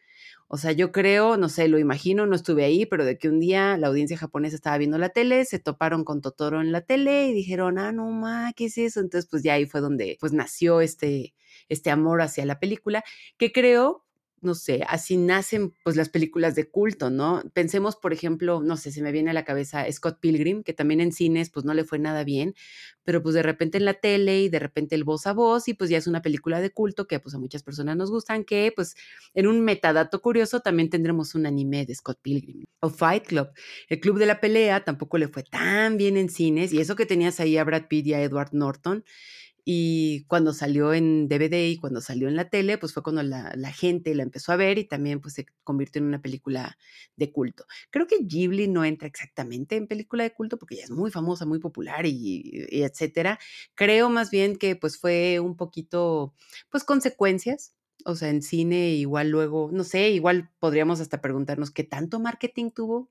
O 0.47 0.57
sea, 0.57 0.71
yo 0.71 0.91
creo, 0.91 1.37
no 1.37 1.47
sé, 1.47 1.67
lo 1.67 1.77
imagino, 1.77 2.25
no 2.25 2.35
estuve 2.35 2.65
ahí, 2.65 2.85
pero 2.85 3.05
de 3.05 3.17
que 3.19 3.29
un 3.29 3.39
día 3.39 3.77
la 3.77 3.87
audiencia 3.87 4.17
japonesa 4.17 4.55
estaba 4.55 4.77
viendo 4.79 4.97
la 4.97 5.09
tele, 5.09 5.45
se 5.45 5.59
toparon 5.59 6.03
con 6.03 6.21
Totoro 6.21 6.59
en 6.59 6.71
la 6.71 6.81
tele 6.81 7.27
y 7.27 7.33
dijeron, 7.33 7.77
ah, 7.77 7.91
no, 7.91 8.09
ma, 8.11 8.51
¿qué 8.55 8.65
es 8.65 8.77
eso? 8.79 8.99
Entonces, 8.99 9.29
pues 9.29 9.43
ya 9.43 9.53
ahí 9.53 9.65
fue 9.67 9.79
donde 9.79 10.17
pues 10.19 10.33
nació 10.33 10.81
este, 10.81 11.35
este 11.69 11.91
amor 11.91 12.21
hacia 12.21 12.45
la 12.45 12.59
película, 12.59 13.03
que 13.37 13.51
creo 13.51 14.05
no 14.41 14.55
sé, 14.55 14.83
así 14.87 15.17
nacen 15.17 15.73
pues 15.83 15.95
las 15.95 16.09
películas 16.09 16.55
de 16.55 16.69
culto, 16.69 17.09
¿no? 17.09 17.43
Pensemos, 17.53 17.95
por 17.95 18.13
ejemplo, 18.13 18.61
no 18.61 18.77
sé, 18.77 18.91
se 18.91 19.01
me 19.01 19.11
viene 19.11 19.31
a 19.31 19.33
la 19.33 19.45
cabeza 19.45 19.85
Scott 19.91 20.19
Pilgrim, 20.19 20.63
que 20.63 20.73
también 20.73 21.01
en 21.01 21.11
cines 21.11 21.49
pues 21.49 21.65
no 21.65 21.73
le 21.73 21.83
fue 21.83 21.99
nada 21.99 22.23
bien, 22.23 22.55
pero 23.03 23.21
pues 23.23 23.35
de 23.35 23.43
repente 23.43 23.77
en 23.77 23.85
la 23.85 23.95
tele 23.95 24.41
y 24.41 24.49
de 24.49 24.59
repente 24.59 24.95
el 24.95 25.03
voz 25.03 25.27
a 25.27 25.33
voz 25.33 25.67
y 25.67 25.73
pues 25.73 25.89
ya 25.89 25.97
es 25.97 26.07
una 26.07 26.21
película 26.21 26.61
de 26.61 26.71
culto 26.71 27.07
que 27.07 27.19
pues 27.19 27.35
a 27.35 27.39
muchas 27.39 27.63
personas 27.63 27.97
nos 27.97 28.11
gustan, 28.11 28.43
que 28.43 28.71
pues 28.75 28.95
en 29.33 29.47
un 29.47 29.61
metadato 29.61 30.21
curioso 30.21 30.59
también 30.59 30.89
tendremos 30.89 31.35
un 31.35 31.45
anime 31.45 31.85
de 31.85 31.95
Scott 31.95 32.19
Pilgrim 32.21 32.65
o 32.79 32.89
Fight 32.89 33.25
Club. 33.25 33.49
El 33.87 33.99
Club 33.99 34.19
de 34.19 34.25
la 34.25 34.39
Pelea 34.39 34.83
tampoco 34.83 35.17
le 35.17 35.27
fue 35.27 35.43
tan 35.43 35.97
bien 35.97 36.17
en 36.17 36.29
cines 36.29 36.73
y 36.73 36.79
eso 36.79 36.95
que 36.95 37.05
tenías 37.05 37.39
ahí 37.39 37.57
a 37.57 37.63
Brad 37.63 37.87
Pitt 37.87 38.07
y 38.07 38.13
a 38.13 38.21
Edward 38.21 38.49
Norton 38.53 39.03
y 39.65 40.25
cuando 40.25 40.53
salió 40.53 40.93
en 40.93 41.27
DVD 41.27 41.69
y 41.69 41.77
cuando 41.77 42.01
salió 42.01 42.27
en 42.27 42.35
la 42.35 42.49
tele, 42.49 42.77
pues 42.77 42.93
fue 42.93 43.03
cuando 43.03 43.23
la, 43.23 43.71
gente 43.71 44.13
la 44.15 44.23
empezó 44.23 44.51
a 44.51 44.55
ver 44.55 44.77
y 44.77 44.85
también 44.85 45.21
pues 45.21 45.35
se 45.35 45.45
convirtió 45.63 45.99
en 46.01 46.07
una 46.07 46.21
película 46.21 46.77
de 47.15 47.31
culto. 47.31 47.65
Creo 47.91 48.07
que 48.07 48.19
Ghibli 48.23 48.67
no 48.67 48.85
entra 48.85 49.07
exactamente 49.07 49.75
en 49.75 49.87
película 49.87 50.23
de 50.23 50.33
culto 50.33 50.57
porque 50.57 50.75
ya 50.77 50.83
es 50.83 50.91
muy 50.91 51.11
famosa, 51.11 51.45
muy 51.45 51.59
popular 51.59 52.05
y, 52.05 52.67
y 52.69 52.83
etcétera. 52.83 53.39
Creo 53.75 54.09
más 54.09 54.31
bien 54.31 54.57
que 54.57 54.75
pues 54.75 54.97
fue 54.97 55.39
un 55.39 55.55
poquito, 55.55 56.33
pues 56.69 56.83
consecuencias 56.83 57.73
o 58.05 58.15
sea, 58.15 58.29
en 58.29 58.41
cine 58.41 58.91
igual 58.91 59.29
luego, 59.29 59.69
no 59.71 59.83
sé, 59.83 60.09
igual 60.11 60.49
podríamos 60.59 60.99
hasta 61.01 61.21
preguntarnos 61.21 61.71
qué 61.71 61.83
tanto 61.83 62.19
marketing 62.19 62.71
tuvo. 62.71 63.09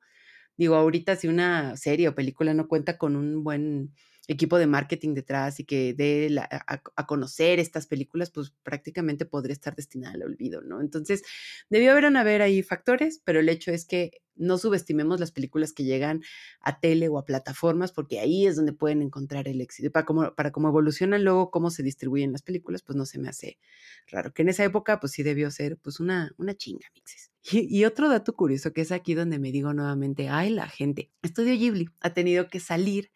Digo, 0.56 0.76
ahorita 0.76 1.16
si 1.16 1.28
una 1.28 1.76
serie 1.76 2.08
o 2.08 2.14
película 2.14 2.54
no 2.54 2.68
cuenta 2.68 2.98
con 2.98 3.16
un 3.16 3.44
buen 3.44 3.94
equipo 4.28 4.58
de 4.58 4.66
marketing 4.66 5.14
detrás 5.14 5.58
y 5.58 5.64
que 5.64 5.94
dé 5.94 6.30
a, 6.38 7.06
conocer 7.06 7.58
estas 7.58 7.86
películas, 7.86 8.30
pues 8.30 8.52
prácticamente 8.62 9.24
podría 9.24 9.54
estar 9.54 9.74
destinada 9.74 10.14
al 10.14 10.22
olvido, 10.22 10.60
¿no? 10.60 10.82
Entonces, 10.82 11.22
debió 11.70 11.92
haber 11.92 12.04
haber 12.14 12.42
ahí 12.42 12.62
factores, 12.62 13.20
pero 13.24 13.40
el 13.40 13.48
hecho 13.48 13.72
es 13.72 13.86
que 13.86 14.22
no 14.36 14.58
subestimemos 14.58 15.18
las 15.18 15.32
películas 15.32 15.72
que 15.72 15.84
llegan 15.84 16.22
a 16.60 16.78
tele 16.78 17.08
o 17.08 17.18
a 17.18 17.24
plataformas, 17.24 17.90
porque 17.90 18.20
ahí 18.20 18.46
es 18.46 18.54
donde 18.54 18.72
pueden 18.72 19.02
encontrar 19.02 19.48
el 19.48 19.60
éxito. 19.62 19.90
Para 19.90 20.04
cómo, 20.04 20.34
para 20.34 20.52
cómo 20.52 20.68
evolucionan 20.68 21.24
luego, 21.24 21.50
cómo 21.50 21.70
se 21.70 21.82
distribuyen 21.82 22.30
las 22.30 22.42
películas, 22.42 22.82
pues 22.82 22.96
no 22.96 23.06
se 23.06 23.18
me 23.18 23.28
hace 23.30 23.58
raro. 24.06 24.32
Que 24.32 24.42
en 24.42 24.50
esa 24.50 24.62
época, 24.62 25.00
pues 25.00 25.12
sí 25.12 25.22
debió 25.22 25.50
ser 25.50 25.78
pues 25.78 26.00
una, 26.00 26.32
una 26.36 26.54
chinga, 26.54 26.86
mixes. 26.94 27.32
Y, 27.50 27.78
y, 27.78 27.84
otro 27.86 28.10
dato 28.10 28.34
curioso, 28.34 28.72
que 28.74 28.82
es 28.82 28.92
aquí 28.92 29.14
donde 29.14 29.38
me 29.38 29.50
digo 29.50 29.72
nuevamente, 29.72 30.28
ay, 30.28 30.50
la 30.50 30.68
gente, 30.68 31.10
Estudio 31.22 31.54
Ghibli 31.54 31.88
ha 32.00 32.12
tenido 32.12 32.48
que 32.48 32.60
salir 32.60 33.10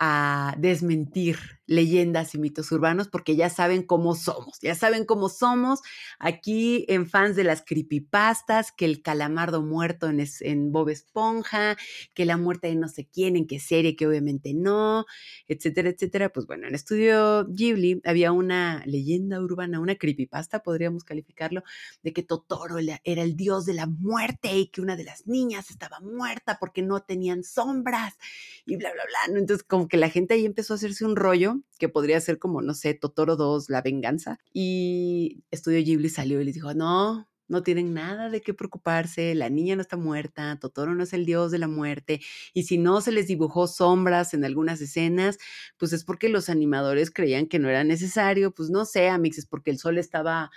a 0.00 0.54
desmentir 0.58 1.38
leyendas 1.66 2.34
y 2.34 2.38
mitos 2.38 2.70
urbanos 2.72 3.08
porque 3.08 3.36
ya 3.36 3.48
saben 3.48 3.82
cómo 3.82 4.14
somos, 4.14 4.58
ya 4.60 4.74
saben 4.74 5.04
cómo 5.04 5.28
somos 5.28 5.80
aquí 6.18 6.84
en 6.88 7.08
fans 7.08 7.36
de 7.36 7.44
las 7.44 7.62
creepypastas, 7.62 8.70
que 8.72 8.84
el 8.84 9.02
calamardo 9.02 9.62
muerto 9.62 10.08
en, 10.08 10.24
en 10.40 10.72
Bob 10.72 10.90
Esponja, 10.90 11.76
que 12.14 12.26
la 12.26 12.36
muerte 12.36 12.68
de 12.68 12.76
no 12.76 12.88
sé 12.88 13.08
quién, 13.10 13.36
en 13.36 13.46
qué 13.46 13.60
serie, 13.60 13.96
que 13.96 14.06
obviamente 14.06 14.52
no, 14.54 15.06
etcétera, 15.48 15.88
etcétera. 15.88 16.30
Pues 16.30 16.46
bueno, 16.46 16.66
en 16.68 16.74
estudio 16.74 17.46
Ghibli 17.48 18.00
había 18.04 18.32
una 18.32 18.82
leyenda 18.86 19.40
urbana, 19.40 19.80
una 19.80 19.96
creepypasta, 19.96 20.62
podríamos 20.62 21.04
calificarlo, 21.04 21.62
de 22.02 22.12
que 22.12 22.22
Totoro 22.22 22.76
era 22.78 23.22
el 23.22 23.36
dios 23.36 23.64
de 23.64 23.74
la 23.74 23.86
muerte 23.86 24.56
y 24.56 24.68
que 24.68 24.80
una 24.80 24.96
de 24.96 25.04
las 25.04 25.26
niñas 25.26 25.70
estaba 25.70 26.00
muerta 26.00 26.58
porque 26.60 26.82
no 26.82 27.00
tenían 27.00 27.42
sombras 27.42 28.18
y 28.66 28.76
bla, 28.76 28.92
bla, 28.92 29.02
bla. 29.04 29.38
Entonces, 29.38 29.64
como 29.64 29.83
que 29.88 29.96
la 29.96 30.10
gente 30.10 30.34
ahí 30.34 30.46
empezó 30.46 30.74
a 30.74 30.76
hacerse 30.76 31.04
un 31.04 31.16
rollo 31.16 31.60
que 31.78 31.88
podría 31.88 32.20
ser 32.20 32.38
como, 32.38 32.62
no 32.62 32.74
sé, 32.74 32.94
Totoro 32.94 33.36
2, 33.36 33.70
La 33.70 33.82
Venganza. 33.82 34.38
Y 34.52 35.44
Estudio 35.50 35.82
Ghibli 35.84 36.08
salió 36.08 36.40
y 36.40 36.44
les 36.44 36.54
dijo, 36.54 36.74
no, 36.74 37.28
no 37.48 37.62
tienen 37.62 37.94
nada 37.94 38.30
de 38.30 38.40
qué 38.40 38.54
preocuparse, 38.54 39.34
la 39.34 39.50
niña 39.50 39.76
no 39.76 39.82
está 39.82 39.96
muerta, 39.96 40.58
Totoro 40.58 40.94
no 40.94 41.02
es 41.02 41.12
el 41.12 41.26
dios 41.26 41.50
de 41.50 41.58
la 41.58 41.68
muerte, 41.68 42.20
y 42.52 42.64
si 42.64 42.78
no 42.78 43.00
se 43.00 43.12
les 43.12 43.26
dibujó 43.26 43.66
sombras 43.66 44.34
en 44.34 44.44
algunas 44.44 44.80
escenas, 44.80 45.38
pues 45.76 45.92
es 45.92 46.04
porque 46.04 46.28
los 46.28 46.48
animadores 46.48 47.10
creían 47.10 47.46
que 47.46 47.58
no 47.58 47.68
era 47.68 47.84
necesario, 47.84 48.52
pues 48.54 48.70
no 48.70 48.84
sé, 48.84 49.08
Amix, 49.08 49.38
es 49.38 49.46
porque 49.46 49.70
el 49.70 49.78
sol 49.78 49.98
estaba 49.98 50.50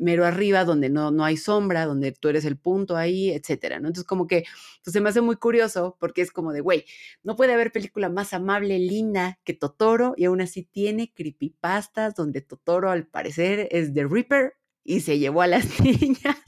mero 0.00 0.24
arriba, 0.24 0.64
donde 0.64 0.88
no, 0.88 1.10
no 1.10 1.24
hay 1.24 1.36
sombra, 1.36 1.86
donde 1.86 2.12
tú 2.12 2.28
eres 2.28 2.44
el 2.44 2.56
punto 2.56 2.96
ahí, 2.96 3.30
etcétera, 3.30 3.78
¿no? 3.78 3.88
Entonces, 3.88 4.06
como 4.06 4.26
que 4.26 4.44
pues, 4.82 4.92
se 4.92 5.00
me 5.00 5.08
hace 5.10 5.20
muy 5.20 5.36
curioso 5.36 5.96
porque 6.00 6.22
es 6.22 6.32
como 6.32 6.52
de, 6.52 6.60
güey, 6.60 6.84
no 7.22 7.36
puede 7.36 7.52
haber 7.52 7.70
película 7.70 8.08
más 8.08 8.32
amable, 8.32 8.78
linda 8.78 9.38
que 9.44 9.54
Totoro 9.54 10.14
y 10.16 10.24
aún 10.24 10.40
así 10.40 10.62
tiene 10.64 11.12
creepypastas 11.12 12.14
donde 12.14 12.40
Totoro 12.40 12.90
al 12.90 13.06
parecer 13.06 13.68
es 13.70 13.94
The 13.94 14.06
Reaper 14.06 14.54
y 14.82 15.00
se 15.00 15.18
llevó 15.18 15.42
a 15.42 15.46
las 15.46 15.80
niñas. 15.80 16.38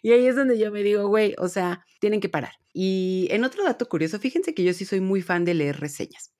Y 0.00 0.12
ahí 0.12 0.26
es 0.26 0.36
donde 0.36 0.58
yo 0.58 0.70
me 0.70 0.82
digo, 0.82 1.08
güey, 1.08 1.34
o 1.38 1.48
sea, 1.48 1.84
tienen 2.00 2.20
que 2.20 2.28
parar. 2.28 2.54
Y 2.72 3.28
en 3.30 3.44
otro 3.44 3.64
dato 3.64 3.88
curioso, 3.88 4.18
fíjense 4.18 4.54
que 4.54 4.64
yo 4.64 4.72
sí 4.72 4.84
soy 4.84 5.00
muy 5.00 5.20
fan 5.20 5.44
de 5.44 5.54
leer 5.54 5.78
reseñas 5.78 6.32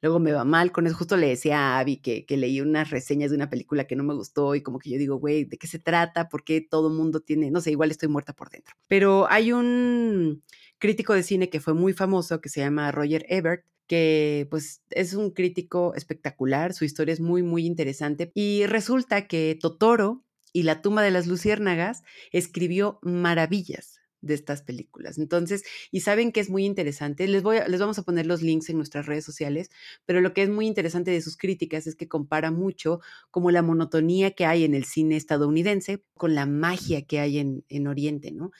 luego 0.00 0.18
me 0.18 0.32
va 0.32 0.44
mal 0.44 0.72
con 0.72 0.86
eso. 0.86 0.96
Justo 0.96 1.16
le 1.16 1.28
decía 1.28 1.58
a 1.58 1.78
Abby 1.78 1.98
que, 1.98 2.24
leí 2.36 2.60
unas 2.60 2.90
reseñas 2.90 3.30
de 3.30 3.36
una 3.36 3.50
película 3.50 3.86
que 3.86 3.96
no 3.96 4.04
me 4.04 4.14
gustó 4.14 4.54
y 4.54 4.62
como 4.62 4.78
que 4.78 4.90
yo 4.90 4.98
digo, 4.98 5.16
güey, 5.16 5.44
¿de 5.44 5.58
qué 5.58 5.66
se 5.66 5.78
trata? 5.78 6.28
¿Por 6.28 6.44
qué 6.44 6.60
todo 6.60 6.90
mundo 6.90 7.20
tiene, 7.20 7.50
no 7.50 7.60
sé, 7.60 7.70
igual 7.70 7.90
estoy 7.90 8.08
muerta 8.08 8.32
por 8.32 8.50
dentro? 8.50 8.74
Pero 8.88 9.30
hay 9.30 9.52
un 9.52 10.42
crítico 10.78 11.14
de 11.14 11.22
cine 11.22 11.50
que 11.50 11.60
fue 11.60 11.74
muy 11.74 11.92
famoso 11.92 12.40
que 12.40 12.48
se 12.48 12.60
llama 12.60 12.90
Roger 12.92 13.26
Ebert 13.28 13.64
que 13.86 14.46
pues 14.50 14.82
es 14.90 15.14
un 15.14 15.32
crítico 15.32 15.94
espectacular, 15.96 16.74
su 16.74 16.84
historia 16.84 17.12
es 17.12 17.20
muy, 17.20 17.42
muy 17.42 17.66
interesante 17.66 18.30
y 18.34 18.64
resulta 18.66 19.26
que 19.26 19.58
Totoro 19.60 20.24
y 20.52 20.62
la 20.62 20.80
tumba 20.80 21.02
de 21.02 21.10
las 21.10 21.26
luciérnagas 21.26 22.04
escribió 22.30 23.00
maravillas 23.02 23.99
de 24.20 24.34
estas 24.34 24.62
películas. 24.62 25.18
Entonces, 25.18 25.62
y 25.90 26.00
saben 26.00 26.32
que 26.32 26.40
es 26.40 26.50
muy 26.50 26.64
interesante, 26.64 27.26
les, 27.28 27.42
voy 27.42 27.58
a, 27.58 27.68
les 27.68 27.80
vamos 27.80 27.98
a 27.98 28.02
poner 28.02 28.26
los 28.26 28.42
links 28.42 28.68
en 28.68 28.76
nuestras 28.76 29.06
redes 29.06 29.24
sociales, 29.24 29.70
pero 30.06 30.20
lo 30.20 30.32
que 30.34 30.42
es 30.42 30.50
muy 30.50 30.66
interesante 30.66 31.10
de 31.10 31.20
sus 31.20 31.36
críticas 31.36 31.86
es 31.86 31.96
que 31.96 32.08
compara 32.08 32.50
mucho 32.50 33.00
como 33.30 33.50
la 33.50 33.62
monotonía 33.62 34.32
que 34.32 34.46
hay 34.46 34.64
en 34.64 34.74
el 34.74 34.84
cine 34.84 35.16
estadounidense 35.16 36.02
con 36.14 36.34
la 36.34 36.46
magia 36.46 37.02
que 37.02 37.20
hay 37.20 37.38
en, 37.38 37.64
en 37.68 37.86
Oriente, 37.86 38.30
¿no? 38.32 38.50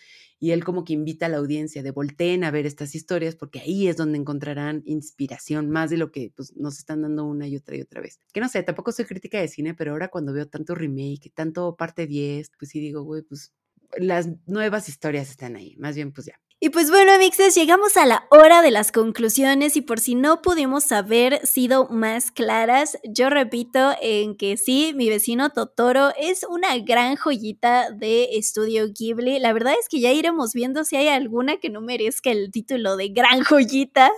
Y 0.43 0.53
él 0.53 0.65
como 0.65 0.85
que 0.85 0.95
invita 0.95 1.27
a 1.27 1.29
la 1.29 1.37
audiencia 1.37 1.83
de 1.83 1.91
volteen 1.91 2.45
a 2.45 2.51
ver 2.51 2.65
estas 2.65 2.95
historias 2.95 3.37
porque 3.37 3.61
ahí 3.61 3.89
es 3.89 3.99
donde 3.99 4.19
encontrarán 4.19 4.83
inspiración 4.87 5.69
más 5.69 5.91
de 5.91 5.99
lo 5.99 6.11
que 6.11 6.33
pues, 6.35 6.57
nos 6.57 6.79
están 6.79 7.03
dando 7.03 7.27
una 7.27 7.47
y 7.47 7.57
otra 7.57 7.77
y 7.77 7.83
otra 7.83 8.01
vez. 8.01 8.19
Que 8.33 8.41
no 8.41 8.49
sé, 8.49 8.63
tampoco 8.63 8.91
soy 8.91 9.05
crítica 9.05 9.39
de 9.39 9.49
cine, 9.49 9.75
pero 9.75 9.93
ahora 9.93 10.09
cuando 10.09 10.33
veo 10.33 10.49
tanto 10.49 10.75
remake, 10.75 11.31
tanto 11.35 11.77
parte 11.77 12.07
10, 12.07 12.53
pues 12.59 12.71
sí 12.71 12.81
digo, 12.81 13.03
güey, 13.03 13.21
pues 13.23 13.53
las 13.99 14.29
nuevas 14.47 14.89
historias 14.89 15.31
están 15.31 15.57
ahí. 15.57 15.77
Más 15.79 15.95
bien, 15.95 16.13
pues 16.13 16.27
ya. 16.27 16.35
Y 16.63 16.69
pues 16.69 16.91
bueno, 16.91 17.13
amixes, 17.13 17.55
llegamos 17.55 17.97
a 17.97 18.05
la 18.05 18.27
hora 18.31 18.61
de 18.61 18.71
las 18.71 18.93
conclusiones 18.93 19.79
y 19.79 19.81
por 19.81 19.99
si 19.99 20.15
no 20.15 20.43
pudimos 20.43 20.93
haber 20.93 21.47
sido 21.47 21.89
más 21.89 22.31
claras, 22.31 22.99
yo 23.03 23.31
repito 23.31 23.93
en 24.03 24.37
que 24.37 24.59
sí, 24.59 24.93
mi 24.95 25.09
vecino 25.09 25.49
Totoro 25.49 26.11
es 26.19 26.45
una 26.47 26.77
gran 26.77 27.17
joyita 27.17 27.91
de 27.93 28.37
estudio 28.37 28.93
Ghibli. 28.93 29.39
La 29.39 29.55
verdad 29.55 29.73
es 29.81 29.89
que 29.89 30.01
ya 30.01 30.13
iremos 30.13 30.53
viendo 30.53 30.85
si 30.85 30.97
hay 30.97 31.09
alguna 31.09 31.57
que 31.57 31.71
no 31.71 31.81
merezca 31.81 32.31
el 32.31 32.51
título 32.51 32.99
de 32.99 33.09
gran 33.09 33.43
joyita 33.43 34.13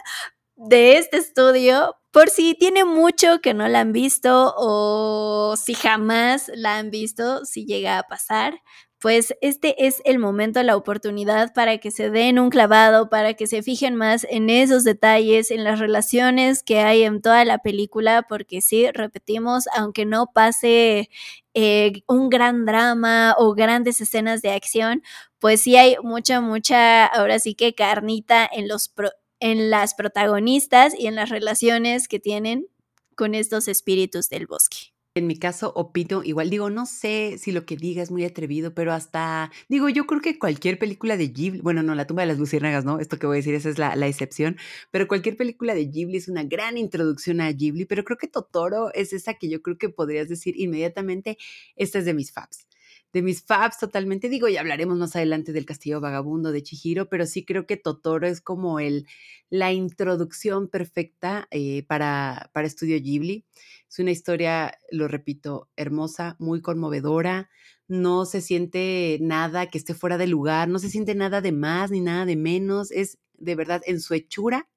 de 0.56 0.98
este 0.98 1.18
estudio, 1.18 1.94
por 2.10 2.28
si 2.28 2.54
tiene 2.54 2.84
mucho 2.84 3.40
que 3.40 3.54
no 3.54 3.68
la 3.68 3.80
han 3.80 3.92
visto 3.92 4.52
o 4.56 5.54
si 5.56 5.74
jamás 5.74 6.50
la 6.56 6.78
han 6.78 6.90
visto, 6.90 7.44
si 7.44 7.66
llega 7.66 8.00
a 8.00 8.02
pasar, 8.02 8.60
pues 9.02 9.34
este 9.40 9.88
es 9.88 10.00
el 10.04 10.20
momento, 10.20 10.62
la 10.62 10.76
oportunidad 10.76 11.52
para 11.54 11.78
que 11.78 11.90
se 11.90 12.08
den 12.08 12.38
un 12.38 12.50
clavado, 12.50 13.10
para 13.10 13.34
que 13.34 13.48
se 13.48 13.60
fijen 13.64 13.96
más 13.96 14.24
en 14.30 14.48
esos 14.48 14.84
detalles, 14.84 15.50
en 15.50 15.64
las 15.64 15.80
relaciones 15.80 16.62
que 16.62 16.78
hay 16.78 17.02
en 17.02 17.20
toda 17.20 17.44
la 17.44 17.58
película, 17.58 18.24
porque 18.28 18.60
sí, 18.60 18.88
repetimos, 18.92 19.64
aunque 19.76 20.06
no 20.06 20.28
pase 20.32 21.10
eh, 21.52 22.02
un 22.06 22.28
gran 22.30 22.64
drama 22.64 23.34
o 23.38 23.54
grandes 23.54 24.00
escenas 24.00 24.40
de 24.40 24.52
acción, 24.52 25.02
pues 25.40 25.62
sí 25.62 25.76
hay 25.76 25.96
mucha, 26.04 26.40
mucha, 26.40 27.04
ahora 27.06 27.40
sí 27.40 27.56
que 27.56 27.74
carnita 27.74 28.48
en, 28.52 28.68
los 28.68 28.94
en 29.40 29.68
las 29.68 29.94
protagonistas 29.94 30.94
y 30.96 31.08
en 31.08 31.16
las 31.16 31.28
relaciones 31.28 32.06
que 32.06 32.20
tienen 32.20 32.68
con 33.16 33.34
estos 33.34 33.66
espíritus 33.66 34.28
del 34.28 34.46
bosque. 34.46 34.91
En 35.14 35.26
mi 35.26 35.36
caso, 35.38 35.74
opino 35.76 36.22
igual, 36.24 36.48
digo, 36.48 36.70
no 36.70 36.86
sé 36.86 37.36
si 37.36 37.52
lo 37.52 37.66
que 37.66 37.76
diga 37.76 38.02
es 38.02 38.10
muy 38.10 38.24
atrevido, 38.24 38.72
pero 38.72 38.94
hasta, 38.94 39.50
digo, 39.68 39.90
yo 39.90 40.06
creo 40.06 40.22
que 40.22 40.38
cualquier 40.38 40.78
película 40.78 41.18
de 41.18 41.28
Ghibli, 41.28 41.60
bueno, 41.60 41.82
no, 41.82 41.94
La 41.94 42.06
tumba 42.06 42.22
de 42.22 42.28
las 42.28 42.38
luciérnagas, 42.38 42.86
¿no? 42.86 42.98
Esto 42.98 43.18
que 43.18 43.26
voy 43.26 43.36
a 43.36 43.40
decir, 43.40 43.54
esa 43.54 43.68
es 43.68 43.78
la, 43.78 43.92
excepción, 44.06 44.56
pero 44.90 45.08
cualquier 45.08 45.36
película 45.36 45.74
de 45.74 45.84
Ghibli 45.84 46.16
es 46.16 46.28
una 46.28 46.44
gran 46.44 46.78
introducción 46.78 47.42
a 47.42 47.52
Ghibli, 47.52 47.84
pero 47.84 48.04
creo 48.04 48.16
que 48.16 48.26
Totoro 48.26 48.90
es 48.94 49.12
esa 49.12 49.34
que 49.34 49.50
yo 49.50 49.60
creo 49.60 49.76
que 49.76 49.90
podrías 49.90 50.30
decir 50.30 50.54
inmediatamente, 50.58 51.36
esta 51.76 51.98
es 51.98 52.06
de 52.06 52.14
mis 52.14 52.32
faps. 52.32 52.66
De 53.12 53.22
mis 53.22 53.42
faps 53.42 53.78
totalmente. 53.78 54.28
Digo, 54.28 54.48
y 54.48 54.56
hablaremos 54.56 54.96
más 54.98 55.14
adelante 55.16 55.52
del 55.52 55.66
Castillo 55.66 56.00
Vagabundo 56.00 56.52
de 56.52 56.62
Chihiro, 56.62 57.08
pero 57.08 57.26
sí 57.26 57.44
creo 57.44 57.66
que 57.66 57.76
Totoro 57.76 58.26
es 58.26 58.40
como 58.40 58.80
el, 58.80 59.06
la 59.50 59.72
introducción 59.72 60.68
perfecta 60.68 61.46
eh, 61.50 61.84
para, 61.84 62.50
para 62.52 62.66
Estudio 62.66 62.98
Ghibli. 63.00 63.44
Es 63.88 63.98
una 63.98 64.10
historia, 64.10 64.78
lo 64.90 65.08
repito, 65.08 65.68
hermosa, 65.76 66.36
muy 66.38 66.62
conmovedora. 66.62 67.50
No 67.88 68.24
se 68.24 68.40
siente 68.40 69.18
nada 69.20 69.66
que 69.66 69.76
esté 69.76 69.92
fuera 69.94 70.16
de 70.16 70.26
lugar, 70.26 70.68
no 70.68 70.78
se 70.78 70.88
siente 70.88 71.14
nada 71.14 71.42
de 71.42 71.52
más 71.52 71.90
ni 71.90 72.00
nada 72.00 72.24
de 72.24 72.36
menos. 72.36 72.90
Es 72.90 73.18
de 73.34 73.54
verdad 73.54 73.82
en 73.86 74.00
su 74.00 74.14
hechura, 74.14 74.68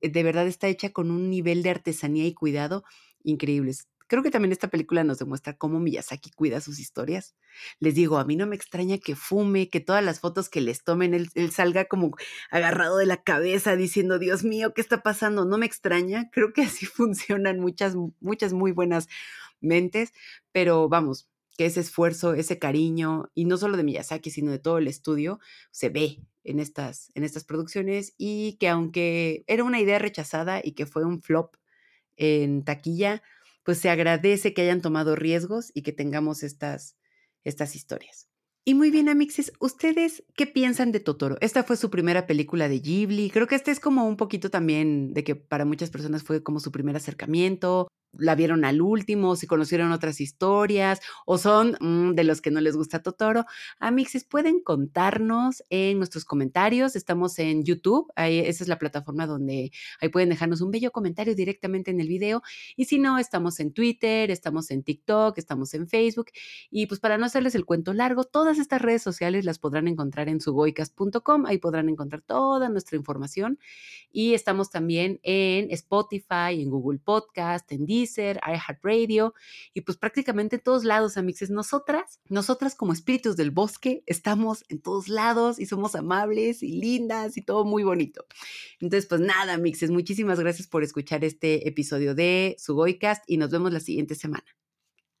eh, 0.00 0.08
de 0.08 0.22
verdad 0.22 0.46
está 0.46 0.68
hecha 0.68 0.90
con 0.90 1.10
un 1.10 1.30
nivel 1.30 1.62
de 1.62 1.70
artesanía 1.70 2.26
y 2.26 2.34
cuidado 2.34 2.84
increíbles. 3.22 3.88
Creo 4.08 4.22
que 4.22 4.30
también 4.30 4.52
esta 4.52 4.68
película 4.68 5.04
nos 5.04 5.18
demuestra 5.18 5.56
cómo 5.56 5.78
Miyazaki 5.80 6.30
cuida 6.30 6.60
sus 6.60 6.80
historias. 6.80 7.36
Les 7.78 7.94
digo, 7.94 8.18
a 8.18 8.24
mí 8.24 8.36
no 8.36 8.46
me 8.46 8.56
extraña 8.56 8.98
que 8.98 9.14
fume, 9.14 9.68
que 9.68 9.80
todas 9.80 10.02
las 10.02 10.20
fotos 10.20 10.48
que 10.48 10.62
les 10.62 10.82
tomen, 10.82 11.14
él, 11.14 11.30
salga 11.52 11.84
como 11.84 12.16
agarrado 12.50 12.96
de 12.96 13.06
la 13.06 13.22
cabeza 13.22 13.76
diciendo, 13.76 14.18
Dios 14.18 14.44
mío, 14.44 14.72
¿qué 14.74 14.80
está 14.80 15.02
pasando? 15.02 15.44
No 15.44 15.58
me 15.58 15.66
extraña. 15.66 16.30
Creo 16.32 16.52
que 16.54 16.62
así 16.62 16.86
funcionan 16.86 17.60
muchas, 17.60 17.94
muchas 18.20 18.52
muy 18.54 18.72
buenas 18.72 19.08
mentes, 19.60 20.12
pero 20.52 20.88
vamos, 20.88 21.28
que 21.58 21.66
ese 21.66 21.80
esfuerzo, 21.80 22.34
ese 22.34 22.58
cariño, 22.58 23.30
y 23.34 23.44
no 23.44 23.58
solo 23.58 23.76
de 23.76 23.84
Miyazaki, 23.84 24.30
sino 24.30 24.50
de 24.50 24.58
todo 24.58 24.78
el 24.78 24.88
estudio, 24.88 25.38
se 25.70 25.90
ve 25.90 26.22
en 26.44 26.60
estas, 26.60 27.10
en 27.14 27.24
estas 27.24 27.44
producciones 27.44 28.14
y 28.16 28.56
que 28.58 28.68
aunque 28.68 29.44
era 29.48 29.64
una 29.64 29.80
idea 29.80 29.98
rechazada 29.98 30.60
y 30.64 30.72
que 30.72 30.86
fue 30.86 31.04
un 31.04 31.20
flop 31.20 31.56
en 32.16 32.64
taquilla, 32.64 33.22
pues 33.68 33.80
se 33.80 33.90
agradece 33.90 34.54
que 34.54 34.62
hayan 34.62 34.80
tomado 34.80 35.14
riesgos 35.14 35.72
y 35.74 35.82
que 35.82 35.92
tengamos 35.92 36.42
estas, 36.42 36.96
estas 37.44 37.76
historias. 37.76 38.26
Y 38.64 38.72
muy 38.72 38.90
bien, 38.90 39.10
Amixes, 39.10 39.52
¿ustedes 39.60 40.24
qué 40.36 40.46
piensan 40.46 40.90
de 40.90 41.00
Totoro? 41.00 41.36
Esta 41.42 41.64
fue 41.64 41.76
su 41.76 41.90
primera 41.90 42.26
película 42.26 42.66
de 42.70 42.80
Ghibli. 42.80 43.28
Creo 43.28 43.46
que 43.46 43.56
este 43.56 43.70
es 43.70 43.78
como 43.78 44.08
un 44.08 44.16
poquito 44.16 44.48
también 44.48 45.12
de 45.12 45.22
que 45.22 45.36
para 45.36 45.66
muchas 45.66 45.90
personas 45.90 46.22
fue 46.22 46.42
como 46.42 46.60
su 46.60 46.72
primer 46.72 46.96
acercamiento 46.96 47.88
la 48.12 48.34
vieron 48.34 48.64
al 48.64 48.80
último, 48.80 49.36
si 49.36 49.46
conocieron 49.46 49.92
otras 49.92 50.20
historias 50.20 51.00
o 51.26 51.38
son 51.38 51.76
mm, 51.80 52.14
de 52.14 52.24
los 52.24 52.40
que 52.40 52.50
no 52.50 52.60
les 52.60 52.76
gusta 52.76 53.02
Totoro, 53.02 53.44
Amixes, 53.78 54.24
pueden 54.24 54.60
contarnos 54.60 55.62
en 55.70 55.98
nuestros 55.98 56.24
comentarios. 56.24 56.96
Estamos 56.96 57.38
en 57.38 57.64
YouTube, 57.64 58.10
ahí, 58.16 58.38
esa 58.38 58.64
es 58.64 58.68
la 58.68 58.78
plataforma 58.78 59.26
donde 59.26 59.70
ahí 60.00 60.08
pueden 60.08 60.30
dejarnos 60.30 60.60
un 60.60 60.70
bello 60.70 60.90
comentario 60.90 61.34
directamente 61.34 61.90
en 61.90 62.00
el 62.00 62.08
video. 62.08 62.42
Y 62.76 62.86
si 62.86 62.98
no, 62.98 63.18
estamos 63.18 63.60
en 63.60 63.72
Twitter, 63.72 64.30
estamos 64.30 64.70
en 64.70 64.82
TikTok, 64.82 65.36
estamos 65.38 65.74
en 65.74 65.88
Facebook. 65.88 66.26
Y 66.70 66.86
pues 66.86 67.00
para 67.00 67.18
no 67.18 67.26
hacerles 67.26 67.54
el 67.54 67.64
cuento 67.64 67.92
largo, 67.92 68.24
todas 68.24 68.58
estas 68.58 68.82
redes 68.82 69.02
sociales 69.02 69.44
las 69.44 69.58
podrán 69.58 69.88
encontrar 69.88 70.28
en 70.28 70.40
sugoicast.com, 70.40 71.46
ahí 71.46 71.58
podrán 71.58 71.88
encontrar 71.88 72.22
toda 72.22 72.68
nuestra 72.68 72.96
información. 72.96 73.58
Y 74.10 74.34
estamos 74.34 74.70
también 74.70 75.20
en 75.22 75.70
Spotify, 75.70 76.60
en 76.60 76.70
Google 76.70 76.98
Podcast, 76.98 77.70
en 77.72 77.86
Deezer, 77.98 78.40
iHeartRadio 78.46 79.34
y 79.74 79.82
pues 79.82 79.98
prácticamente 79.98 80.56
en 80.56 80.62
todos 80.62 80.84
lados, 80.84 81.16
amixes. 81.16 81.50
Nosotras, 81.50 82.20
nosotras 82.28 82.74
como 82.74 82.92
espíritus 82.92 83.36
del 83.36 83.50
bosque, 83.50 84.02
estamos 84.06 84.64
en 84.68 84.80
todos 84.80 85.08
lados 85.08 85.58
y 85.58 85.66
somos 85.66 85.94
amables 85.94 86.62
y 86.62 86.72
lindas 86.80 87.36
y 87.36 87.42
todo 87.42 87.64
muy 87.64 87.82
bonito. 87.82 88.24
Entonces, 88.80 89.06
pues 89.08 89.20
nada, 89.20 89.54
amixes, 89.54 89.90
muchísimas 89.90 90.40
gracias 90.40 90.68
por 90.68 90.82
escuchar 90.82 91.24
este 91.24 91.68
episodio 91.68 92.14
de 92.14 92.56
Sugoicast 92.58 93.24
y 93.26 93.36
nos 93.36 93.50
vemos 93.50 93.72
la 93.72 93.80
siguiente 93.80 94.14
semana. 94.14 94.44